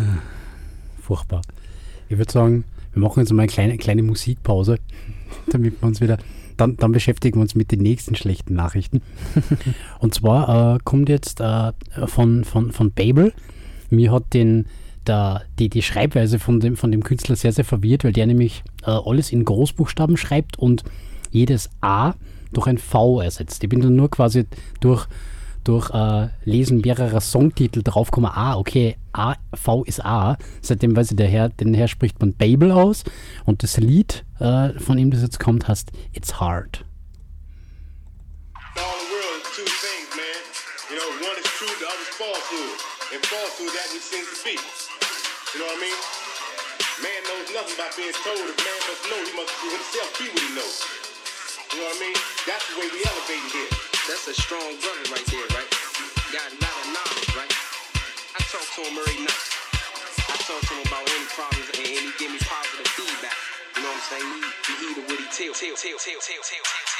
Furchtbar. 1.01 1.41
Ich 2.07 2.17
würde 2.17 2.31
sagen, 2.31 2.63
wir 2.93 3.01
machen 3.01 3.19
jetzt 3.19 3.33
mal 3.33 3.43
eine 3.43 3.51
kleine, 3.51 3.77
kleine 3.77 4.03
Musikpause, 4.03 4.79
damit 5.51 5.81
wir 5.81 5.87
uns 5.87 5.99
wieder 5.99 6.17
dann, 6.57 6.77
dann, 6.77 6.91
beschäftigen 6.91 7.37
wir 7.37 7.41
uns 7.41 7.55
mit 7.55 7.71
den 7.71 7.81
nächsten 7.81 8.15
schlechten 8.15 8.55
Nachrichten. 8.55 9.01
Und 9.99 10.13
zwar 10.13 10.75
äh, 10.75 10.79
kommt 10.83 11.09
jetzt 11.09 11.41
äh, 11.41 11.71
von, 12.05 12.43
von, 12.43 12.71
von 12.71 12.91
Babel. 12.91 13.33
Mir 13.89 14.11
hat 14.11 14.33
den, 14.33 14.65
der, 15.07 15.43
die, 15.59 15.69
die 15.69 15.81
Schreibweise 15.81 16.39
von 16.39 16.59
dem, 16.59 16.75
von 16.75 16.91
dem 16.91 17.03
Künstler 17.03 17.35
sehr, 17.35 17.51
sehr 17.51 17.65
verwirrt, 17.65 18.03
weil 18.03 18.13
der 18.13 18.27
nämlich 18.27 18.63
äh, 18.83 18.91
alles 18.91 19.31
in 19.31 19.45
Großbuchstaben 19.45 20.17
schreibt 20.17 20.57
und 20.57 20.83
jedes 21.31 21.69
A 21.81 22.13
durch 22.51 22.67
ein 22.67 22.77
V 22.77 23.21
ersetzt. 23.21 23.63
Ich 23.63 23.69
bin 23.69 23.81
dann 23.81 23.95
nur 23.95 24.09
quasi 24.09 24.45
durch 24.79 25.07
durch 25.63 25.89
äh, 25.91 26.29
Lesen 26.43 26.81
mehrerer 26.81 27.21
Songtitel 27.21 27.83
draufgekommen, 27.83 28.31
ah, 28.33 28.57
okay, 28.57 28.97
A, 29.13 29.35
V 29.53 29.83
ist 29.83 30.03
A. 30.03 30.37
Seitdem 30.61 30.95
weiß 30.95 31.11
ich, 31.11 31.17
der 31.17 31.27
Herr, 31.27 31.49
den 31.49 31.73
Herr 31.73 31.87
spricht 31.87 32.19
man 32.19 32.33
Babel 32.33 32.71
aus. 32.71 33.03
Und 33.45 33.63
das 33.63 33.77
Lied 33.77 34.25
äh, 34.39 34.77
von 34.79 34.97
ihm, 34.97 35.11
das 35.11 35.21
jetzt 35.21 35.39
kommt, 35.39 35.67
heißt 35.67 35.91
It's 36.13 36.39
Hard. 36.39 36.85
You 45.53 45.59
know 45.59 45.67
what 45.67 45.77
I 45.77 45.81
mean? 45.81 45.93
Man 47.03 47.21
knows 47.29 47.53
nothing 47.53 47.77
about 47.77 47.93
being 47.95 48.11
told. 48.25 48.41
If 48.41 48.57
man 48.57 48.79
must 48.89 49.05
know, 49.05 49.21
he 49.21 49.33
must 49.37 49.53
himself 49.61 50.09
be 50.17 50.25
what 50.33 50.41
he 50.41 50.55
knows. 50.55 50.81
You 51.71 51.77
know 51.77 51.85
what 51.85 51.95
I 51.95 51.99
mean? 51.99 52.17
That's 52.47 52.65
the 52.73 52.79
way 52.79 52.87
we 52.89 53.05
elevate 53.05 53.51
here. 53.53 53.92
That's 54.03 54.27
a 54.27 54.33
strong 54.33 54.59
brother 54.83 55.15
right 55.15 55.25
there, 55.31 55.47
right? 55.55 55.69
Got 56.35 56.51
a 56.51 56.59
lot 56.59 56.75
of 56.75 56.87
knowledge, 56.91 57.31
right? 57.39 57.53
I 58.35 58.43
talk 58.51 58.67
to 58.75 58.81
him 58.83 58.99
every 58.99 59.23
night. 59.23 59.43
I 60.27 60.35
talk 60.43 60.59
to 60.59 60.73
him 60.75 60.83
about 60.87 61.07
any 61.07 61.23
problems 61.31 61.71
and 61.71 61.87
he 61.87 62.11
give 62.19 62.31
me 62.31 62.39
positive 62.43 62.87
feedback. 62.99 63.37
You 63.77 63.83
know 63.83 63.87
what 63.87 64.03
I'm 64.03 64.11
saying? 64.11 64.27
He, 64.27 64.39
he 64.43 64.87
heeded 64.87 65.07
what 65.07 65.19
he 65.19 65.27
tell, 65.31 65.53
tell, 65.55 65.75
tell, 65.79 65.95
tell, 65.95 66.19
tell, 66.19 66.43
tell, 66.43 66.63
tell. 66.67 66.92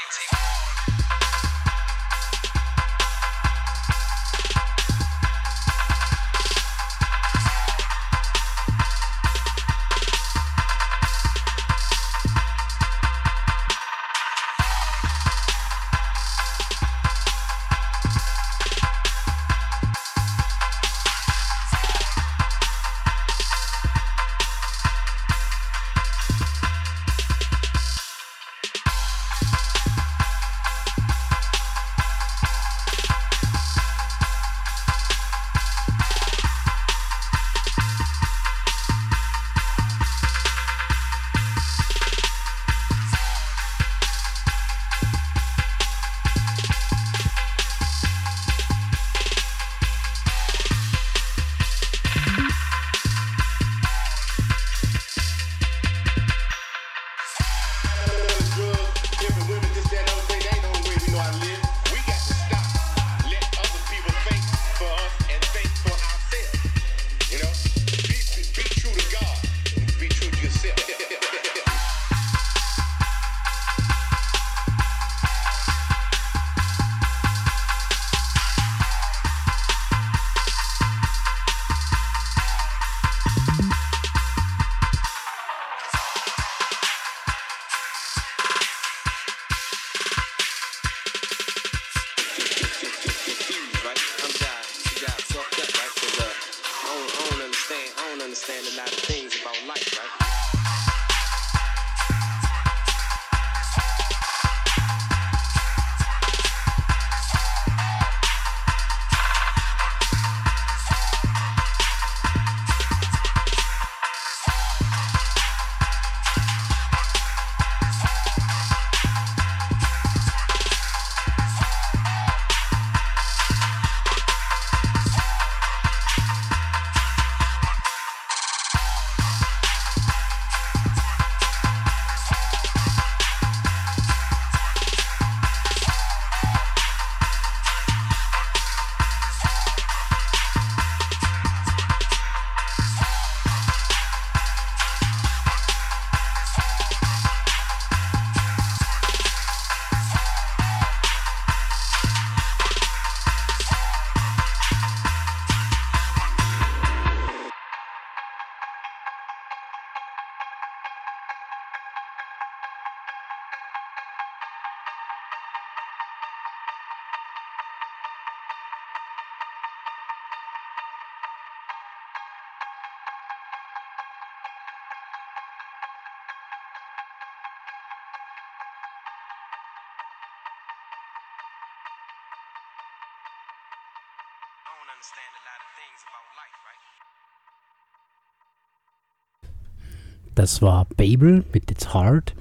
Das 190.34 190.60
war 190.62 190.86
Babel 190.96 191.44
mit 191.52 191.70
It's 191.70 191.94
Hard. 191.94 192.34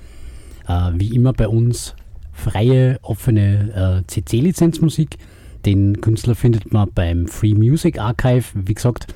Äh, 0.68 0.92
wie 0.96 1.14
immer 1.16 1.34
bei 1.34 1.48
uns 1.48 1.96
freie, 2.32 2.98
offene 3.04 4.04
äh, 4.04 4.08
CC-Lizenzmusik. 4.08 5.18
Den 5.66 6.02
Künstler 6.02 6.36
findet 6.36 6.74
man 6.74 6.92
beim 6.94 7.28
Free 7.28 7.54
Music 7.54 8.00
Archive. 8.00 8.46
Wie 8.54 8.74
gesagt, 8.74 9.14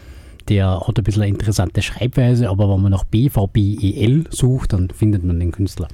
der 0.47 0.80
hat 0.80 0.97
ein 0.97 1.04
bisschen 1.04 1.23
eine 1.23 1.32
interessante 1.32 1.82
Schreibweise, 1.82 2.50
aber 2.50 2.69
wenn 2.69 2.82
man 2.82 2.91
nach 2.91 3.04
BVBEL 3.04 4.26
sucht, 4.30 4.73
dann 4.73 4.89
findet 4.89 5.23
man 5.23 5.39
den 5.39 5.52
Künstler. 5.52 5.88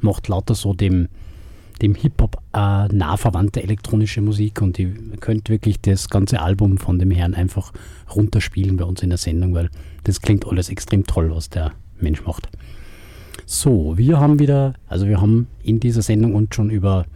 Macht 0.00 0.28
lauter 0.28 0.54
so 0.54 0.72
dem, 0.72 1.08
dem 1.82 1.94
Hip-Hop 1.94 2.36
äh, 2.52 2.88
nah 2.88 3.16
verwandte 3.16 3.62
elektronische 3.62 4.20
Musik 4.20 4.60
und 4.62 4.78
ihr 4.78 4.92
könnt 5.20 5.48
wirklich 5.48 5.80
das 5.80 6.08
ganze 6.08 6.40
Album 6.40 6.78
von 6.78 6.98
dem 6.98 7.10
Herrn 7.10 7.34
einfach 7.34 7.72
runterspielen 8.14 8.76
bei 8.76 8.84
uns 8.84 9.02
in 9.02 9.10
der 9.10 9.18
Sendung, 9.18 9.54
weil 9.54 9.70
das 10.04 10.20
klingt 10.20 10.46
alles 10.46 10.68
extrem 10.68 11.06
toll, 11.06 11.30
was 11.34 11.48
der 11.48 11.72
Mensch 11.98 12.24
macht. 12.24 12.48
So, 13.46 13.96
wir 13.96 14.20
haben 14.20 14.38
wieder, 14.38 14.74
also 14.86 15.06
wir 15.06 15.20
haben 15.20 15.46
in 15.62 15.80
dieser 15.80 16.02
Sendung 16.02 16.34
uns 16.34 16.54
schon 16.54 16.70
über 16.70 17.06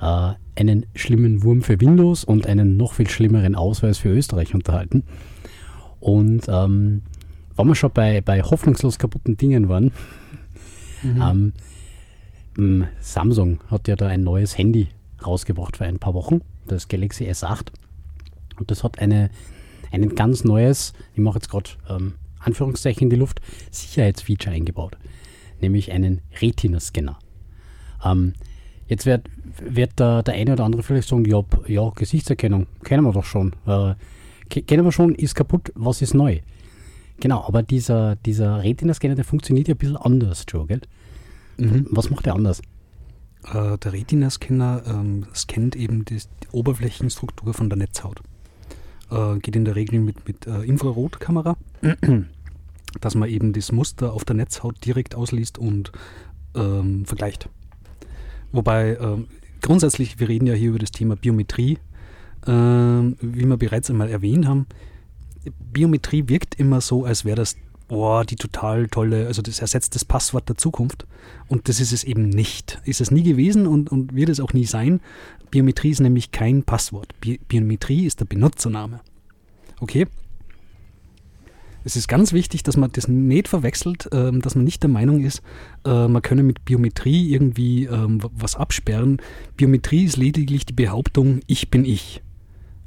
äh, 0.00 0.32
einen 0.56 0.86
schlimmen 0.94 1.42
Wurm 1.42 1.62
für 1.62 1.80
Windows 1.80 2.24
und 2.24 2.46
einen 2.46 2.76
noch 2.76 2.94
viel 2.94 3.08
schlimmeren 3.08 3.54
Ausweis 3.54 3.98
für 3.98 4.10
Österreich 4.10 4.54
unterhalten. 4.54 5.04
Und 6.00 6.46
ähm, 6.48 7.02
wenn 7.56 7.68
wir 7.68 7.74
schon 7.74 7.92
bei, 7.92 8.20
bei 8.20 8.42
hoffnungslos 8.42 8.98
kaputten 8.98 9.36
Dingen 9.36 9.68
waren, 9.68 9.92
ähm, 11.04 11.20
m, 11.22 11.52
Samsung 13.00 13.60
hat 13.70 13.88
ja 13.88 13.96
da 13.96 14.08
ein 14.08 14.22
neues 14.22 14.58
Handy 14.58 14.88
rausgebracht 15.24 15.76
vor 15.76 15.86
ein 15.86 15.98
paar 15.98 16.14
Wochen, 16.14 16.40
das 16.66 16.88
Galaxy 16.88 17.24
S8. 17.28 17.68
Und 18.58 18.70
das 18.70 18.84
hat 18.84 18.98
eine, 18.98 19.30
ein 19.92 20.14
ganz 20.14 20.44
neues, 20.44 20.92
ich 21.14 21.20
mache 21.20 21.36
jetzt 21.36 21.50
gerade 21.50 21.70
ähm, 21.88 22.14
Anführungszeichen 22.40 23.04
in 23.04 23.10
die 23.10 23.16
Luft, 23.16 23.40
Sicherheitsfeature 23.70 24.54
eingebaut, 24.54 24.96
nämlich 25.60 25.92
einen 25.92 26.20
Retina-Scanner. 26.40 27.18
Ähm, 28.04 28.34
jetzt 28.88 29.06
wird, 29.06 29.28
wird 29.62 29.98
der, 29.98 30.22
der 30.22 30.34
eine 30.34 30.52
oder 30.54 30.64
andere 30.64 30.82
vielleicht 30.82 31.08
sagen, 31.08 31.24
ja, 31.24 31.42
ja 31.66 31.90
Gesichtserkennung, 31.94 32.66
kennen 32.82 33.04
wir 33.04 33.12
doch 33.12 33.24
schon. 33.24 33.54
Äh, 33.66 33.94
ke- 34.48 34.62
kennen 34.62 34.84
wir 34.84 34.92
schon, 34.92 35.14
ist 35.14 35.34
kaputt, 35.34 35.72
was 35.74 36.02
ist 36.02 36.14
neu? 36.14 36.40
Genau, 37.20 37.44
aber 37.46 37.62
dieser, 37.62 38.16
dieser 38.16 38.62
Retina-Scanner, 38.62 39.14
der 39.14 39.24
funktioniert 39.24 39.68
ja 39.68 39.74
ein 39.74 39.78
bisschen 39.78 39.96
anders, 39.96 40.44
Joe, 40.48 40.66
gell? 40.66 40.80
Was 41.90 42.10
macht 42.10 42.26
der 42.26 42.34
anders? 42.34 42.62
Äh, 43.44 43.78
der 43.78 43.92
Retina-Scanner 43.92 44.82
ähm, 44.86 45.26
scannt 45.34 45.76
eben 45.76 46.04
die, 46.04 46.16
die 46.16 46.48
Oberflächenstruktur 46.52 47.54
von 47.54 47.68
der 47.68 47.78
Netzhaut. 47.78 48.20
Äh, 49.10 49.38
geht 49.38 49.56
in 49.56 49.64
der 49.64 49.76
Regel 49.76 50.00
mit, 50.00 50.26
mit 50.26 50.46
äh, 50.46 50.62
Infrarotkamera, 50.62 51.56
dass 53.00 53.14
man 53.14 53.28
eben 53.28 53.52
das 53.52 53.72
Muster 53.72 54.12
auf 54.12 54.24
der 54.24 54.36
Netzhaut 54.36 54.84
direkt 54.84 55.14
ausliest 55.14 55.58
und 55.58 55.92
ähm, 56.54 57.04
vergleicht. 57.06 57.48
Wobei 58.52 58.96
ähm, 59.00 59.26
grundsätzlich, 59.60 60.18
wir 60.18 60.28
reden 60.28 60.46
ja 60.46 60.54
hier 60.54 60.70
über 60.70 60.78
das 60.78 60.90
Thema 60.90 61.16
Biometrie, 61.16 61.78
ähm, 62.46 63.16
wie 63.20 63.46
wir 63.46 63.56
bereits 63.56 63.90
einmal 63.90 64.08
erwähnt 64.08 64.46
haben. 64.46 64.66
Biometrie 65.72 66.28
wirkt 66.28 66.56
immer 66.56 66.80
so, 66.80 67.04
als 67.04 67.24
wäre 67.24 67.36
das 67.36 67.56
boah, 67.90 68.24
die 68.24 68.36
total 68.36 68.86
tolle, 68.86 69.26
also 69.26 69.42
das 69.42 69.58
ersetzt 69.58 69.96
das 69.96 70.04
Passwort 70.04 70.48
der 70.48 70.56
Zukunft. 70.56 71.08
Und 71.48 71.68
das 71.68 71.80
ist 71.80 71.92
es 71.92 72.04
eben 72.04 72.28
nicht. 72.28 72.80
Ist 72.84 73.00
es 73.00 73.10
nie 73.10 73.24
gewesen 73.24 73.66
und, 73.66 73.90
und 73.90 74.14
wird 74.14 74.28
es 74.28 74.38
auch 74.38 74.52
nie 74.52 74.64
sein. 74.64 75.00
Biometrie 75.50 75.90
ist 75.90 75.98
nämlich 75.98 76.30
kein 76.30 76.62
Passwort. 76.62 77.12
Bi 77.20 77.40
Biometrie 77.48 78.06
ist 78.06 78.20
der 78.20 78.26
Benutzername. 78.26 79.00
Okay? 79.80 80.06
Es 81.82 81.96
ist 81.96 82.06
ganz 82.06 82.32
wichtig, 82.32 82.62
dass 82.62 82.76
man 82.76 82.92
das 82.92 83.08
nicht 83.08 83.48
verwechselt, 83.48 84.08
ähm, 84.12 84.40
dass 84.40 84.54
man 84.54 84.64
nicht 84.64 84.84
der 84.84 84.90
Meinung 84.90 85.24
ist, 85.24 85.42
äh, 85.84 86.06
man 86.06 86.22
könne 86.22 86.44
mit 86.44 86.64
Biometrie 86.64 87.32
irgendwie 87.32 87.86
ähm, 87.86 88.20
was 88.36 88.54
absperren. 88.54 89.20
Biometrie 89.56 90.04
ist 90.04 90.16
lediglich 90.16 90.64
die 90.64 90.74
Behauptung, 90.74 91.40
ich 91.48 91.70
bin 91.70 91.84
ich. 91.84 92.22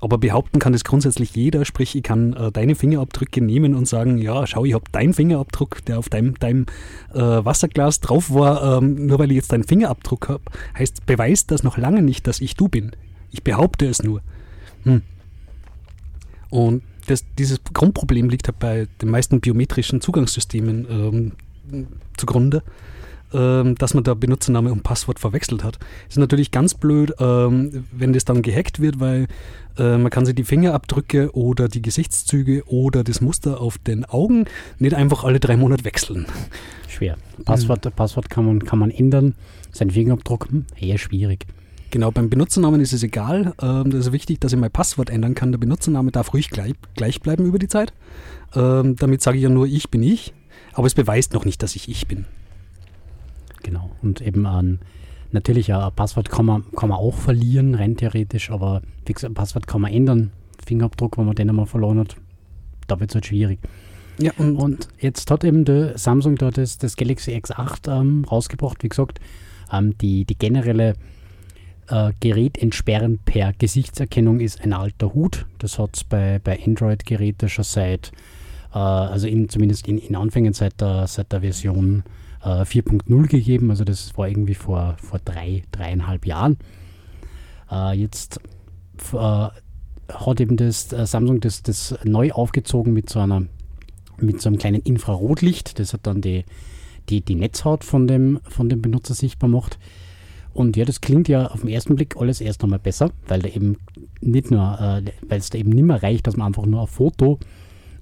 Aber 0.04 0.18
behaupten 0.18 0.60
kann 0.60 0.74
es 0.74 0.84
grundsätzlich 0.84 1.34
jeder, 1.34 1.64
sprich, 1.64 1.96
ich 1.96 2.04
kann 2.04 2.34
äh, 2.34 2.52
deine 2.52 2.76
Fingerabdrücke 2.76 3.40
nehmen 3.40 3.74
und 3.74 3.88
sagen, 3.88 4.18
ja, 4.18 4.46
schau, 4.46 4.66
ich 4.66 4.74
habe 4.74 4.84
deinen 4.92 5.14
Fingerabdruck, 5.14 5.86
der 5.86 5.98
auf 5.98 6.10
deinem, 6.10 6.38
deinem 6.40 6.66
äh, 7.14 7.20
Wasserglas 7.20 8.02
drauf 8.02 8.34
war, 8.34 8.80
ähm, 8.80 9.06
nur 9.06 9.18
weil 9.18 9.32
ich 9.32 9.38
jetzt 9.38 9.54
deinen 9.54 9.64
Fingerabdruck 9.64 10.28
habe, 10.28 10.44
heißt, 10.78 11.06
beweist 11.06 11.52
das 11.52 11.64
noch 11.64 11.78
lange 11.78 12.02
nicht, 12.02 12.28
dass 12.28 12.42
ich 12.42 12.58
du 12.58 12.68
bin. 12.68 12.92
Ich 13.32 13.44
behaupte 13.44 13.86
es 13.86 14.04
nur. 14.04 14.22
Hm. 14.84 15.04
Und 16.50 16.84
das, 17.08 17.24
dieses 17.40 17.62
Grundproblem 17.64 18.28
liegt 18.28 18.50
halt 18.50 18.60
bei 18.60 18.88
den 19.02 19.10
meisten 19.10 19.40
biometrischen 19.40 20.02
Zugangssystemen 20.02 21.32
ähm, 21.72 21.86
zugrunde, 22.18 22.62
ähm, 23.34 23.76
dass 23.76 23.94
man 23.94 24.04
da 24.04 24.14
Benutzername 24.14 24.72
und 24.72 24.84
Passwort 24.84 25.20
verwechselt 25.20 25.64
hat. 25.64 25.80
Ist 26.08 26.18
natürlich 26.18 26.52
ganz 26.52 26.74
blöd, 26.74 27.14
ähm, 27.20 27.86
wenn 27.92 28.14
das 28.14 28.26
dann 28.26 28.42
gehackt 28.42 28.80
wird, 28.80 29.00
weil 29.00 29.28
äh, 29.78 29.98
man 29.98 30.10
kann 30.10 30.26
sich 30.26 30.36
die 30.36 30.44
Fingerabdrücke 30.44 31.36
oder 31.36 31.68
die 31.68 31.82
Gesichtszüge 31.82 32.64
oder 32.68 33.04
das 33.04 33.22
Muster 33.22 33.60
auf 33.60 33.78
den 33.78 34.06
Augen 34.06 34.46
nicht 34.80 34.96
einfach 34.96 35.24
alle 35.24 35.40
drei 35.40 35.58
Monate 35.58 35.86
wechseln. 35.86 36.26
Schwer. 36.88 37.18
Passwort, 37.46 37.96
Passwort 37.96 38.30
kann 38.30 38.46
man, 38.46 38.64
kann 38.64 38.80
man 38.80 38.92
ändern. 38.92 39.36
Sein 39.72 39.90
Fingerabdruck, 39.90 40.50
hm, 40.50 40.66
eher 40.80 41.00
schwierig. 41.00 41.48
Genau, 41.90 42.10
beim 42.10 42.30
Benutzernamen 42.30 42.82
ist 42.82 42.94
es 42.94 43.04
egal. 43.04 43.54
Ähm, 43.62 43.92
das 43.92 44.08
ist 44.08 44.12
wichtig, 44.12 44.40
dass 44.40 44.54
ich 44.54 44.60
mein 44.60 44.72
Passwort 44.72 45.10
ändern 45.10 45.36
kann. 45.36 45.52
Der 45.52 45.60
Benutzername 45.60 46.12
darf 46.12 46.34
ruhig 46.34 46.50
gleich, 46.50 46.74
gleich 46.96 47.22
bleiben 47.22 47.46
über 47.46 47.60
die 47.60 47.68
Zeit. 47.68 47.94
Ähm, 48.56 48.96
damit 48.96 49.22
sage 49.22 49.38
ich 49.38 49.44
ja 49.44 49.50
nur, 49.50 49.68
ich 49.68 49.90
bin 49.90 50.02
ich. 50.02 50.34
Aber 50.74 50.88
es 50.88 50.96
beweist 50.96 51.34
noch 51.34 51.46
nicht, 51.46 51.62
dass 51.62 51.76
ich 51.76 51.90
ich 51.90 52.08
bin. 52.08 52.26
Genau. 53.64 53.90
Und 54.02 54.22
eben 54.22 54.46
an, 54.46 54.80
natürlich 55.32 55.74
ein 55.74 55.92
Passwort 55.96 56.30
kann 56.30 56.46
man, 56.46 56.64
kann 56.76 56.90
man 56.90 57.00
auch 57.00 57.16
verlieren, 57.16 57.76
rein 57.76 57.98
theoretisch, 57.98 58.52
aber 58.52 58.82
wie 59.06 59.14
gesagt, 59.14 59.32
ein 59.32 59.36
Passwort 59.36 59.68
kann 59.68 59.82
man 59.82 59.92
ändern. 59.92 60.32
Fingerabdruck, 60.64 61.18
wenn 61.18 61.26
man 61.26 61.36
den 61.36 61.50
einmal 61.50 61.66
verloren 61.66 62.00
hat, 62.00 62.16
da 62.88 63.00
wird 63.00 63.10
es 63.10 63.16
halt 63.16 63.26
schwierig. 63.26 63.60
Ja, 64.20 64.32
und, 64.38 64.56
Und 64.58 64.88
jetzt 65.00 65.30
hat 65.32 65.44
eben 65.44 65.66
der 65.66 65.98
Samsung 65.98 66.36
da 66.36 66.52
das, 66.52 66.78
das 66.78 66.96
Galaxy 66.96 67.32
X8 67.32 67.92
ähm, 67.92 68.26
rausgebracht. 68.30 68.84
Wie 68.84 68.90
gesagt, 68.90 69.20
ähm, 69.72 69.98
die, 69.98 70.26
die 70.26 70.38
generelle 70.38 70.96
äh, 71.88 72.12
Gerät 72.20 72.58
entsperren 72.58 73.20
per 73.26 73.54
Gesichtserkennung 73.54 74.40
ist 74.40 74.62
ein 74.62 74.74
alter 74.74 75.14
Hut. 75.14 75.46
Das 75.58 75.80
hat 75.80 75.96
es 75.96 76.04
bei, 76.04 76.40
bei 76.44 76.60
Android-Geräten 76.64 77.50
schon 77.50 77.64
seit, 77.64 78.12
äh, 78.74 78.78
also 78.78 79.28
in, 79.28 79.50
zumindest 79.50 79.88
in, 79.88 79.98
in 79.98 80.16
Anfängen 80.16 80.54
seit 80.54 80.80
der, 80.80 81.08
seit 81.08 81.32
der 81.32 81.42
Version 81.42 82.04
äh, 82.44 82.64
4.0 82.64 83.28
gegeben. 83.28 83.70
Also 83.70 83.84
das 83.84 84.18
war 84.18 84.28
irgendwie 84.28 84.56
vor, 84.56 84.98
vor 85.00 85.20
drei, 85.24 85.64
dreieinhalb 85.72 86.26
Jahren. 86.26 86.58
Äh, 87.72 87.94
jetzt 87.98 88.40
äh, 89.14 89.18
hat 89.18 90.42
eben 90.42 90.58
das 90.58 90.92
äh, 90.94 91.06
Samsung 91.06 91.40
das, 91.40 91.64
das 91.64 91.96
neu 92.04 92.32
aufgezogen 92.32 92.94
mit 92.94 93.10
so 93.10 93.20
einer 93.20 93.44
mit 94.18 94.42
so 94.42 94.50
einem 94.50 94.58
kleinen 94.58 94.82
Infrarotlicht. 94.82 95.80
Das 95.80 95.94
hat 95.94 96.02
dann 96.04 96.22
die, 96.22 96.46
die, 97.10 97.22
die 97.22 97.36
Netzhaut 97.36 97.84
von 97.84 98.08
dem, 98.08 98.40
von 98.48 98.70
dem 98.70 98.82
Benutzer 98.82 99.14
sichtbar 99.14 99.50
macht. 99.50 99.80
Und 100.54 100.78
ja, 100.78 100.86
das 100.86 101.02
klingt 101.02 101.28
ja 101.28 101.48
auf 101.48 101.62
den 101.62 101.70
ersten 101.70 101.96
Blick 101.96 102.16
alles 102.16 102.40
erst 102.40 102.64
einmal 102.64 102.80
besser, 102.80 103.12
weil 103.28 103.42
da 103.42 103.50
eben 103.50 103.78
nicht 104.22 104.52
nur, 104.52 104.80
äh, 104.80 105.02
weil 105.28 105.40
es 105.40 105.50
da 105.50 105.58
eben 105.58 105.72
nicht 105.72 105.84
mehr 105.84 106.04
reicht, 106.04 106.28
dass 106.28 106.38
man 106.38 106.48
einfach 106.48 106.66
nur 106.66 106.82
ein 106.82 106.88
Foto 106.88 107.40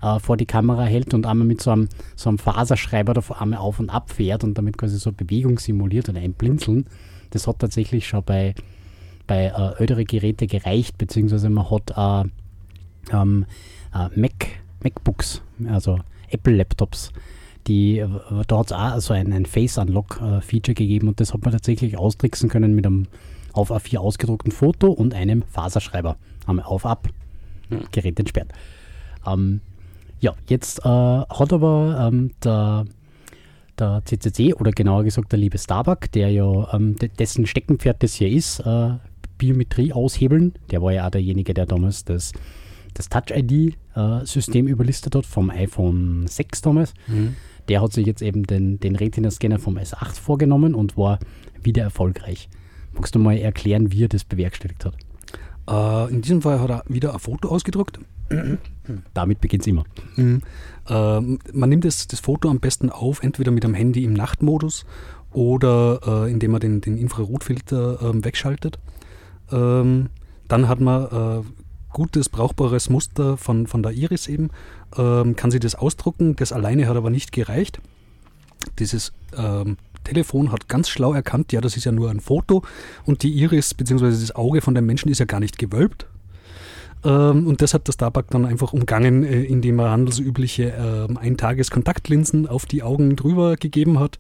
äh, 0.01 0.19
vor 0.19 0.37
die 0.37 0.45
Kamera 0.45 0.83
hält 0.83 1.13
und 1.13 1.25
einmal 1.25 1.47
mit 1.47 1.61
so 1.61 1.71
einem, 1.71 1.89
so 2.15 2.29
einem 2.29 2.37
Faserschreiber 2.37 3.13
da 3.13 3.21
einmal 3.39 3.59
auf 3.59 3.79
und 3.79 3.89
ab 3.89 4.11
fährt 4.11 4.43
und 4.43 4.57
damit 4.57 4.77
quasi 4.77 4.97
so 4.97 5.11
Bewegung 5.11 5.59
simuliert 5.59 6.09
oder 6.09 6.19
ein 6.19 6.33
Blinzeln. 6.33 6.85
Das 7.31 7.47
hat 7.47 7.59
tatsächlich 7.59 8.07
schon 8.07 8.23
bei, 8.23 8.55
bei 9.27 9.45
äh, 9.45 9.79
älteren 9.79 10.05
Geräten 10.05 10.47
gereicht, 10.47 10.97
beziehungsweise 10.97 11.49
man 11.49 11.69
hat 11.69 11.91
äh, 11.95 13.15
ähm, 13.15 13.45
äh, 13.93 14.19
Mac, 14.19 14.47
MacBooks, 14.83 15.41
also 15.67 15.99
Apple-Laptops, 16.29 17.11
die, 17.67 17.99
äh, 17.99 18.09
da 18.47 18.57
hat 18.57 18.67
es 18.67 18.71
auch 18.71 18.99
so 18.99 19.13
ein, 19.13 19.31
ein 19.33 19.45
Face-Unlock-Feature 19.45 20.75
gegeben 20.75 21.07
und 21.07 21.19
das 21.19 21.33
hat 21.33 21.43
man 21.43 21.51
tatsächlich 21.51 21.97
austricksen 21.97 22.49
können 22.49 22.75
mit 22.75 22.85
einem 22.85 23.07
auf 23.53 23.71
A4 23.71 23.97
ausgedruckten 23.97 24.51
Foto 24.51 24.91
und 24.91 25.13
einem 25.13 25.43
Faserschreiber. 25.43 26.17
Einmal 26.47 26.65
auf-ab, 26.65 27.09
Gerät 27.91 28.19
entsperrt. 28.19 28.51
Ähm, 29.25 29.61
ja, 30.21 30.33
jetzt 30.47 30.79
äh, 30.79 30.83
hat 30.87 31.51
aber 31.53 32.09
ähm, 32.11 32.31
der, 32.43 32.85
der 33.77 34.01
CCC 34.05 34.53
oder 34.53 34.71
genauer 34.71 35.03
gesagt 35.03 35.31
der 35.31 35.39
liebe 35.39 35.57
Starbuck, 35.57 36.09
der 36.13 36.29
ja 36.31 36.73
ähm, 36.73 36.95
de- 36.95 37.09
dessen 37.09 37.45
Steckenpferd 37.45 38.01
das 38.03 38.13
hier 38.13 38.29
ist, 38.29 38.59
äh, 38.61 38.91
Biometrie 39.37 39.91
aushebeln, 39.91 40.53
der 40.69 40.81
war 40.81 40.93
ja 40.93 41.07
auch 41.07 41.11
derjenige, 41.11 41.53
der 41.53 41.65
damals 41.65 42.05
das, 42.05 42.31
das 42.93 43.09
Touch-ID-System 43.09 44.67
überlistet 44.67 45.15
hat 45.15 45.25
vom 45.25 45.49
iPhone 45.49 46.27
6 46.27 46.61
damals. 46.61 46.93
Der 47.67 47.81
hat 47.81 47.93
sich 47.93 48.05
jetzt 48.05 48.21
eben 48.21 48.43
den, 48.43 48.79
den 48.79 48.95
Retina-Scanner 48.95 49.59
vom 49.59 49.77
S8 49.77 50.19
vorgenommen 50.19 50.75
und 50.75 50.97
war 50.97 51.19
wieder 51.61 51.83
erfolgreich. 51.83 52.49
Magst 52.93 53.15
du 53.15 53.19
mal 53.19 53.37
erklären, 53.37 53.91
wie 53.91 54.03
er 54.03 54.09
das 54.09 54.23
bewerkstelligt 54.25 54.85
hat? 54.85 54.95
Äh, 55.69 56.09
in 56.11 56.21
diesem 56.21 56.41
Fall 56.41 56.59
hat 56.59 56.69
er 56.69 56.83
wieder 56.87 57.13
ein 57.13 57.19
Foto 57.19 57.49
ausgedruckt. 57.49 57.99
Damit 59.13 59.41
beginnt 59.41 59.63
es 59.63 59.67
immer. 59.67 59.83
Mhm. 60.15 60.41
Ähm, 60.89 61.39
man 61.53 61.69
nimmt 61.69 61.85
das, 61.85 62.07
das 62.07 62.19
Foto 62.19 62.49
am 62.49 62.59
besten 62.59 62.89
auf, 62.89 63.23
entweder 63.23 63.51
mit 63.51 63.63
dem 63.63 63.73
Handy 63.73 64.03
im 64.03 64.13
Nachtmodus 64.13 64.85
oder 65.31 65.99
äh, 66.05 66.31
indem 66.31 66.51
man 66.51 66.61
den, 66.61 66.81
den 66.81 66.97
Infrarotfilter 66.97 68.01
ähm, 68.01 68.23
wegschaltet. 68.23 68.79
Ähm, 69.51 70.09
dann 70.47 70.67
hat 70.67 70.79
man 70.79 71.43
äh, 71.43 71.43
gutes, 71.91 72.29
brauchbares 72.29 72.89
Muster 72.89 73.37
von, 73.37 73.67
von 73.67 73.83
der 73.83 73.91
Iris 73.93 74.27
eben, 74.27 74.49
ähm, 74.97 75.35
kann 75.35 75.51
sie 75.51 75.59
das 75.59 75.75
ausdrucken. 75.75 76.35
Das 76.35 76.51
alleine 76.51 76.87
hat 76.87 76.97
aber 76.97 77.09
nicht 77.09 77.31
gereicht. 77.31 77.81
Dieses 78.79 79.13
ähm, 79.35 79.77
Telefon 80.11 80.51
hat 80.51 80.67
ganz 80.67 80.89
schlau 80.89 81.13
erkannt, 81.13 81.53
ja, 81.53 81.61
das 81.61 81.77
ist 81.77 81.85
ja 81.85 81.93
nur 81.93 82.09
ein 82.09 82.19
Foto 82.19 82.63
und 83.05 83.23
die 83.23 83.31
Iris 83.31 83.73
bzw. 83.73 84.09
das 84.09 84.35
Auge 84.35 84.61
von 84.61 84.75
dem 84.75 84.85
Menschen 84.85 85.09
ist 85.09 85.19
ja 85.19 85.25
gar 85.25 85.39
nicht 85.39 85.57
gewölbt. 85.57 86.05
Ähm, 87.03 87.47
und 87.47 87.61
das 87.61 87.73
hat 87.73 87.87
das 87.87 87.95
Tabak 87.95 88.29
dann 88.29 88.45
einfach 88.45 88.73
umgangen, 88.73 89.23
äh, 89.23 89.41
indem 89.41 89.79
er 89.79 89.89
handelsübliche 89.89 90.71
äh, 90.71 91.17
Eintageskontaktlinsen 91.17 92.45
auf 92.45 92.65
die 92.65 92.83
Augen 92.83 93.15
drüber 93.15 93.55
gegeben 93.55 93.99
hat. 93.99 94.17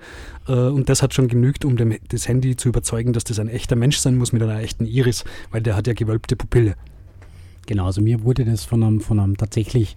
Äh, 0.47 0.53
und 0.53 0.87
das 0.87 1.03
hat 1.03 1.13
schon 1.13 1.27
genügt, 1.27 1.65
um 1.65 1.77
das 2.09 2.27
Handy 2.27 2.55
zu 2.55 2.69
überzeugen, 2.69 3.13
dass 3.13 3.25
das 3.25 3.37
ein 3.37 3.49
echter 3.49 3.75
Mensch 3.75 3.97
sein 3.97 4.17
muss 4.17 4.31
mit 4.31 4.41
einer 4.41 4.59
echten 4.59 4.85
Iris, 4.85 5.25
weil 5.51 5.61
der 5.61 5.75
hat 5.75 5.87
ja 5.87 5.93
gewölbte 5.93 6.35
Pupille. 6.35 6.75
Genau, 7.67 7.85
also 7.85 8.01
mir 8.01 8.23
wurde 8.23 8.45
das 8.45 8.63
von 8.63 8.81
einem, 8.81 9.01
von 9.01 9.19
einem 9.19 9.37
tatsächlich 9.37 9.95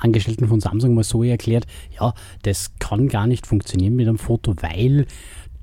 Angestellten 0.00 0.48
von 0.48 0.60
Samsung 0.60 0.94
mal 0.94 1.04
so 1.04 1.22
erklärt, 1.22 1.66
ja, 1.98 2.14
das 2.42 2.72
kann 2.78 3.08
gar 3.08 3.26
nicht 3.26 3.46
funktionieren 3.46 3.96
mit 3.96 4.08
einem 4.08 4.18
Foto, 4.18 4.54
weil 4.60 5.06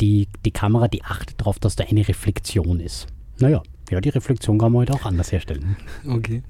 die, 0.01 0.27
die 0.45 0.51
Kamera, 0.51 0.87
die 0.87 1.03
achtet 1.03 1.41
darauf, 1.41 1.59
dass 1.59 1.75
da 1.75 1.83
eine 1.83 2.07
Reflexion 2.07 2.79
ist. 2.79 3.07
Naja, 3.39 3.61
ja, 3.89 4.01
die 4.01 4.09
Reflexion 4.09 4.57
kann 4.57 4.71
man 4.71 4.81
halt 4.81 4.91
auch 4.91 5.05
anders 5.05 5.31
herstellen. 5.31 5.77
Okay. 6.07 6.43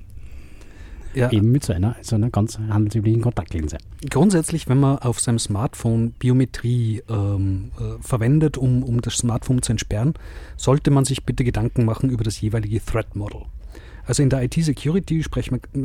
Ja, 1.14 1.32
Eben 1.32 1.52
mit 1.52 1.64
so 1.64 1.74
einer, 1.74 1.96
so 2.02 2.16
einer 2.16 2.30
ganz 2.30 2.60
handelsüblichen 2.60 3.22
Kontaktlinse. 3.22 3.78
grundsätzlich, 4.08 4.70
wenn 4.70 4.80
man 4.80 5.00
auf 5.00 5.20
seinem 5.20 5.40
Smartphone 5.40 6.12
Biometrie 6.12 7.02
ähm, 7.10 7.72
äh, 7.80 8.02
verwendet, 8.02 8.58
um, 8.58 8.84
um 8.84 9.02
das 9.02 9.16
Smartphone 9.16 9.64
zu 9.64 9.72
entsperren, 9.72 10.14
sollte 10.58 10.92
man 10.92 11.06
sich 11.06 11.24
bitte 11.24 11.44
Gedanken 11.44 11.86
machen 11.86 12.12
über 12.12 12.24
das 12.24 12.40
jeweilige 12.40 12.84
Threat 12.84 13.16
Model. 13.16 13.46
Also 14.08 14.24
in 14.24 14.30
der 14.30 14.42
IT-Security 14.42 15.20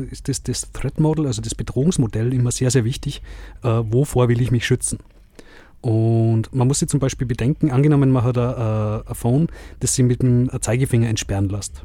ist 0.09 0.29
das, 0.29 0.43
das 0.43 0.71
Threat 0.71 0.99
Model, 0.99 1.27
also 1.27 1.41
das 1.41 1.53
Bedrohungsmodell, 1.53 2.33
immer 2.33 2.51
sehr, 2.51 2.71
sehr 2.71 2.85
wichtig. 2.85 3.21
Äh, 3.63 3.67
wovor 3.67 4.29
will 4.29 4.41
ich 4.41 4.49
mich 4.49 4.65
schützen? 4.65 4.99
Und 5.81 6.55
man 6.55 6.69
muss 6.69 6.79
sich 6.79 6.87
zum 6.87 7.01
Beispiel 7.01 7.27
bedenken, 7.27 7.69
angenommen, 7.69 8.09
man 8.09 8.23
hat 8.23 8.37
ein, 8.37 9.01
äh, 9.03 9.09
ein 9.09 9.15
Phone, 9.15 9.47
das 9.81 9.93
sie 9.93 10.03
mit 10.03 10.21
dem 10.21 10.49
Zeigefinger 10.61 11.09
entsperren 11.09 11.49
lässt. 11.49 11.83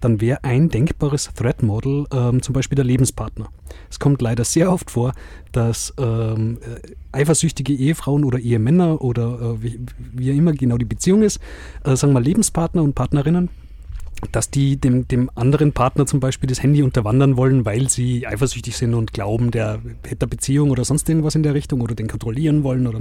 Dann 0.00 0.20
wäre 0.20 0.44
ein 0.44 0.68
denkbares 0.68 1.30
Threat 1.34 1.62
Model 1.62 2.06
ähm, 2.12 2.40
zum 2.40 2.52
Beispiel 2.52 2.76
der 2.76 2.84
Lebenspartner. 2.84 3.48
Es 3.90 3.98
kommt 3.98 4.22
leider 4.22 4.44
sehr 4.44 4.72
oft 4.72 4.90
vor, 4.90 5.12
dass 5.50 5.92
ähm, 5.98 6.58
äh, 6.62 6.94
eifersüchtige 7.12 7.74
Ehefrauen 7.74 8.24
oder 8.24 8.38
Ehemänner 8.38 9.02
oder 9.02 9.40
äh, 9.40 9.62
wie, 9.62 9.80
wie 10.12 10.30
immer 10.30 10.52
genau 10.52 10.78
die 10.78 10.84
Beziehung 10.84 11.22
ist, 11.22 11.40
äh, 11.84 11.96
sagen 11.96 12.12
wir 12.12 12.20
Lebenspartner 12.20 12.82
und 12.82 12.94
Partnerinnen, 12.94 13.50
dass 14.32 14.50
die 14.50 14.76
dem, 14.76 15.06
dem 15.08 15.30
anderen 15.34 15.72
Partner 15.72 16.06
zum 16.06 16.20
Beispiel 16.20 16.48
das 16.48 16.62
Handy 16.62 16.82
unterwandern 16.82 17.36
wollen, 17.36 17.64
weil 17.64 17.88
sie 17.88 18.26
eifersüchtig 18.26 18.76
sind 18.76 18.94
und 18.94 19.12
glauben, 19.12 19.50
der 19.50 19.80
hätte 20.06 20.26
eine 20.26 20.28
Beziehung 20.28 20.70
oder 20.70 20.84
sonst 20.84 21.08
irgendwas 21.08 21.34
in 21.34 21.42
der 21.42 21.54
Richtung 21.54 21.80
oder 21.80 21.94
den 21.94 22.08
kontrollieren 22.08 22.62
wollen 22.62 22.86
oder 22.86 23.00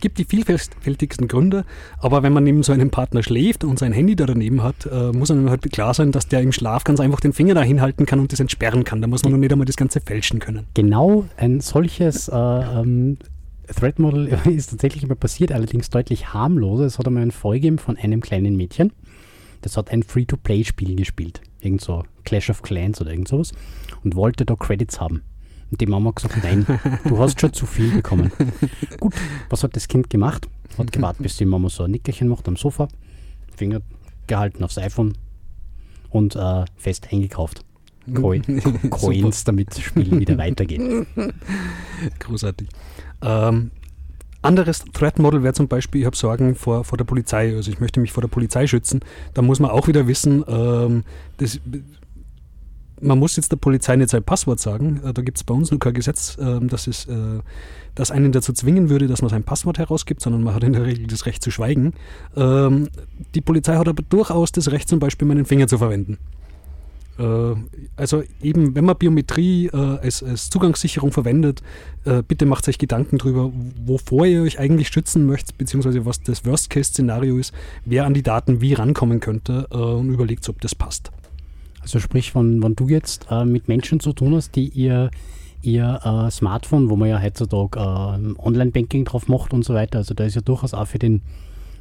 gibt 0.00 0.18
die 0.18 0.24
vielfältigsten 0.24 1.28
Gründe. 1.28 1.64
Aber 1.98 2.22
wenn 2.22 2.32
man 2.32 2.44
neben 2.44 2.62
so 2.62 2.72
einem 2.72 2.90
Partner 2.90 3.22
schläft 3.22 3.64
und 3.64 3.78
sein 3.78 3.92
Handy 3.92 4.16
da 4.16 4.26
daneben 4.26 4.62
hat, 4.62 4.86
äh, 4.90 5.12
muss 5.12 5.30
einem 5.30 5.50
halt 5.50 5.62
klar 5.70 5.94
sein, 5.94 6.12
dass 6.12 6.26
der 6.26 6.40
im 6.40 6.52
Schlaf 6.52 6.84
ganz 6.84 7.00
einfach 7.00 7.20
den 7.20 7.32
Finger 7.32 7.54
dahin 7.54 7.80
halten 7.80 8.06
kann 8.06 8.20
und 8.20 8.32
das 8.32 8.40
entsperren 8.40 8.84
kann. 8.84 9.00
Da 9.00 9.06
muss 9.06 9.22
man 9.22 9.32
noch 9.32 9.38
nicht 9.38 9.52
einmal 9.52 9.66
das 9.66 9.76
Ganze 9.76 10.00
fälschen 10.00 10.40
können. 10.40 10.66
Genau 10.74 11.26
ein 11.36 11.60
solches 11.60 12.28
äh, 12.28 12.34
ähm, 12.34 13.18
Threat 13.74 13.98
Model 13.98 14.26
ist 14.46 14.70
tatsächlich 14.70 15.06
mal 15.06 15.14
passiert, 15.14 15.52
allerdings 15.52 15.90
deutlich 15.90 16.32
harmloser. 16.32 16.84
Es 16.84 16.98
hat 16.98 17.06
einmal 17.06 17.22
ein 17.22 17.32
gegeben 17.42 17.78
von 17.78 17.96
einem 17.96 18.20
kleinen 18.20 18.56
Mädchen. 18.56 18.92
Das 19.60 19.76
hat 19.76 19.90
ein 19.90 20.02
Free-to-Play-Spiel 20.02 20.96
gespielt. 20.96 21.40
Irgend 21.60 21.80
so 21.80 22.04
Clash 22.24 22.50
of 22.50 22.62
Clans 22.62 23.00
oder 23.00 23.10
irgend 23.10 23.28
sowas. 23.28 23.52
Und 24.02 24.14
wollte 24.14 24.44
da 24.46 24.56
Credits 24.56 25.00
haben. 25.00 25.22
Und 25.70 25.80
die 25.80 25.86
Mama 25.86 26.08
hat 26.08 26.16
gesagt, 26.16 26.42
nein, 26.42 26.66
du 27.04 27.18
hast 27.18 27.40
schon 27.40 27.52
zu 27.52 27.66
viel 27.66 27.90
bekommen. 27.92 28.32
Gut, 29.00 29.14
was 29.48 29.62
hat 29.62 29.76
das 29.76 29.86
Kind 29.86 30.10
gemacht? 30.10 30.48
Hat 30.76 30.90
gewartet, 30.90 31.22
bis 31.22 31.36
die 31.36 31.44
Mama 31.44 31.68
so 31.68 31.84
ein 31.84 31.92
Nickerchen 31.92 32.28
macht 32.28 32.48
am 32.48 32.56
Sofa, 32.56 32.88
Finger 33.56 33.80
gehalten 34.26 34.64
aufs 34.64 34.78
iPhone 34.78 35.16
und 36.08 36.34
äh, 36.34 36.64
fest 36.76 37.08
eingekauft. 37.12 37.64
Coin, 38.14 38.42
Coins, 38.90 39.44
damit 39.44 39.70
das 39.70 39.80
Spiel 39.80 40.18
wieder 40.18 40.36
weitergeht. 40.38 41.06
Großartig. 42.18 42.68
Ähm, 43.22 43.70
anderes 44.42 44.84
Threat 44.92 45.18
Model 45.18 45.42
wäre 45.42 45.54
zum 45.54 45.68
Beispiel, 45.68 46.02
ich 46.02 46.06
habe 46.06 46.16
Sorgen 46.16 46.54
vor, 46.54 46.84
vor 46.84 46.96
der 46.96 47.04
Polizei, 47.04 47.54
also 47.54 47.70
ich 47.70 47.80
möchte 47.80 48.00
mich 48.00 48.12
vor 48.12 48.22
der 48.22 48.28
Polizei 48.28 48.66
schützen. 48.66 49.00
Da 49.34 49.42
muss 49.42 49.60
man 49.60 49.70
auch 49.70 49.88
wieder 49.88 50.06
wissen, 50.06 50.44
ähm, 50.48 51.04
das, 51.36 51.60
man 53.00 53.18
muss 53.18 53.36
jetzt 53.36 53.52
der 53.52 53.56
Polizei 53.56 53.96
nicht 53.96 54.10
sein 54.10 54.22
Passwort 54.22 54.60
sagen. 54.60 55.00
Äh, 55.04 55.12
da 55.12 55.22
gibt 55.22 55.38
es 55.38 55.44
bei 55.44 55.54
uns 55.54 55.70
nur 55.70 55.80
kein 55.80 55.94
Gesetz, 55.94 56.36
ähm, 56.40 56.68
dass 56.68 56.86
es 56.86 57.06
äh, 57.06 57.40
das 57.94 58.10
einen 58.10 58.32
dazu 58.32 58.52
zwingen 58.52 58.88
würde, 58.88 59.08
dass 59.08 59.22
man 59.22 59.30
sein 59.30 59.42
Passwort 59.42 59.78
herausgibt, 59.78 60.20
sondern 60.20 60.42
man 60.42 60.54
hat 60.54 60.64
in 60.64 60.72
der 60.72 60.84
Regel 60.84 61.06
das 61.06 61.26
Recht 61.26 61.42
zu 61.42 61.50
schweigen. 61.50 61.92
Ähm, 62.36 62.88
die 63.34 63.40
Polizei 63.40 63.76
hat 63.76 63.88
aber 63.88 64.02
durchaus 64.02 64.52
das 64.52 64.70
Recht, 64.70 64.88
zum 64.88 65.00
Beispiel 65.00 65.26
meinen 65.26 65.44
Finger 65.44 65.66
zu 65.66 65.78
verwenden. 65.78 66.18
Äh, 67.20 67.54
also 67.96 68.22
eben, 68.42 68.74
wenn 68.74 68.84
man 68.84 68.96
Biometrie 68.96 69.66
äh, 69.66 69.76
als, 69.76 70.22
als 70.22 70.50
Zugangssicherung 70.50 71.12
verwendet, 71.12 71.62
äh, 72.04 72.22
bitte 72.26 72.46
macht 72.46 72.66
euch 72.68 72.78
Gedanken 72.78 73.18
darüber, 73.18 73.52
wovor 73.84 74.26
ihr 74.26 74.42
euch 74.42 74.58
eigentlich 74.58 74.88
schützen 74.88 75.26
möchtet, 75.26 75.58
beziehungsweise 75.58 76.06
was 76.06 76.22
das 76.22 76.44
Worst-Case-Szenario 76.46 77.36
ist, 77.36 77.52
wer 77.84 78.06
an 78.06 78.14
die 78.14 78.22
Daten 78.22 78.60
wie 78.60 78.74
rankommen 78.74 79.20
könnte 79.20 79.68
äh, 79.70 79.76
und 79.76 80.10
überlegt, 80.10 80.48
ob 80.48 80.60
das 80.60 80.74
passt. 80.74 81.10
Also 81.82 81.98
sprich, 81.98 82.34
wenn, 82.34 82.62
wenn 82.62 82.74
du 82.74 82.88
jetzt 82.88 83.26
äh, 83.30 83.44
mit 83.44 83.68
Menschen 83.68 84.00
zu 84.00 84.12
tun 84.12 84.34
hast, 84.34 84.56
die 84.56 84.68
ihr, 84.68 85.10
ihr 85.62 86.00
äh, 86.04 86.30
Smartphone, 86.30 86.88
wo 86.88 86.96
man 86.96 87.08
ja 87.08 87.20
heutzutage 87.22 87.78
Online-Banking 88.38 89.04
drauf 89.04 89.28
macht 89.28 89.52
und 89.52 89.64
so 89.64 89.74
weiter, 89.74 89.98
also 89.98 90.14
da 90.14 90.24
ist 90.24 90.34
ja 90.34 90.40
durchaus 90.40 90.74
auch 90.74 90.86
für 90.86 90.98
den 90.98 91.22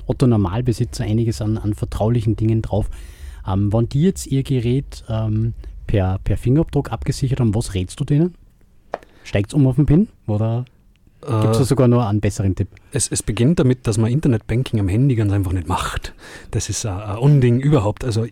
Otto-Normalbesitzer 0.08 1.04
einiges 1.04 1.42
an, 1.42 1.58
an 1.58 1.74
vertraulichen 1.74 2.36
Dingen 2.36 2.62
drauf. 2.62 2.90
Ähm, 3.48 3.72
wenn 3.74 3.90
die 3.90 4.04
jetzt 4.04 4.28
ihr 4.28 4.44
Gerät 4.44 5.04
ähm, 5.10 5.54
per, 5.88 6.20
per 6.24 6.38
Fingerabdruck 6.38 6.92
abgesichert 6.92 7.40
haben, 7.40 7.56
was 7.56 7.74
rätst 7.74 8.00
du 8.00 8.06
denen? 8.06 8.36
Steigt 9.24 9.52
es 9.52 9.54
um 9.54 9.68
auf 9.68 9.76
den 9.76 9.86
PIN? 9.86 10.08
Oder 10.28 10.66
gibt 11.22 11.52
es 11.52 11.58
da 11.58 11.66
sogar 11.66 11.88
noch 11.88 12.06
einen 12.06 12.22
besseren 12.22 12.56
Tipp? 12.56 12.70
Es, 12.92 13.10
es 13.12 13.24
beginnt 13.24 13.60
damit, 13.60 13.88
dass 13.88 13.98
man 13.98 14.12
Internetbanking 14.12 14.80
am 14.80 14.88
Handy 14.88 15.16
ganz 15.16 15.32
einfach 15.34 15.52
nicht 15.52 15.68
macht. 15.68 16.14
Das 16.52 16.70
ist 16.70 16.86
ein, 16.86 17.18
Unding 17.18 17.60
überhaupt. 17.60 18.06
Also 18.06 18.26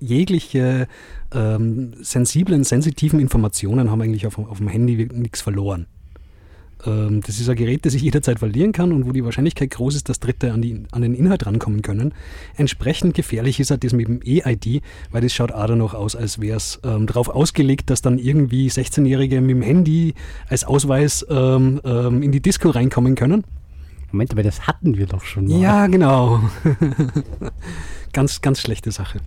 jegliche 0.00 0.88
ähm, 1.32 1.94
sensiblen, 2.00 2.64
sensitiven 2.64 3.20
Informationen 3.20 3.90
haben 3.90 4.02
eigentlich 4.02 4.26
auf, 4.26 4.38
auf 4.38 4.58
dem 4.58 4.68
Handy 4.68 5.08
nichts 5.12 5.40
verloren. 5.40 5.86
Ähm, 6.84 7.20
das 7.26 7.40
ist 7.40 7.48
ein 7.48 7.56
Gerät, 7.56 7.86
das 7.86 7.92
sich 7.92 8.02
jederzeit 8.02 8.38
verlieren 8.38 8.72
kann 8.72 8.92
und 8.92 9.06
wo 9.06 9.12
die 9.12 9.24
Wahrscheinlichkeit 9.24 9.70
groß 9.70 9.94
ist, 9.94 10.08
dass 10.08 10.20
Dritte 10.20 10.52
an, 10.52 10.62
die, 10.62 10.82
an 10.92 11.02
den 11.02 11.14
Inhalt 11.14 11.46
rankommen 11.46 11.82
können. 11.82 12.12
Entsprechend 12.56 13.14
gefährlich 13.14 13.60
ist 13.60 13.70
halt 13.70 13.84
das 13.84 13.92
mit 13.92 14.08
dem 14.08 14.20
E-ID, 14.24 14.82
weil 15.10 15.22
das 15.22 15.32
schaut 15.32 15.52
auch 15.52 15.68
noch 15.68 15.94
aus, 15.94 16.14
als 16.16 16.40
wäre 16.40 16.56
es 16.56 16.80
ähm, 16.84 17.06
darauf 17.06 17.28
ausgelegt, 17.28 17.90
dass 17.90 18.02
dann 18.02 18.18
irgendwie 18.18 18.68
16-Jährige 18.68 19.40
mit 19.40 19.50
dem 19.50 19.62
Handy 19.62 20.14
als 20.48 20.64
Ausweis 20.64 21.26
ähm, 21.30 21.80
ähm, 21.84 22.22
in 22.22 22.32
die 22.32 22.40
Disco 22.40 22.70
reinkommen 22.70 23.14
können. 23.14 23.44
Moment, 24.12 24.32
aber 24.32 24.42
das 24.42 24.66
hatten 24.66 24.96
wir 24.96 25.06
doch 25.06 25.24
schon 25.24 25.46
mal. 25.48 25.60
Ja, 25.60 25.86
genau. 25.88 26.40
ganz, 28.12 28.40
ganz 28.40 28.60
schlechte 28.60 28.92
Sache. 28.92 29.20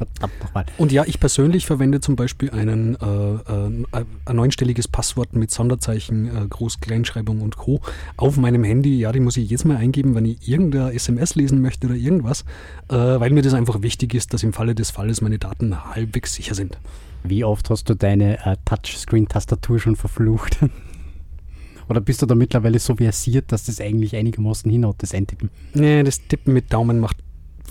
Verdammt 0.00 0.40
nochmal. 0.42 0.64
Und 0.78 0.92
ja, 0.92 1.04
ich 1.04 1.20
persönlich 1.20 1.66
verwende 1.66 2.00
zum 2.00 2.16
Beispiel 2.16 2.50
einen, 2.50 2.94
äh, 2.94 3.04
äh, 3.04 4.04
ein 4.24 4.36
neunstelliges 4.36 4.88
Passwort 4.88 5.34
mit 5.34 5.50
Sonderzeichen, 5.50 6.26
äh, 6.26 6.40
Groß-, 6.48 6.80
Kleinschreibung 6.80 7.42
und 7.42 7.58
Co. 7.58 7.82
auf 8.16 8.38
meinem 8.38 8.64
Handy. 8.64 8.98
Ja, 8.98 9.12
die 9.12 9.20
muss 9.20 9.36
ich 9.36 9.50
jedes 9.50 9.66
Mal 9.66 9.76
eingeben, 9.76 10.14
wenn 10.14 10.24
ich 10.24 10.48
irgendeine 10.48 10.94
SMS 10.94 11.34
lesen 11.34 11.60
möchte 11.60 11.86
oder 11.86 11.96
irgendwas, 11.96 12.46
äh, 12.88 12.94
weil 12.96 13.30
mir 13.30 13.42
das 13.42 13.52
einfach 13.52 13.82
wichtig 13.82 14.14
ist, 14.14 14.32
dass 14.32 14.42
im 14.42 14.54
Falle 14.54 14.74
des 14.74 14.90
Falles 14.90 15.20
meine 15.20 15.38
Daten 15.38 15.84
halbwegs 15.94 16.34
sicher 16.34 16.54
sind. 16.54 16.78
Wie 17.22 17.44
oft 17.44 17.68
hast 17.68 17.90
du 17.90 17.94
deine 17.94 18.38
äh, 18.46 18.56
Touchscreen-Tastatur 18.64 19.80
schon 19.80 19.96
verflucht? 19.96 20.56
Oder 21.90 22.00
bist 22.00 22.22
du 22.22 22.26
da 22.26 22.34
mittlerweile 22.34 22.78
so 22.78 22.96
versiert, 22.96 23.52
dass 23.52 23.64
das 23.64 23.80
eigentlich 23.82 24.16
einigermaßen 24.16 24.70
hinhaut, 24.70 24.96
das 24.98 25.12
Eintippen? 25.12 25.50
Nee, 25.74 26.02
das 26.04 26.26
Tippen 26.26 26.54
mit 26.54 26.72
Daumen 26.72 27.00
macht 27.00 27.18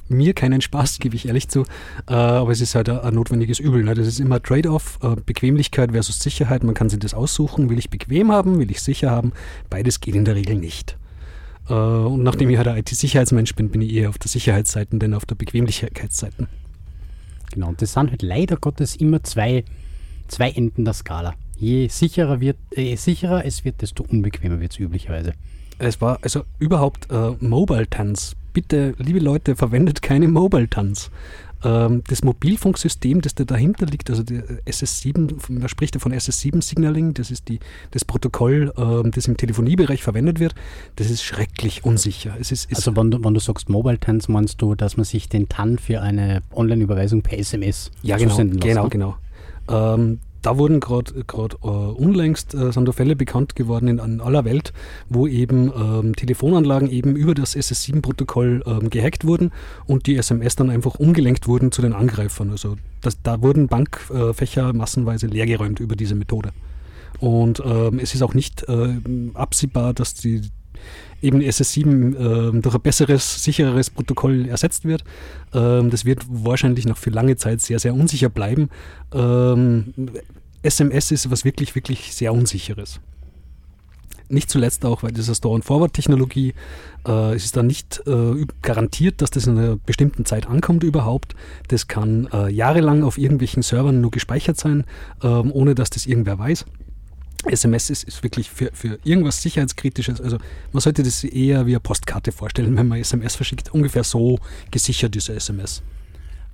mir 0.09 0.33
keinen 0.33 0.61
Spaß, 0.61 0.97
gebe 0.99 1.15
ich 1.15 1.27
ehrlich 1.27 1.47
zu. 1.47 1.61
Äh, 2.07 2.13
aber 2.13 2.51
es 2.51 2.61
ist 2.61 2.75
halt 2.75 2.89
ein, 2.89 2.99
ein 2.99 3.13
notwendiges 3.13 3.59
Übel. 3.59 3.83
Ne? 3.83 3.93
Das 3.93 4.07
ist 4.07 4.19
immer 4.19 4.41
Trade-off, 4.41 4.99
äh, 5.01 5.15
Bequemlichkeit 5.25 5.91
versus 5.91 6.19
Sicherheit. 6.19 6.63
Man 6.63 6.75
kann 6.75 6.89
sich 6.89 6.99
das 6.99 7.13
aussuchen. 7.13 7.69
Will 7.69 7.79
ich 7.79 7.89
bequem 7.89 8.31
haben, 8.31 8.59
will 8.59 8.71
ich 8.71 8.81
sicher 8.81 9.11
haben? 9.11 9.31
Beides 9.69 9.99
geht 9.99 10.15
in 10.15 10.25
der 10.25 10.35
Regel 10.35 10.55
nicht. 10.55 10.97
Äh, 11.69 11.73
und 11.73 12.23
nachdem 12.23 12.49
ich 12.49 12.57
halt 12.57 12.67
ein 12.67 12.77
IT-Sicherheitsmensch 12.77 13.55
bin, 13.55 13.69
bin 13.69 13.81
ich 13.81 13.93
eher 13.93 14.09
auf 14.09 14.17
der 14.17 14.29
Sicherheitsseite, 14.29 14.97
denn 14.97 15.13
auf 15.13 15.25
der 15.25 15.35
Bequemlichkeitsseite. 15.35 16.47
Genau, 17.51 17.69
und 17.69 17.81
das 17.81 17.93
sind 17.93 18.09
halt 18.09 18.21
leider 18.21 18.57
Gottes 18.57 18.95
immer 18.95 19.23
zwei, 19.23 19.63
zwei 20.27 20.51
Enden 20.51 20.85
der 20.85 20.93
Skala. 20.93 21.33
Je 21.57 21.87
sicherer, 21.87 22.39
wird, 22.39 22.57
äh, 22.75 22.81
je 22.81 22.95
sicherer 22.95 23.45
es 23.45 23.65
wird, 23.65 23.81
desto 23.81 24.03
unbequemer 24.03 24.59
wird 24.59 24.71
es 24.71 24.79
üblicherweise. 24.79 25.33
Es 25.77 26.01
war 26.01 26.19
also 26.21 26.43
überhaupt 26.59 27.09
äh, 27.11 27.31
Mobile-Tanz. 27.39 28.35
Bitte, 28.53 28.95
liebe 28.97 29.19
Leute, 29.19 29.55
verwendet 29.55 30.01
keine 30.01 30.27
Mobile-Tanz. 30.27 31.11
Ähm, 31.61 32.03
das 32.07 32.23
Mobilfunksystem, 32.23 33.21
das 33.21 33.35
da 33.35 33.43
dahinter 33.43 33.85
liegt, 33.85 34.09
also 34.09 34.23
der 34.23 34.43
SS7, 34.65 35.51
man 35.51 35.67
spricht 35.67 35.95
ja 35.95 35.99
von 35.99 36.13
SS7-Signaling, 36.13 37.13
das 37.13 37.31
ist 37.31 37.49
die, 37.49 37.59
das 37.91 38.05
Protokoll, 38.05 38.73
ähm, 38.77 39.11
das 39.11 39.27
im 39.27 39.35
Telefoniebereich 39.35 40.01
verwendet 40.01 40.39
wird, 40.39 40.55
das 40.95 41.09
ist 41.09 41.21
schrecklich 41.21 41.83
unsicher. 41.83 42.35
Es 42.39 42.53
ist, 42.53 42.71
ist 42.71 42.77
Also 42.77 42.95
wenn 42.95 43.11
du, 43.11 43.23
wenn 43.23 43.33
du 43.33 43.41
sagst 43.41 43.69
Mobile 43.69 43.99
Tans, 43.99 44.29
meinst 44.29 44.61
du, 44.61 44.73
dass 44.73 44.95
man 44.95 45.03
sich 45.03 45.27
den 45.27 45.49
TAN 45.49 45.77
für 45.77 46.01
eine 46.01 46.41
Online-Überweisung 46.53 47.23
per 47.23 47.37
SMS 47.37 47.91
Ja, 48.03 48.15
genau, 48.17 48.29
zusenden 48.29 48.59
lässt, 48.59 48.67
genau, 48.67 48.83
ne? 48.83 48.89
genau. 48.89 49.17
Ähm, 49.69 50.19
da 50.41 50.57
wurden 50.57 50.79
gerade 50.79 51.13
äh, 51.27 51.65
unlängst 51.65 52.53
äh, 52.53 52.71
sind 52.71 52.87
da 52.87 52.91
Fälle 52.91 53.15
bekannt 53.15 53.55
geworden 53.55 53.87
in, 53.87 53.99
in 53.99 54.21
aller 54.21 54.45
Welt, 54.45 54.73
wo 55.09 55.27
eben 55.27 55.71
ähm, 55.75 56.15
Telefonanlagen 56.15 56.89
eben 56.89 57.15
über 57.15 57.33
das 57.33 57.55
SS7-Protokoll 57.55 58.63
ähm, 58.65 58.89
gehackt 58.89 59.25
wurden 59.25 59.51
und 59.85 60.07
die 60.07 60.15
SMS 60.15 60.55
dann 60.55 60.69
einfach 60.69 60.95
umgelenkt 60.95 61.47
wurden 61.47 61.71
zu 61.71 61.81
den 61.81 61.93
Angreifern. 61.93 62.49
Also 62.49 62.75
das, 63.01 63.21
da 63.21 63.41
wurden 63.41 63.67
Bankfächer 63.67 64.73
massenweise 64.73 65.27
leergeräumt 65.27 65.79
über 65.79 65.95
diese 65.95 66.15
Methode. 66.15 66.51
Und 67.19 67.61
ähm, 67.65 67.99
es 67.99 68.13
ist 68.13 68.21
auch 68.21 68.33
nicht 68.33 68.67
äh, 68.69 68.97
absehbar, 69.33 69.93
dass 69.93 70.13
die 70.13 70.41
eben 71.21 71.41
SS7 71.41 71.85
ähm, 71.85 72.61
durch 72.61 72.75
ein 72.75 72.81
besseres, 72.81 73.43
sichereres 73.43 73.89
Protokoll 73.89 74.47
ersetzt 74.47 74.85
wird. 74.85 75.03
Ähm, 75.53 75.89
das 75.89 76.05
wird 76.05 76.25
wahrscheinlich 76.29 76.85
noch 76.85 76.97
für 76.97 77.09
lange 77.09 77.35
Zeit 77.35 77.61
sehr, 77.61 77.79
sehr 77.79 77.93
unsicher 77.93 78.29
bleiben. 78.29 78.69
Ähm, 79.13 79.93
SMS 80.61 81.11
ist 81.11 81.31
was 81.31 81.45
wirklich, 81.45 81.75
wirklich 81.75 82.13
sehr 82.13 82.33
Unsicheres. 82.33 82.99
Nicht 84.31 84.51
zuletzt 84.51 84.85
auch, 84.85 85.01
weil 85.01 85.17
ist 85.17 85.35
Store-and-Forward-Technologie. 85.35 86.53
Äh, 87.07 87.35
es 87.35 87.45
ist 87.45 87.57
dann 87.57 87.65
nicht 87.65 88.03
äh, 88.05 88.45
garantiert, 88.61 89.21
dass 89.21 89.31
das 89.31 89.47
in 89.47 89.57
einer 89.57 89.75
bestimmten 89.77 90.23
Zeit 90.23 90.47
ankommt 90.47 90.83
überhaupt. 90.83 91.35
Das 91.69 91.87
kann 91.87 92.27
äh, 92.31 92.49
jahrelang 92.49 93.03
auf 93.03 93.17
irgendwelchen 93.17 93.63
Servern 93.63 94.01
nur 94.01 94.11
gespeichert 94.11 94.57
sein, 94.57 94.83
ähm, 95.23 95.51
ohne 95.51 95.73
dass 95.73 95.89
das 95.89 96.05
irgendwer 96.05 96.37
weiß. 96.37 96.65
SMS 97.45 97.89
ist, 97.89 98.03
ist 98.03 98.23
wirklich 98.23 98.49
für, 98.49 98.69
für 98.73 98.99
irgendwas 99.03 99.41
Sicherheitskritisches. 99.41 100.21
Also 100.21 100.37
man 100.73 100.81
sollte 100.81 101.03
das 101.03 101.23
eher 101.23 101.65
wie 101.65 101.71
eine 101.71 101.79
Postkarte 101.79 102.31
vorstellen, 102.31 102.75
wenn 102.75 102.87
man 102.87 102.99
SMS 102.99 103.35
verschickt. 103.35 103.73
Ungefähr 103.73 104.03
so 104.03 104.39
gesichert 104.71 105.15
ist 105.15 105.29
eine 105.29 105.37
SMS. 105.37 105.81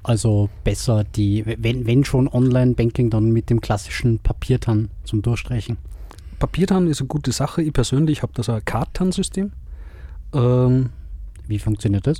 Also 0.03 0.49
besser 0.63 1.03
die, 1.03 1.43
wenn, 1.45 1.87
wenn 1.87 2.05
schon 2.05 2.27
Online-Banking, 2.27 3.09
dann 3.09 3.31
mit 3.31 3.49
dem 3.49 3.59
klassischen 3.59 4.19
Papiertan 4.19 4.89
zum 5.03 5.23
Durchstreichen. 5.23 5.77
Papiertan 6.37 6.87
ist 6.87 7.01
eine 7.01 7.07
gute 7.07 7.31
Sache. 7.31 7.63
Ich 7.63 7.73
persönlich 7.73 8.21
habe 8.21 8.33
das 8.35 8.49
ein 8.49 8.63
Kartan-System. 8.63 9.51
Ähm, 10.33 10.89
Wie 11.47 11.57
funktioniert 11.57 12.05
das? 12.05 12.19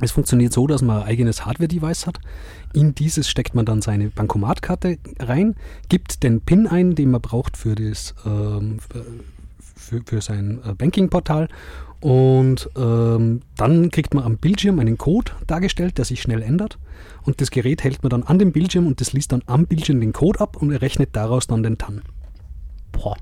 Es 0.00 0.12
funktioniert 0.12 0.52
so, 0.52 0.66
dass 0.66 0.82
man 0.82 1.02
ein 1.02 1.08
eigenes 1.08 1.44
Hardware-Device 1.44 2.06
hat. 2.06 2.20
In 2.72 2.94
dieses 2.94 3.28
steckt 3.28 3.54
man 3.54 3.66
dann 3.66 3.82
seine 3.82 4.08
Bankomatkarte 4.08 4.98
rein, 5.18 5.56
gibt 5.88 6.22
den 6.22 6.40
PIN 6.40 6.66
ein, 6.66 6.94
den 6.94 7.10
man 7.10 7.20
braucht 7.20 7.56
für, 7.56 7.74
das, 7.74 8.14
ähm, 8.24 8.78
für, 9.76 10.00
für 10.04 10.20
sein 10.20 10.60
äh, 10.64 10.72
Banking-Portal. 10.72 11.48
Und 12.00 12.70
ähm, 12.76 13.42
dann 13.56 13.90
kriegt 13.90 14.14
man 14.14 14.24
am 14.24 14.38
Bildschirm 14.38 14.78
einen 14.78 14.96
Code 14.96 15.32
dargestellt, 15.46 15.98
der 15.98 16.06
sich 16.06 16.22
schnell 16.22 16.40
ändert. 16.40 16.78
Und 17.24 17.42
das 17.42 17.50
Gerät 17.50 17.84
hält 17.84 18.02
man 18.02 18.10
dann 18.10 18.22
an 18.22 18.38
dem 18.38 18.52
Bildschirm 18.52 18.86
und 18.86 19.02
das 19.02 19.12
liest 19.12 19.32
dann 19.32 19.42
am 19.46 19.66
Bildschirm 19.66 20.00
den 20.00 20.14
Code 20.14 20.40
ab 20.40 20.56
und 20.56 20.72
errechnet 20.72 21.10
daraus 21.12 21.46
dann 21.46 21.62
den 21.62 21.76
TAN. 21.76 22.00
Boah, 22.92 23.16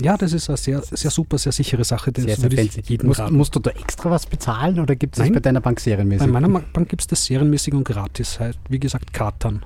Ja, 0.00 0.16
das 0.16 0.32
ist 0.32 0.48
eine 0.48 0.56
sehr, 0.56 0.82
sehr 0.82 1.10
super, 1.10 1.38
sehr 1.38 1.52
sichere 1.52 1.84
Sache. 1.84 2.12
Das 2.12 2.24
sehr, 2.24 2.36
sehr 2.36 2.50
fancy. 2.50 2.98
Musst, 3.02 3.30
musst 3.30 3.54
du 3.54 3.60
da 3.60 3.70
extra 3.70 4.10
was 4.10 4.26
bezahlen 4.26 4.80
oder 4.80 4.96
gibt 4.96 5.16
es 5.16 5.24
das 5.24 5.32
bei 5.32 5.40
deiner 5.40 5.60
Bank 5.60 5.80
serienmäßig? 5.80 6.26
Bei 6.26 6.40
meiner 6.40 6.48
Bank 6.48 6.88
gibt 6.88 7.02
es 7.02 7.06
das 7.06 7.24
serienmäßig 7.24 7.74
und 7.74 7.84
gratis. 7.84 8.40
Halt, 8.40 8.58
wie 8.68 8.78
gesagt, 8.78 9.12
Kartan. 9.12 9.64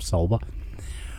Sauber. 0.00 0.40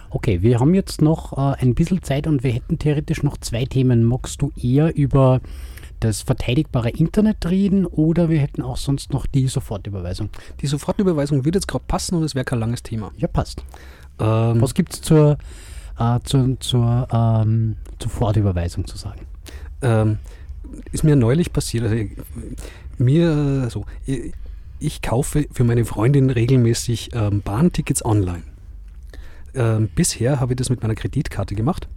Okay, 0.10 0.42
wir 0.44 0.60
haben 0.60 0.76
jetzt 0.76 1.02
noch 1.02 1.34
äh, 1.34 1.56
ein 1.60 1.74
bisschen 1.74 2.04
Zeit 2.04 2.28
und 2.28 2.44
wir 2.44 2.52
hätten 2.52 2.78
theoretisch 2.78 3.24
noch 3.24 3.38
zwei 3.38 3.66
Themen. 3.66 4.04
Magst 4.04 4.42
du 4.42 4.52
eher 4.56 4.96
über 4.96 5.42
das 6.00 6.22
verteidigbare 6.22 6.90
Internet 6.90 7.46
reden 7.50 7.86
oder 7.86 8.30
wir 8.30 8.40
hätten 8.40 8.62
auch 8.62 8.78
sonst 8.78 9.12
noch 9.14 9.26
die 9.26 9.48
Sofortüberweisung? 9.48 10.30
Die 10.62 10.68
Sofortüberweisung 10.68 11.46
würde 11.46 11.58
jetzt 11.58 11.68
gerade 11.68 11.86
passen 11.88 12.16
und 12.16 12.24
es 12.24 12.36
wäre 12.36 12.46
kein 12.46 12.60
langes 12.60 12.84
Thema. 12.84 13.12
Ja, 13.18 13.28
passt. 13.28 13.64
Ähm, 14.20 14.62
Was 14.62 14.74
gibt 14.74 14.94
es 14.94 15.02
zur, 15.02 15.38
äh, 16.00 16.20
zur, 16.24 16.60
zur 16.60 17.08
ähm, 17.12 17.78
Sofortüberweisung 18.02 18.86
zu 18.88 18.98
sagen? 18.98 19.22
ähm, 19.82 20.18
ist 20.92 21.04
mir 21.04 21.16
neulich 21.16 21.54
passiert. 21.54 21.84
Also, 21.84 21.96
ich- 21.96 22.12
mir 22.98 23.66
äh, 23.66 23.70
so, 23.70 23.86
ich, 24.06 24.34
ich 24.80 25.02
kaufe 25.02 25.46
für 25.52 25.64
meine 25.64 25.86
Freundin 25.86 26.30
regelmäßig 26.30 27.10
ähm, 27.14 27.42
Bahntickets 27.42 28.04
online. 28.06 28.44
Ähm, 29.56 29.90
bisher 29.94 30.40
habe 30.40 30.54
ich 30.54 30.58
das 30.58 30.70
mit 30.70 30.82
meiner 30.82 30.96
Kreditkarte 30.96 31.56
gemacht. 31.56 31.88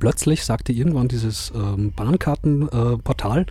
Plötzlich 0.00 0.44
sagte 0.44 0.72
irgendwann 0.72 1.08
dieses 1.08 1.52
ähm, 1.54 1.92
Bahnkartenportal, 1.92 3.42
äh, 3.42 3.46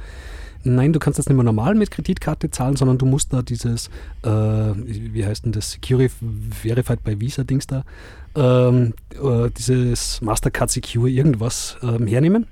nein, 0.66 0.94
du 0.94 1.00
kannst 1.00 1.20
das 1.20 1.28
nicht 1.28 1.36
mehr 1.36 1.44
normal 1.44 1.76
mit 1.76 1.92
Kreditkarte 1.92 2.50
zahlen, 2.52 2.76
sondern 2.76 2.98
du 2.98 3.06
musst 3.06 3.34
da 3.34 3.42
dieses, 3.42 3.88
äh, 4.24 4.30
wie 4.30 5.26
heißt 5.26 5.46
denn 5.46 5.52
das, 5.52 5.72
Security 5.72 6.14
Verified 6.52 7.04
by 7.04 7.20
Visa 7.20 7.44
Dings 7.44 7.68
da, 7.68 7.84
ähm, 8.36 8.94
äh, 9.12 9.50
dieses 9.52 10.22
Mastercard 10.22 10.70
Secure 10.70 11.10
irgendwas 11.10 11.78
ähm, 11.82 12.08
hernehmen. 12.08 12.48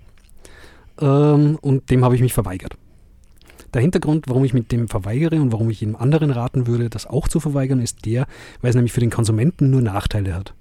Ähm, 1.01 1.57
und 1.61 1.89
dem 1.89 2.05
habe 2.05 2.15
ich 2.15 2.21
mich 2.21 2.33
verweigert. 2.33 2.77
Der 3.73 3.81
Hintergrund, 3.81 4.27
warum 4.27 4.45
ich 4.45 4.53
mit 4.53 4.71
dem 4.71 4.87
verweigere 4.87 5.41
und 5.41 5.51
warum 5.51 5.69
ich 5.69 5.81
jedem 5.81 5.95
anderen 5.95 6.29
raten 6.29 6.67
würde, 6.67 6.89
das 6.89 7.07
auch 7.07 7.27
zu 7.27 7.39
verweigern, 7.39 7.79
ist 7.79 8.05
der, 8.05 8.27
weil 8.61 8.69
es 8.69 8.75
nämlich 8.75 8.93
für 8.93 8.99
den 8.99 9.09
Konsumenten 9.09 9.71
nur 9.71 9.81
Nachteile 9.81 10.35
hat. 10.35 10.53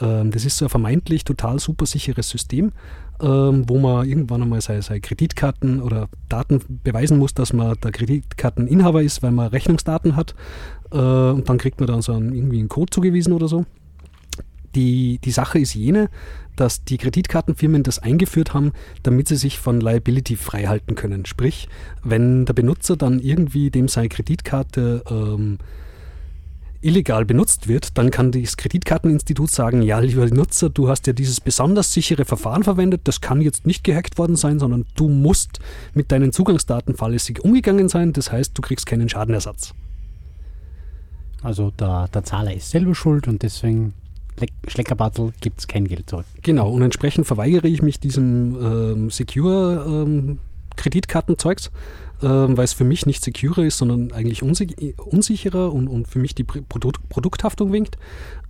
Ähm, 0.00 0.30
das 0.30 0.44
ist 0.44 0.58
so 0.58 0.66
ein 0.66 0.70
vermeintlich 0.70 1.24
total 1.24 1.58
super 1.58 1.86
sicheres 1.86 2.28
System, 2.28 2.72
ähm, 3.20 3.64
wo 3.68 3.78
man 3.78 4.06
irgendwann 4.08 4.42
einmal 4.42 4.60
seine, 4.60 4.82
seine 4.82 5.00
Kreditkarten 5.00 5.80
oder 5.80 6.08
Daten 6.28 6.60
beweisen 6.82 7.18
muss, 7.18 7.34
dass 7.34 7.52
man 7.52 7.76
der 7.82 7.92
Kreditkarteninhaber 7.92 9.02
ist, 9.02 9.22
weil 9.22 9.32
man 9.32 9.48
Rechnungsdaten 9.48 10.16
hat. 10.16 10.34
Äh, 10.92 10.96
und 10.96 11.48
dann 11.48 11.58
kriegt 11.58 11.80
man 11.80 11.86
dann 11.86 12.02
so 12.02 12.12
einen, 12.12 12.34
irgendwie 12.34 12.58
einen 12.58 12.68
Code 12.68 12.90
zugewiesen 12.90 13.32
oder 13.32 13.48
so. 13.48 13.64
Die, 14.74 15.20
die 15.22 15.30
Sache 15.30 15.60
ist 15.60 15.74
jene, 15.74 16.10
dass 16.56 16.84
die 16.84 16.98
Kreditkartenfirmen 16.98 17.84
das 17.84 18.00
eingeführt 18.00 18.54
haben, 18.54 18.72
damit 19.04 19.28
sie 19.28 19.36
sich 19.36 19.58
von 19.58 19.80
Liability 19.80 20.36
freihalten 20.36 20.96
können. 20.96 21.26
Sprich, 21.26 21.68
wenn 22.02 22.44
der 22.44 22.54
Benutzer 22.54 22.96
dann 22.96 23.20
irgendwie 23.20 23.70
dem 23.70 23.86
seine 23.86 24.08
Kreditkarte 24.08 25.04
ähm, 25.08 25.58
illegal 26.84 27.24
benutzt 27.24 27.66
wird, 27.68 27.96
dann 27.98 28.10
kann 28.10 28.30
das 28.30 28.56
Kreditkarteninstitut 28.56 29.50
sagen, 29.50 29.82
ja, 29.82 29.98
lieber 29.98 30.26
Nutzer, 30.26 30.70
du 30.70 30.88
hast 30.88 31.06
ja 31.06 31.12
dieses 31.12 31.40
besonders 31.40 31.92
sichere 31.92 32.24
Verfahren 32.24 32.62
verwendet, 32.62 33.02
das 33.04 33.20
kann 33.20 33.40
jetzt 33.40 33.66
nicht 33.66 33.84
gehackt 33.84 34.18
worden 34.18 34.36
sein, 34.36 34.58
sondern 34.58 34.84
du 34.94 35.08
musst 35.08 35.60
mit 35.94 36.12
deinen 36.12 36.32
Zugangsdaten 36.32 36.94
fahrlässig 36.94 37.42
umgegangen 37.42 37.88
sein, 37.88 38.12
das 38.12 38.30
heißt, 38.30 38.56
du 38.56 38.62
kriegst 38.62 38.86
keinen 38.86 39.08
Schadenersatz. 39.08 39.74
Also 41.42 41.70
der, 41.72 42.08
der 42.08 42.24
Zahler 42.24 42.54
ist 42.54 42.70
selber 42.70 42.94
schuld 42.94 43.28
und 43.28 43.42
deswegen 43.42 43.94
Leck- 44.38 44.52
Schleckerbattel 44.66 45.32
gibt 45.40 45.60
es 45.60 45.68
kein 45.68 45.86
Geld 45.86 46.10
zurück. 46.10 46.26
Genau, 46.42 46.70
und 46.70 46.82
entsprechend 46.82 47.26
verweigere 47.26 47.68
ich 47.68 47.82
mich 47.82 48.00
diesem 48.00 48.56
ähm, 48.60 49.10
Secure-Kreditkartenzeugs, 49.10 50.08
ähm, 50.08 50.38
weil 52.56 52.64
es 52.64 52.72
für 52.72 52.84
mich 52.84 53.06
nicht 53.06 53.22
secure 53.22 53.66
ist, 53.66 53.78
sondern 53.78 54.12
eigentlich 54.12 54.42
unsi 54.42 54.94
unsicherer 54.96 55.72
und, 55.72 55.88
und 55.88 56.08
für 56.08 56.18
mich 56.18 56.34
die 56.34 56.44
Pr- 56.44 56.62
Produkt 56.68 57.08
Produkthaftung 57.08 57.72
winkt. 57.72 57.98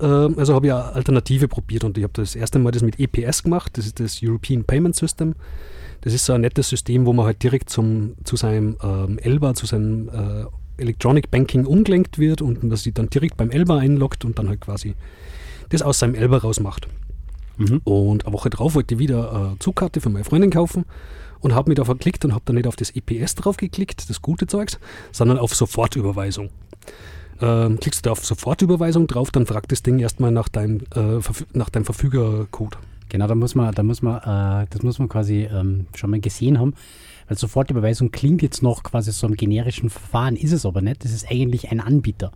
Ähm, 0.00 0.34
also 0.38 0.54
habe 0.54 0.66
ich 0.66 0.72
eine 0.72 0.92
Alternative 0.92 1.48
probiert 1.48 1.84
und 1.84 1.96
ich 1.98 2.04
habe 2.04 2.12
das 2.14 2.36
erste 2.36 2.58
Mal 2.58 2.70
das 2.72 2.82
mit 2.82 3.00
EPS 3.00 3.42
gemacht, 3.42 3.76
das 3.76 3.86
ist 3.86 4.00
das 4.00 4.20
European 4.22 4.64
Payment 4.64 4.94
System. 4.94 5.34
Das 6.02 6.12
ist 6.12 6.26
so 6.26 6.34
ein 6.34 6.42
nettes 6.42 6.68
System, 6.68 7.06
wo 7.06 7.14
man 7.14 7.24
halt 7.24 7.42
direkt 7.42 7.70
zum, 7.70 8.14
zu 8.24 8.36
seinem 8.36 8.76
ähm, 8.82 9.18
ELBA, 9.18 9.54
zu 9.54 9.64
seinem 9.64 10.08
äh, 10.10 10.82
Electronic 10.82 11.30
Banking 11.30 11.64
umgelenkt 11.64 12.18
wird 12.18 12.42
und 12.42 12.62
man 12.62 12.76
sich 12.76 12.92
dann 12.92 13.08
direkt 13.08 13.36
beim 13.38 13.50
ELBA 13.50 13.78
einloggt 13.78 14.24
und 14.24 14.38
dann 14.38 14.48
halt 14.48 14.60
quasi 14.60 14.94
das 15.70 15.80
aus 15.82 15.98
seinem 15.98 16.14
ELBA 16.14 16.38
rausmacht. 16.38 16.88
Und 17.84 18.26
eine 18.26 18.34
Woche 18.34 18.50
drauf 18.50 18.74
wollte 18.74 18.94
ich 18.94 18.98
wieder 18.98 19.32
eine 19.32 19.58
Zugkarte 19.60 20.00
für 20.00 20.10
meine 20.10 20.24
Freundin 20.24 20.50
kaufen 20.50 20.84
und 21.44 21.54
habe 21.54 21.68
mich 21.70 21.76
da 21.76 21.84
verklickt 21.84 22.24
und 22.24 22.32
habe 22.32 22.42
dann 22.46 22.56
nicht 22.56 22.66
auf 22.66 22.74
das 22.74 22.90
EPS 22.90 23.34
drauf 23.34 23.58
geklickt, 23.58 24.08
das 24.08 24.22
gute 24.22 24.46
Zeugs, 24.46 24.78
sondern 25.12 25.36
auf 25.36 25.54
Sofortüberweisung. 25.54 26.48
Ähm, 27.40 27.78
klickst 27.78 28.04
du 28.04 28.08
da 28.08 28.12
auf 28.12 28.24
Sofortüberweisung 28.24 29.06
drauf, 29.06 29.30
dann 29.30 29.44
fragt 29.44 29.70
das 29.70 29.82
Ding 29.82 29.98
erstmal 29.98 30.30
nach 30.30 30.48
deinem, 30.48 30.80
äh, 30.94 31.20
nach 31.52 31.68
deinem 31.68 31.84
Verfügercode. 31.84 32.78
Genau, 33.10 33.26
da 33.26 33.34
muss 33.34 33.54
man, 33.54 33.74
da 33.74 33.82
muss 33.82 34.00
man, 34.00 34.16
äh, 34.62 34.66
das 34.70 34.82
muss 34.82 34.98
man 34.98 35.10
quasi 35.10 35.42
ähm, 35.42 35.86
schon 35.94 36.10
mal 36.10 36.20
gesehen 36.20 36.58
haben. 36.58 36.72
Weil 37.28 37.36
Sofortüberweisung 37.36 38.10
klingt 38.10 38.40
jetzt 38.40 38.62
noch 38.62 38.82
quasi 38.82 39.12
so 39.12 39.26
einem 39.26 39.36
generischen 39.36 39.90
Verfahren, 39.90 40.36
ist 40.36 40.52
es 40.52 40.64
aber 40.64 40.80
nicht. 40.80 41.04
Das 41.04 41.12
ist 41.12 41.30
eigentlich 41.30 41.70
ein 41.70 41.80
Anbieter. 41.80 42.32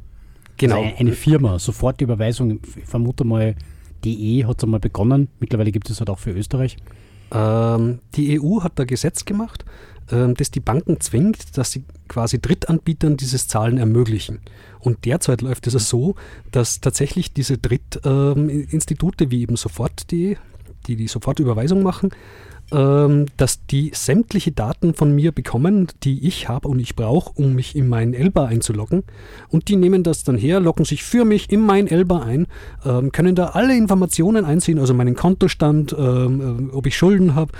Genau. 0.58 0.76
Also 0.76 0.88
eine, 0.88 0.98
eine 0.98 1.12
Firma. 1.12 1.58
Sofortüberweisung, 1.58 2.60
ich 2.76 2.84
vermute 2.84 3.24
mal, 3.24 3.54
DE 4.04 4.44
hat 4.44 4.58
es 4.58 4.64
einmal 4.64 4.80
begonnen. 4.80 5.28
Mittlerweile 5.40 5.72
gibt 5.72 5.88
es 5.88 5.98
halt 5.98 6.10
auch 6.10 6.18
für 6.18 6.32
Österreich. 6.32 6.76
Ähm, 7.32 8.00
die 8.14 8.40
EU 8.40 8.62
hat 8.62 8.78
da 8.78 8.84
Gesetz 8.84 9.24
gemacht, 9.24 9.64
ähm, 10.10 10.34
das 10.34 10.50
die 10.50 10.60
Banken 10.60 11.00
zwingt, 11.00 11.56
dass 11.56 11.72
sie 11.72 11.84
quasi 12.08 12.40
Drittanbietern 12.40 13.16
dieses 13.16 13.48
Zahlen 13.48 13.78
ermöglichen. 13.78 14.40
Und 14.80 15.04
derzeit 15.04 15.42
läuft 15.42 15.66
es 15.66 15.88
so, 15.88 16.14
dass 16.52 16.80
tatsächlich 16.80 17.32
diese 17.32 17.58
Drittinstitute 17.58 19.30
wie 19.30 19.42
eben 19.42 19.56
Sofort.de, 19.56 20.36
die 20.86 20.96
die 20.96 21.08
Sofortüberweisung 21.08 21.82
machen, 21.82 22.10
ähm, 22.70 23.26
dass 23.36 23.64
die 23.66 23.92
sämtliche 23.94 24.52
Daten 24.52 24.92
von 24.92 25.14
mir 25.14 25.32
bekommen, 25.32 25.88
die 26.02 26.26
ich 26.26 26.48
habe 26.48 26.68
und 26.68 26.78
ich 26.78 26.96
brauche, 26.96 27.32
um 27.34 27.54
mich 27.54 27.74
in 27.74 27.88
meinen 27.88 28.12
Elba 28.12 28.44
einzuloggen. 28.44 29.04
Und 29.48 29.68
die 29.68 29.76
nehmen 29.76 30.02
das 30.02 30.24
dann 30.24 30.36
her, 30.36 30.60
loggen 30.60 30.84
sich 30.84 31.02
für 31.02 31.24
mich 31.24 31.50
in 31.50 31.60
mein 31.60 31.86
Elba 31.86 32.20
ein, 32.20 32.46
ähm, 32.84 33.10
können 33.10 33.34
da 33.34 33.46
alle 33.46 33.74
Informationen 33.74 34.44
einsehen, 34.44 34.78
also 34.78 34.92
meinen 34.92 35.14
Kontostand, 35.14 35.96
ähm, 35.98 36.68
äh, 36.70 36.74
ob 36.74 36.86
ich 36.86 36.96
Schulden 36.96 37.34
habe, 37.34 37.52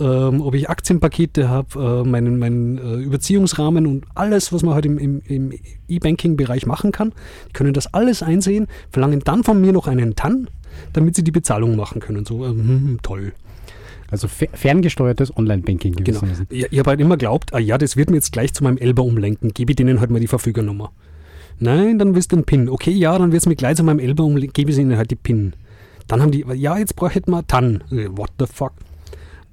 ähm, 0.00 0.40
ob 0.40 0.54
ich 0.54 0.68
Aktienpakete 0.68 1.48
habe, 1.48 2.02
äh, 2.04 2.08
meinen, 2.08 2.38
meinen 2.38 2.78
äh, 2.78 2.96
Überziehungsrahmen 2.96 3.86
und 3.86 4.04
alles, 4.16 4.52
was 4.52 4.62
man 4.64 4.74
halt 4.74 4.86
im, 4.86 4.98
im, 4.98 5.22
im 5.26 5.52
E-Banking-Bereich 5.86 6.66
machen 6.66 6.90
kann. 6.90 7.12
Die 7.48 7.52
können 7.52 7.72
das 7.72 7.94
alles 7.94 8.22
einsehen, 8.22 8.66
verlangen 8.90 9.20
dann 9.20 9.44
von 9.44 9.60
mir 9.60 9.72
noch 9.72 9.86
einen 9.86 10.16
TAN, 10.16 10.48
damit 10.92 11.16
sie 11.16 11.24
die 11.24 11.30
Bezahlung 11.32 11.76
machen 11.76 12.00
können. 12.00 12.24
So, 12.24 12.44
ähm, 12.46 12.98
toll. 13.02 13.32
Also 14.10 14.28
fer 14.28 14.48
ferngesteuertes 14.52 15.36
Online-Banking 15.36 15.92
Genau. 15.94 16.04
gewissermaßen. 16.20 16.46
Ich, 16.50 16.66
ich 16.70 16.78
habe 16.78 16.90
halt 16.90 17.00
immer 17.00 17.16
glaubt, 17.16 17.52
ah 17.54 17.58
ja, 17.58 17.76
das 17.76 17.96
wird 17.96 18.10
mir 18.10 18.16
jetzt 18.16 18.32
gleich 18.32 18.52
zu 18.54 18.62
meinem 18.62 18.78
Elber 18.78 19.02
umlenken. 19.02 19.52
Gebe 19.52 19.72
ich 19.72 19.76
denen 19.76 19.98
halt 20.00 20.10
mal 20.10 20.20
die 20.20 20.28
Verfügernummer. 20.28 20.92
Nein, 21.58 21.98
dann 21.98 22.14
willst 22.14 22.30
du 22.32 22.36
den 22.36 22.44
PIN. 22.44 22.68
Okay, 22.68 22.90
ja, 22.92 23.18
dann 23.18 23.32
wird 23.32 23.42
es 23.42 23.46
mir 23.46 23.56
gleich 23.56 23.76
zu 23.76 23.82
meinem 23.84 23.98
Elber 23.98 24.24
umlenken. 24.24 24.52
Gebe 24.52 24.70
ich 24.70 24.78
ihnen 24.78 24.96
halt 24.96 25.10
die 25.10 25.16
PIN. 25.16 25.54
Dann 26.06 26.22
haben 26.22 26.30
die, 26.30 26.44
ja, 26.54 26.78
jetzt 26.78 26.94
brauche 26.94 27.18
ich 27.18 27.26
mal 27.26 27.42
TAN. 27.42 27.82
Äh, 27.90 28.08
What 28.10 28.30
the 28.38 28.46
fuck? 28.46 28.72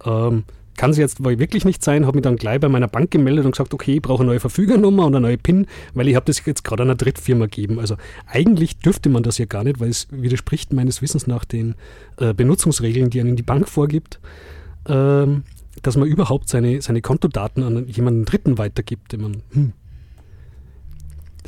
Ähm, 0.05 0.43
kann 0.76 0.91
es 0.91 0.97
jetzt 0.97 1.24
wirklich 1.24 1.65
nicht 1.65 1.84
sein, 1.84 2.05
habe 2.05 2.17
mich 2.17 2.24
dann 2.24 2.36
gleich 2.36 2.59
bei 2.59 2.69
meiner 2.69 2.88
Bank 2.88 3.11
gemeldet 3.11 3.45
und 3.45 3.51
gesagt, 3.51 3.74
okay, 3.74 3.95
ich 3.95 4.01
brauche 4.01 4.24
eine 4.24 4.32
neue 4.32 4.39
Verfügernummer 4.39 5.05
und 5.05 5.15
eine 5.15 5.21
neue 5.21 5.38
PIN, 5.38 5.67
weil 5.93 6.07
ich 6.07 6.15
habe 6.15 6.26
das 6.26 6.43
jetzt 6.45 6.63
gerade 6.63 6.84
einer 6.84 6.95
Drittfirma 6.95 7.45
gegeben. 7.45 7.80
Also 7.80 7.95
eigentlich 8.26 8.80
dürfte 8.80 9.09
man 9.09 9.24
das 9.24 9.38
ja 9.38 9.45
gar 9.45 9.63
nicht, 9.63 9.80
weil 9.80 9.89
es 9.89 10.07
widerspricht 10.11 10.74
meines 10.74 11.01
Wissens 11.01 11.28
nach 11.28 11.45
den 11.45 11.76
äh, 12.17 12.34
Benutzungsregeln, 12.34 13.09
die 13.09 13.19
einen 13.19 13.36
die 13.36 13.43
Bank 13.43 13.69
vorgibt, 13.69 14.19
ähm, 14.88 15.43
dass 15.82 15.95
man 15.97 16.07
überhaupt 16.07 16.49
seine, 16.49 16.82
seine 16.82 17.01
Kontodaten 17.01 17.63
an 17.63 17.88
jemanden 17.88 18.26
Dritten 18.26 18.57
weitergibt. 18.57 19.17
Man, 19.17 19.43
hm. 19.51 19.74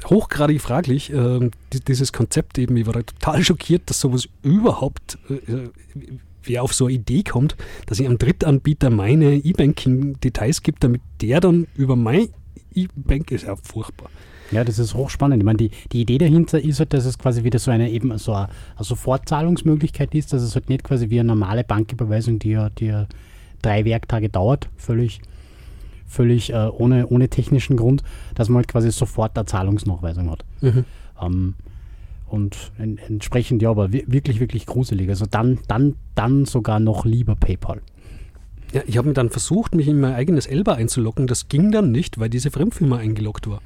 Hochgradig 0.07 0.61
fraglich, 0.61 1.07
die, 1.07 1.79
dieses 1.79 2.11
Konzept 2.11 2.57
eben, 2.57 2.75
ich 2.75 2.85
war 2.85 2.93
total 2.93 3.43
schockiert, 3.43 3.83
dass 3.85 4.01
sowas 4.01 4.27
überhaupt, 4.43 5.17
äh, 5.29 5.69
wer 6.45 6.63
auf 6.63 6.73
so 6.73 6.85
eine 6.85 6.95
Idee 6.95 7.23
kommt, 7.23 7.55
dass 7.85 7.99
ich 7.99 8.05
einem 8.05 8.17
Drittanbieter 8.17 8.89
meine 8.89 9.35
E-Banking-Details 9.35 10.63
gibt, 10.63 10.83
damit 10.83 11.01
der 11.21 11.41
dann 11.41 11.67
über 11.75 11.95
mein 11.95 12.29
E-Bank 12.73 13.31
ist 13.31 13.45
ja 13.45 13.55
furchtbar. 13.55 14.09
Ja, 14.51 14.63
das 14.63 14.77
ist 14.77 14.93
hochspannend. 14.93 15.41
Ich 15.41 15.45
meine, 15.45 15.57
die, 15.57 15.71
die 15.91 16.01
Idee 16.01 16.17
dahinter 16.17 16.61
ist 16.61 16.79
halt, 16.79 16.93
dass 16.93 17.05
es 17.05 17.17
quasi 17.17 17.43
wieder 17.43 17.57
so 17.57 17.71
eine 17.71 17.89
eben 17.89 18.15
so 18.17 18.33
eine, 18.33 18.49
eine 18.75 18.85
Sofortzahlungsmöglichkeit 18.85 20.13
ist, 20.13 20.33
dass 20.33 20.41
es 20.41 20.53
halt 20.55 20.69
nicht 20.69 20.83
quasi 20.83 21.09
wie 21.09 21.19
eine 21.19 21.27
normale 21.27 21.63
Banküberweisung, 21.63 22.39
die 22.39 22.51
ja, 22.51 22.69
die 22.69 22.85
ja 22.87 23.07
drei 23.61 23.85
Werktage 23.85 24.29
dauert, 24.29 24.69
völlig, 24.77 25.21
völlig 26.05 26.51
äh, 26.53 26.67
ohne, 26.67 27.07
ohne 27.07 27.29
technischen 27.29 27.75
Grund, 27.75 28.03
dass 28.35 28.49
man 28.49 28.57
halt 28.57 28.67
quasi 28.67 28.91
sofort 28.91 29.35
eine 29.35 29.45
Zahlungsnachweisung 29.45 30.29
hat. 30.29 30.45
Ähm, 31.21 31.55
und 32.27 32.71
en, 32.77 32.97
entsprechend 32.97 33.61
ja, 33.61 33.69
aber 33.69 33.91
wi- 33.93 34.05
wirklich, 34.07 34.39
wirklich 34.39 34.65
gruselig. 34.65 35.09
Also 35.09 35.25
dann, 35.29 35.59
dann, 35.67 35.95
dann 36.15 36.45
sogar 36.45 36.79
noch 36.79 37.05
lieber 37.05 37.35
PayPal. 37.35 37.81
Ja, 38.73 38.81
ich 38.87 38.97
habe 38.97 39.07
mir 39.07 39.13
dann 39.13 39.29
versucht, 39.29 39.75
mich 39.75 39.87
in 39.87 39.99
mein 39.99 40.13
eigenes 40.13 40.47
Elba 40.47 40.73
einzuloggen. 40.73 41.27
Das 41.27 41.47
ging 41.47 41.71
dann 41.71 41.91
nicht, 41.91 42.19
weil 42.19 42.29
diese 42.29 42.51
Fremdfirma 42.51 42.97
eingeloggt 42.97 43.49
war. 43.49 43.61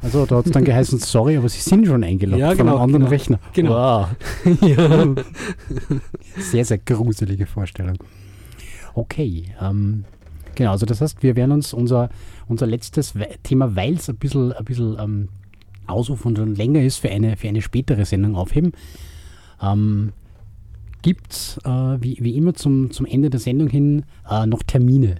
Also 0.00 0.26
da 0.26 0.36
hat 0.36 0.46
es 0.46 0.52
dann 0.52 0.64
geheißen, 0.64 0.98
sorry, 1.00 1.36
aber 1.36 1.48
Sie 1.48 1.60
sind 1.60 1.86
schon 1.86 2.04
eingeloggt 2.04 2.40
Ja, 2.40 2.48
von 2.50 2.58
genau, 2.58 2.72
einem 2.74 2.82
anderen 2.82 3.02
genau. 3.04 3.10
Rechner. 3.10 3.38
Genau. 3.52 3.72
Wow. 3.72 4.08
ja. 4.62 5.14
Sehr, 6.38 6.64
sehr 6.64 6.78
gruselige 6.78 7.46
Vorstellung. 7.46 7.96
Okay, 8.94 9.44
ähm, 9.60 10.04
genau, 10.54 10.70
also 10.72 10.86
das 10.86 11.00
heißt, 11.00 11.22
wir 11.22 11.36
werden 11.36 11.52
uns 11.52 11.72
unser, 11.72 12.10
unser 12.46 12.66
letztes 12.66 13.14
We 13.16 13.28
Thema, 13.42 13.74
weil 13.76 13.94
es 13.94 14.08
ein 14.08 14.16
bisschen, 14.16 14.52
ein 14.52 14.64
bisschen 14.64 14.96
ähm, 15.00 15.28
ausufernd 15.86 16.38
und 16.38 16.56
länger 16.56 16.82
ist, 16.82 16.98
für 16.98 17.10
eine, 17.10 17.36
für 17.36 17.48
eine 17.48 17.62
spätere 17.62 18.04
Sendung 18.04 18.36
aufheben. 18.36 18.72
Ähm, 19.62 20.12
Gibt 21.02 21.32
es, 21.32 21.58
äh, 21.64 21.68
wie, 21.68 22.16
wie 22.20 22.36
immer 22.36 22.54
zum, 22.54 22.90
zum 22.90 23.04
Ende 23.04 23.28
der 23.28 23.40
Sendung 23.40 23.68
hin, 23.68 24.04
äh, 24.28 24.46
noch 24.46 24.62
Termine? 24.62 25.16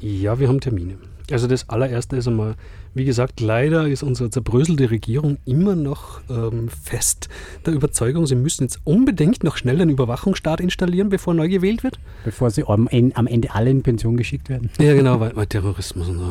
Ja, 0.00 0.40
wir 0.40 0.48
haben 0.48 0.60
Termine. 0.60 0.94
Also 1.30 1.46
das 1.46 1.68
allererste 1.68 2.16
ist 2.16 2.26
einmal, 2.26 2.56
wie 2.94 3.04
gesagt, 3.04 3.40
leider 3.40 3.86
ist 3.86 4.02
unsere 4.02 4.30
zerbröselte 4.30 4.90
Regierung 4.90 5.38
immer 5.46 5.76
noch 5.76 6.20
ähm, 6.28 6.68
fest 6.68 7.28
der 7.64 7.74
Überzeugung, 7.74 8.26
sie 8.26 8.34
müssen 8.34 8.64
jetzt 8.64 8.80
unbedingt 8.84 9.44
noch 9.44 9.56
schnell 9.56 9.80
einen 9.80 9.90
Überwachungsstaat 9.90 10.60
installieren, 10.60 11.08
bevor 11.08 11.32
neu 11.32 11.48
gewählt 11.48 11.84
wird. 11.84 11.98
Bevor 12.24 12.50
sie 12.50 12.64
am, 12.66 12.88
am 12.88 13.26
Ende 13.26 13.54
alle 13.54 13.70
in 13.70 13.82
Pension 13.82 14.16
geschickt 14.16 14.48
werden. 14.48 14.70
Ja, 14.78 14.94
genau, 14.94 15.20
weil, 15.20 15.34
weil 15.36 15.46
Terrorismus 15.46 16.08
und 16.08 16.18
so. 16.18 16.24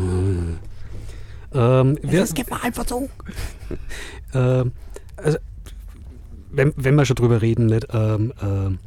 Ähm, 1.54 1.98
wer, 2.02 2.26
Gefahrenverzug. 2.26 3.10
ähm, 4.34 4.72
also, 5.18 5.38
wenn, 6.52 6.74
wenn 6.76 6.96
wir 6.96 7.06
schon 7.06 7.16
drüber 7.16 7.42
reden, 7.42 7.68
nicht, 7.68 7.88
ähm, 7.94 8.34
ähm, 8.42 8.80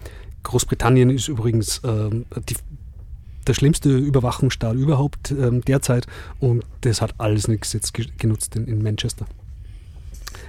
Großbritannien 0.43 1.11
ist 1.11 1.29
übrigens 1.29 1.81
ähm, 1.85 2.27
die, 2.49 2.57
der 3.47 3.55
schlimmste 3.55 3.97
Überwachungsstaat 3.97 4.77
überhaupt 4.77 5.31
ähm, 5.31 5.63
derzeit 5.63 6.07
und 6.41 6.65
das 6.83 7.01
hat 7.01 7.15
alles 7.19 7.49
nichts 7.49 7.73
jetzt 7.73 7.95
ge 7.95 8.07
genutzt 8.19 8.57
in, 8.57 8.67
in 8.67 8.83
Manchester. 8.83 9.27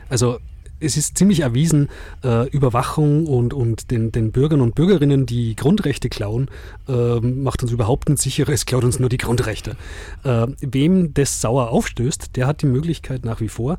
Also 0.10 0.40
es 0.80 0.98
ist 0.98 1.18
ziemlich 1.18 1.42
erwiesen, 1.42 1.90
äh, 2.24 2.50
Überwachung 2.50 3.28
und, 3.28 3.54
und 3.54 3.92
den, 3.92 4.12
den 4.12 4.32
Bürgern 4.32 4.62
und 4.62 4.76
Bürgerinnen 4.76 5.26
die 5.26 5.56
Grundrechte 5.56 6.10
klauen, 6.10 6.50
ähm, 6.88 7.44
macht 7.44 7.64
uns 7.64 7.72
überhaupt 7.72 8.10
nicht 8.10 8.22
sicherer, 8.22 8.50
es 8.50 8.66
klaut 8.66 8.84
uns 8.84 9.00
nur 9.00 9.10
die 9.10 9.18
Grundrechte. 9.18 9.78
Äh, 10.24 10.48
wem 10.62 11.14
das 11.14 11.42
sauer 11.42 11.70
aufstößt, 11.70 12.36
der 12.36 12.48
hat 12.48 12.62
die 12.62 12.68
Möglichkeit 12.68 13.26
nach 13.26 13.40
wie 13.42 13.50
vor, 13.50 13.78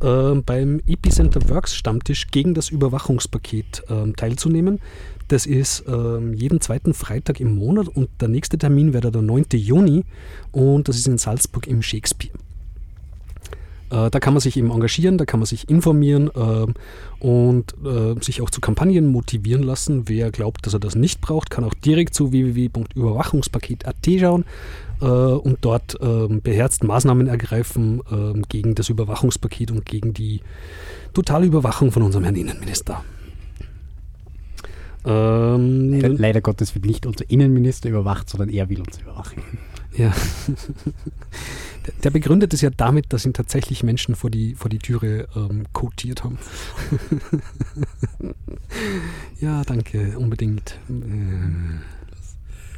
äh, 0.00 0.34
beim 0.34 0.80
Epicenter 0.86 1.48
Works 1.48 1.74
Stammtisch 1.74 2.28
gegen 2.28 2.54
das 2.54 2.68
Überwachungspaket 2.68 3.84
ähm, 3.88 4.14
teilzunehmen. 4.16 4.80
Das 5.28 5.46
ist 5.46 5.84
ähm, 5.88 6.34
jeden 6.34 6.60
zweiten 6.60 6.92
Freitag 6.92 7.40
im 7.40 7.56
Monat 7.56 7.88
und 7.88 8.10
der 8.20 8.28
nächste 8.28 8.58
Termin 8.58 8.92
wäre 8.92 9.10
der 9.10 9.22
9. 9.22 9.46
Juni 9.54 10.04
und 10.52 10.88
das 10.88 10.96
ist 10.96 11.08
in 11.08 11.16
Salzburg 11.16 11.66
im 11.66 11.80
Shakespeare. 11.80 12.34
Äh, 13.94 14.10
da 14.10 14.18
kann 14.18 14.34
man 14.34 14.40
sich 14.40 14.56
eben 14.56 14.70
engagieren, 14.70 15.18
da 15.18 15.24
kann 15.24 15.38
man 15.40 15.46
sich 15.46 15.68
informieren 15.68 16.30
ähm, 16.34 16.74
und 17.20 17.74
äh, 17.84 18.14
sich 18.22 18.42
auch 18.42 18.50
zu 18.50 18.60
Kampagnen 18.60 19.06
motivieren 19.06 19.62
lassen. 19.62 20.08
Wer 20.08 20.30
glaubt, 20.30 20.66
dass 20.66 20.72
er 20.74 20.80
das 20.80 20.94
nicht 20.96 21.20
braucht, 21.20 21.50
kann 21.50 21.62
auch 21.64 21.74
direkt 21.74 22.14
zu 22.14 22.32
www.überwachungspaket.at 22.32 23.96
schauen 24.20 24.44
äh, 25.00 25.04
und 25.06 25.58
dort 25.60 25.96
ähm, 26.00 26.40
beherzt 26.42 26.82
Maßnahmen 26.82 27.26
ergreifen 27.28 28.00
ähm, 28.10 28.42
gegen 28.48 28.74
das 28.74 28.88
Überwachungspaket 28.88 29.70
und 29.70 29.84
gegen 29.86 30.12
die 30.14 30.40
totale 31.12 31.46
Überwachung 31.46 31.92
von 31.92 32.02
unserem 32.02 32.24
Herrn 32.24 32.36
Innenminister. 32.36 33.04
Ähm, 35.06 35.92
Le- 36.00 36.08
Leider 36.08 36.40
Gottes 36.40 36.74
wird 36.74 36.86
nicht 36.86 37.04
unser 37.06 37.28
Innenminister 37.30 37.90
überwacht, 37.90 38.28
sondern 38.30 38.48
er 38.48 38.68
will 38.70 38.80
uns 38.80 38.98
überwachen. 38.98 39.42
Ja. 39.96 40.12
Der- 42.02 42.10
begründet 42.10 42.54
es 42.54 42.60
ja 42.60 42.70
damit, 42.70 43.12
dass 43.12 43.24
ihn 43.26 43.32
tatsächlich 43.32 43.82
Menschen 43.82 44.14
vor 44.14 44.30
die, 44.30 44.54
vor 44.54 44.68
die 44.68 44.78
Türe 44.78 45.28
ähm, 45.36 45.64
quotiert 45.72 46.24
haben. 46.24 46.38
ja, 49.40 49.62
danke, 49.64 50.18
unbedingt. 50.18 50.78
Äh, 50.88 51.80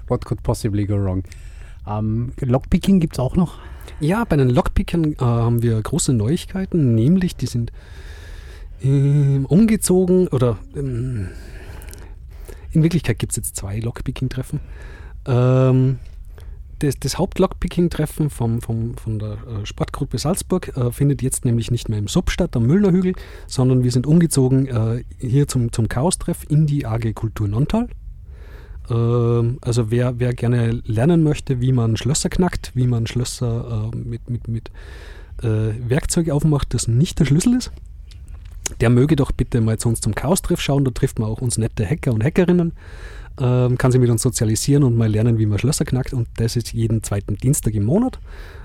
What 0.09 0.25
could 0.25 0.43
possibly 0.43 0.87
go 0.87 0.95
wrong? 0.95 1.25
Ähm, 1.87 2.33
Lockpicking 2.41 3.01
gibt 3.01 3.15
es 3.15 3.19
auch 3.19 3.37
noch. 3.37 3.59
Ja, 4.01 4.25
bei 4.25 4.37
den 4.37 4.51
Lockpickern 4.51 5.15
äh, 5.15 5.17
haben 5.19 5.63
wir 5.63 5.81
große 5.81 6.13
Neuigkeiten, 6.13 6.95
nämlich 6.95 7.37
die 7.37 7.47
sind 7.47 7.73
ähm, 8.83 9.47
umgezogen 9.47 10.29
oder 10.29 10.59
ähm, 10.77 11.29
in 12.73 12.83
Wirklichkeit 12.83 13.19
gibt 13.19 13.33
es 13.33 13.37
jetzt 13.37 13.57
zwei 13.57 13.79
Lockpicking-Treffen. 13.79 14.61
Ähm, 15.27 15.99
das, 16.79 16.97
das 16.99 17.19
Haupt-Lockpicking-Treffen 17.19 18.31
vom, 18.31 18.61
vom, 18.61 18.97
von 18.97 19.19
der 19.19 19.33
äh, 19.33 19.67
Sportgruppe 19.67 20.19
Salzburg 20.19 20.77
äh, 20.77 20.91
findet 20.91 21.23
jetzt 21.23 21.45
nämlich 21.45 21.71
nicht 21.71 21.89
mehr 21.89 21.99
im 21.99 22.09
Sub 22.09 22.31
statt, 22.31 22.57
am 22.57 22.67
Müllnerhügel, 22.67 23.15
sondern 23.47 23.83
wir 23.83 23.93
sind 23.93 24.07
umgezogen 24.07 24.67
äh, 24.67 25.05
hier 25.19 25.49
zum, 25.49 25.73
zum 25.73 25.89
Chaos-Treff 25.89 26.45
in 26.49 26.67
die 26.67 26.87
AG 26.87 27.15
Kultur 27.15 27.49
Nontal. 27.49 27.89
Ähm, 28.91 29.59
also 29.61 29.91
wer, 29.91 30.19
wer 30.19 30.35
gerne 30.35 30.83
lernen 30.85 31.23
möchte, 31.23 31.61
wie 31.61 31.73
man 31.73 31.97
Schlösser 31.97 32.29
knackt, 32.29 32.73
wie 32.75 32.87
man 32.87 33.07
Schlösser 33.07 33.91
äh, 33.93 33.97
mit, 33.97 34.29
mit, 34.31 34.49
mit 34.49 34.71
äh, 35.43 35.73
Werkzeug 35.89 36.31
aufmacht, 36.31 36.75
das 36.75 36.89
nicht 36.89 37.19
der 37.19 37.25
Schlüssel 37.25 37.55
ist, 37.55 37.73
der 38.81 38.91
möge 38.91 39.17
doch 39.17 39.33
bitte 39.33 39.61
mal 39.61 39.79
zu 39.79 39.89
uns 39.89 40.01
zum 40.01 40.15
Chaos-Treff 40.15 40.61
schauen. 40.61 40.85
Da 40.85 40.91
trifft 40.91 41.19
man 41.19 41.31
auch 41.31 41.41
uns 41.41 41.59
nette 41.59 41.87
Hacker 41.87 42.13
und 42.13 42.23
Hackerinnen. 42.23 42.73
Ähm, 43.41 43.77
kann 43.77 43.93
sich 43.93 44.01
mit 44.01 44.11
uns 44.11 44.23
sozialisieren 44.23 44.83
und 44.83 44.97
mal 44.97 45.09
lernen, 45.11 45.39
wie 45.39 45.47
man 45.47 45.59
Schlösser 45.59 45.85
knackt. 45.85 46.13
Und 46.13 46.29
das 46.37 46.57
ist 46.57 46.73
jeden 46.73 47.03
zweiten 47.03 47.37
Dienstag 47.37 47.75
im 47.75 47.85
Monat 47.85 48.19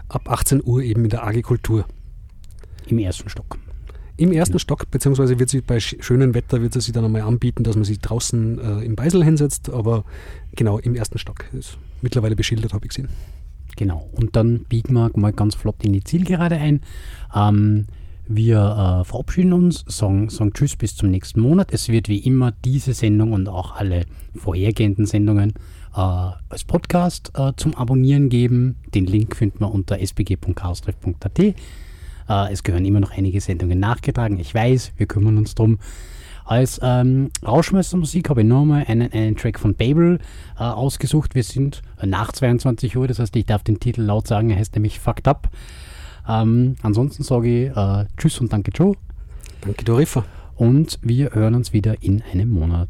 ab 0.09 0.29
18 0.29 0.61
Uhr 0.63 0.81
eben 0.81 1.03
in 1.03 1.09
der 1.09 1.25
AG 1.25 1.41
Kultur. 1.41 1.85
Im 2.87 2.99
ersten 2.99 3.29
Stock. 3.29 3.57
Im 4.17 4.31
ersten 4.31 4.59
Stock, 4.59 4.89
beziehungsweise 4.91 5.39
wird 5.39 5.49
sie 5.49 5.61
bei 5.61 5.77
sch- 5.77 6.01
schönem 6.03 6.33
Wetter 6.33 6.61
wird 6.61 6.73
sie 6.73 6.81
sich 6.81 6.93
dann 6.93 7.05
einmal 7.05 7.21
anbieten, 7.21 7.63
dass 7.63 7.75
man 7.75 7.85
sich 7.85 7.99
draußen 7.99 8.59
äh, 8.59 8.85
im 8.85 8.95
Beisel 8.95 9.23
hinsetzt, 9.23 9.69
aber 9.69 10.03
genau 10.55 10.77
im 10.79 10.95
ersten 10.95 11.17
Stock. 11.17 11.45
Ist 11.53 11.77
mittlerweile 12.01 12.35
beschildert, 12.35 12.73
habe 12.73 12.85
ich 12.85 12.89
gesehen. 12.89 13.09
Genau. 13.77 14.09
Und 14.13 14.35
dann 14.35 14.65
biegen 14.65 14.93
wir 14.93 15.09
mal 15.15 15.31
ganz 15.33 15.55
flott 15.55 15.83
in 15.83 15.93
die 15.93 16.03
Zielgerade 16.03 16.55
ein. 16.57 16.81
Ähm, 17.33 17.87
wir 18.35 19.01
äh, 19.01 19.05
verabschieden 19.05 19.53
uns, 19.53 19.83
sagen, 19.87 20.29
sagen 20.29 20.53
Tschüss 20.53 20.75
bis 20.75 20.95
zum 20.95 21.09
nächsten 21.09 21.41
Monat. 21.41 21.71
Es 21.71 21.89
wird 21.89 22.07
wie 22.09 22.19
immer 22.19 22.51
diese 22.63 22.93
Sendung 22.93 23.33
und 23.33 23.47
auch 23.49 23.75
alle 23.75 24.05
vorhergehenden 24.35 25.05
Sendungen 25.05 25.53
äh, 25.95 25.99
als 25.99 26.63
Podcast 26.65 27.31
äh, 27.35 27.53
zum 27.55 27.75
Abonnieren 27.75 28.29
geben. 28.29 28.77
Den 28.93 29.05
Link 29.05 29.35
findet 29.35 29.59
man 29.59 29.71
unter 29.71 29.99
sbg.chaostreff.at. 29.99 31.39
Äh, 31.39 31.53
es 32.51 32.63
gehören 32.63 32.85
immer 32.85 32.99
noch 32.99 33.11
einige 33.11 33.41
Sendungen 33.41 33.79
nachgetragen. 33.79 34.39
Ich 34.39 34.53
weiß, 34.53 34.93
wir 34.97 35.05
kümmern 35.05 35.37
uns 35.37 35.55
drum. 35.55 35.79
Als 36.45 36.79
ähm, 36.83 37.29
Rauschmeistermusik 37.45 38.29
habe 38.29 38.41
ich 38.41 38.47
nochmal 38.47 38.85
einen, 38.87 39.11
einen 39.11 39.35
Track 39.35 39.59
von 39.59 39.75
Babel 39.75 40.19
äh, 40.57 40.63
ausgesucht. 40.63 41.35
Wir 41.35 41.43
sind 41.43 41.81
äh, 42.01 42.07
nach 42.07 42.31
22 42.31 42.97
Uhr, 42.97 43.07
das 43.07 43.19
heißt, 43.19 43.35
ich 43.35 43.45
darf 43.45 43.63
den 43.63 43.79
Titel 43.79 44.01
laut 44.01 44.27
sagen, 44.27 44.49
er 44.49 44.57
heißt 44.57 44.75
nämlich 44.75 44.99
Fucked 44.99 45.27
Up. 45.27 45.49
Ähm, 46.27 46.75
ansonsten 46.81 47.23
sage 47.23 47.65
ich 47.67 47.75
äh, 47.75 48.05
Tschüss 48.17 48.39
und 48.39 48.51
danke 48.53 48.71
Joe 48.71 48.95
Danke, 49.61 49.83
Dorifa. 49.85 50.23
und 50.55 50.99
wir 51.01 51.31
hören 51.33 51.55
uns 51.55 51.73
wieder 51.73 52.01
in 52.01 52.23
einem 52.31 52.49
Monat. 52.49 52.89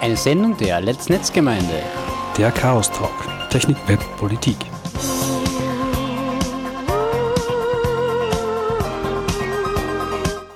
Eine 0.00 0.16
Sendung 0.16 0.56
der 0.56 0.80
Let's 0.80 1.08
Netzgemeinde. 1.08 1.82
Der 2.38 2.50
Chaos 2.50 2.90
Talk. 2.90 3.10
Technik, 3.50 3.76
Web, 3.86 4.00
Politik. 4.16 4.56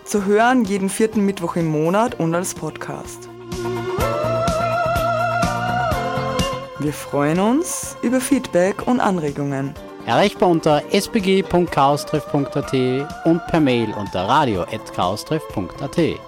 Zu 0.05 0.25
hören 0.25 0.65
jeden 0.65 0.89
vierten 0.89 1.27
Mittwoch 1.27 1.57
im 1.57 1.67
Monat 1.67 2.19
und 2.21 2.35
als 2.35 2.55
Podcast. 2.55 3.29
Wir 6.85 6.93
freuen 6.93 7.41
uns 7.41 7.97
über 8.03 8.21
Feedback 8.21 8.87
und 8.87 9.01
Anregungen. 9.01 9.73
Erreichbar 10.05 10.51
unter 10.51 10.83
sbg.chaostreff.at 10.93 12.75
und 13.25 13.47
per 13.47 13.61
Mail 13.61 13.95
unter 13.99 14.29
radio.chaostreff.at. 14.29 16.21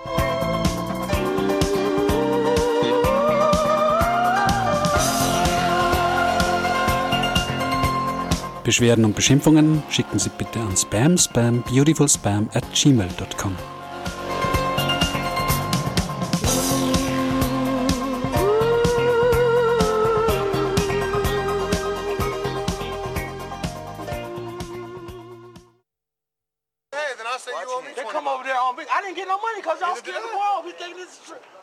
Beschwerden 8.64 9.04
und 9.04 9.14
Beschimpfungen 9.14 9.82
schicken 9.90 10.18
Sie 10.18 10.30
bitte 10.38 10.58
an 10.60 10.74
spam 10.74 11.18
spam 11.18 11.62
beautifulspam 11.68 12.48
at 12.54 12.64
gmail.com. 12.72 13.75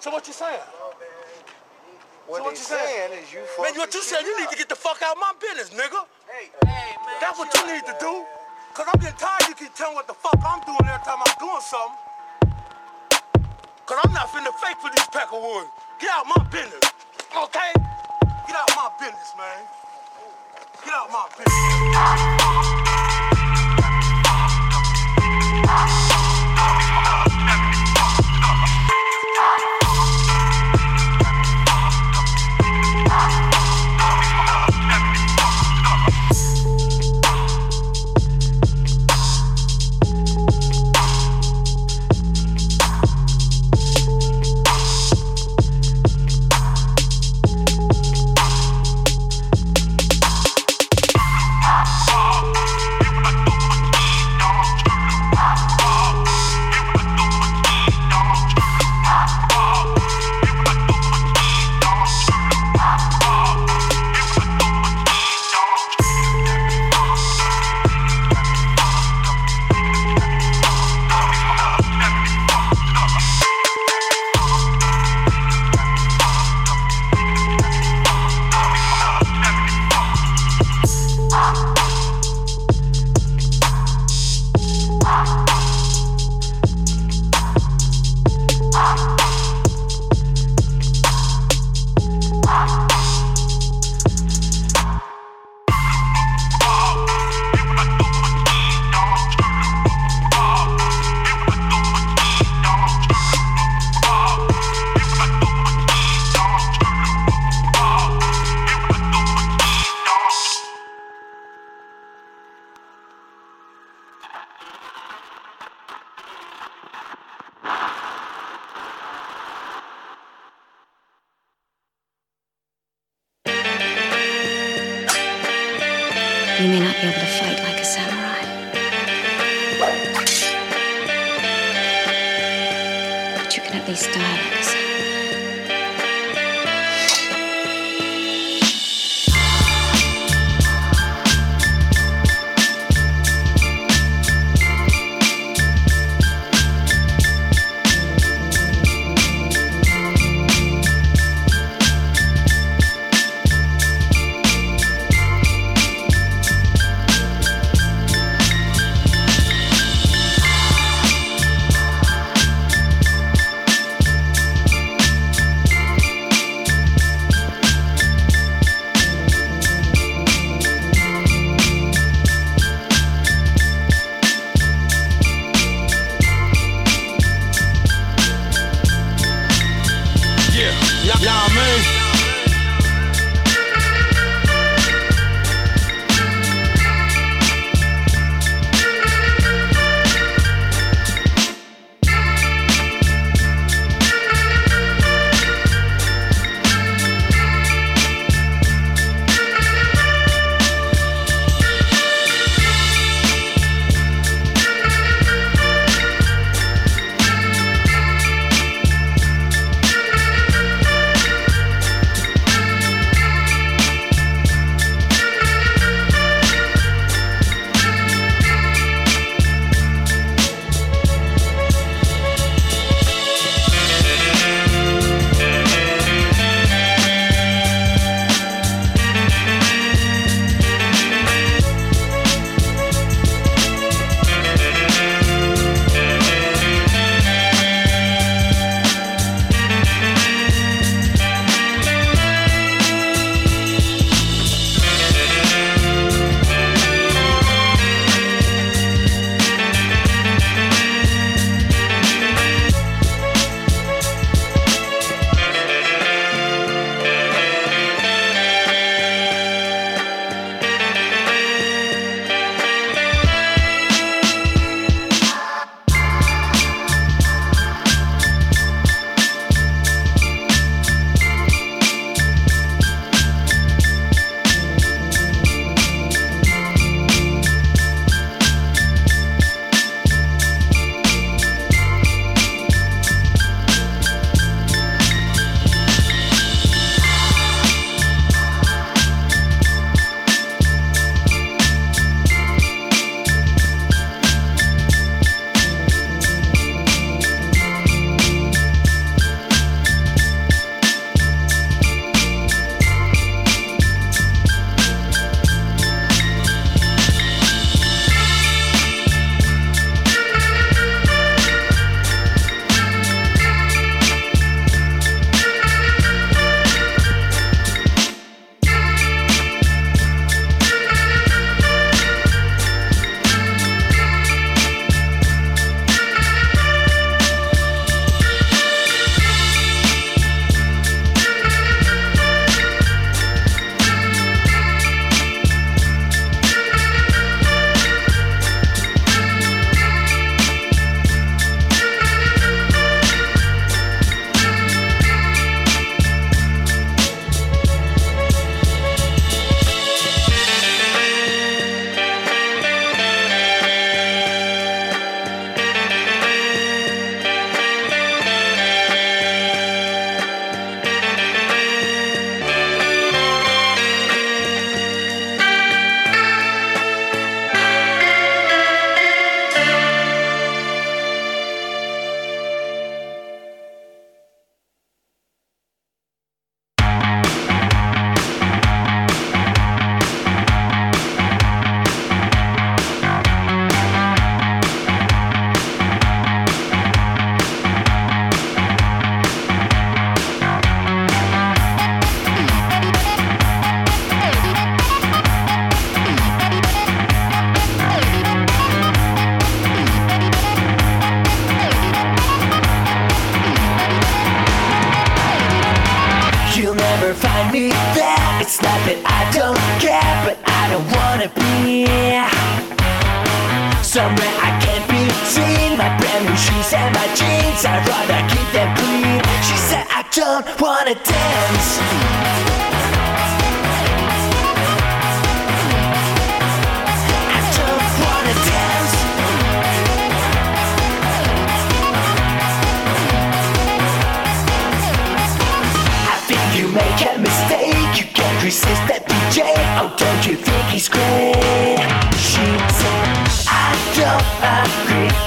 So 0.03 0.11
what 0.11 0.27
you 0.27 0.33
saying? 0.33 0.59
Oh, 0.59 0.91
what 2.27 2.39
So 2.39 2.43
what 2.43 2.51
you 2.51 2.57
saying? 2.59 2.83
saying 2.83 3.23
is 3.23 3.31
you 3.31 3.39
Man, 3.55 3.71
what 3.79 3.93
you 3.93 4.03
saying? 4.03 4.25
You 4.25 4.37
need 4.37 4.49
to 4.49 4.57
get 4.57 4.67
the 4.67 4.75
fuck 4.75 5.01
out 5.01 5.15
of 5.15 5.21
my 5.23 5.31
business, 5.39 5.71
nigga. 5.71 6.03
Hey, 6.27 6.51
That's 7.21 7.39
what 7.39 7.47
you 7.55 7.63
need 7.71 7.85
to 7.87 7.95
do. 8.01 8.25
Cause 8.75 8.85
I'm 8.91 8.99
getting 8.99 9.15
tired 9.15 9.47
you 9.47 9.55
keep 9.55 9.73
telling 9.75 9.95
what 9.95 10.05
the 10.07 10.13
fuck 10.13 10.35
I'm 10.43 10.59
doing 10.67 10.83
every 10.83 11.05
time 11.07 11.23
I'm 11.23 11.35
doing 11.39 11.63
something. 11.63 11.95
Cause 13.87 13.97
I'm 14.03 14.11
not 14.11 14.27
finna 14.27 14.51
fake 14.59 14.75
for 14.83 14.91
these 14.91 15.07
peckerwoods. 15.07 15.71
Get 16.03 16.11
out 16.11 16.27
my 16.27 16.43
business. 16.51 16.83
Okay? 17.31 17.71
Get 18.43 18.59
out 18.59 18.75
my 18.75 18.91
business, 18.99 19.31
man. 19.39 19.63
Get 20.83 20.91
out 20.91 21.07
my 21.15 21.31
business. 25.71 26.02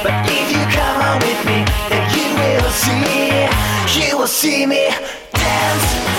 But 0.03 0.15
if 0.27 0.51
you 0.51 0.63
come 0.73 1.03
on 1.03 1.19
with 1.21 1.45
me, 1.45 1.65
then 1.91 2.05
you 2.17 2.29
will 2.41 2.71
see, 2.71 4.01
you 4.01 4.19
will 4.19 4.27
see 4.27 4.67
me 4.67 4.89
dance. 5.33 6.16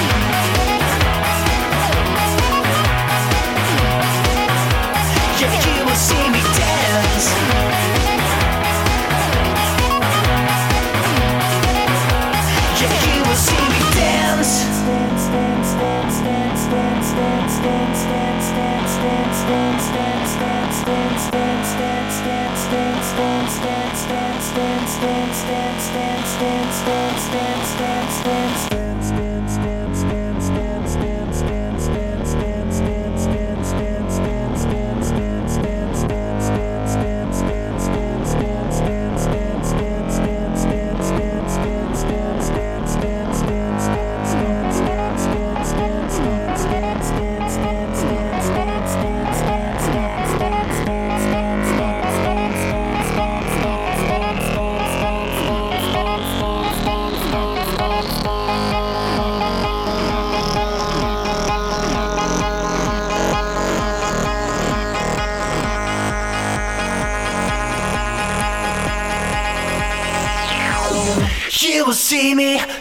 see 72.27 72.35
me 72.35 72.76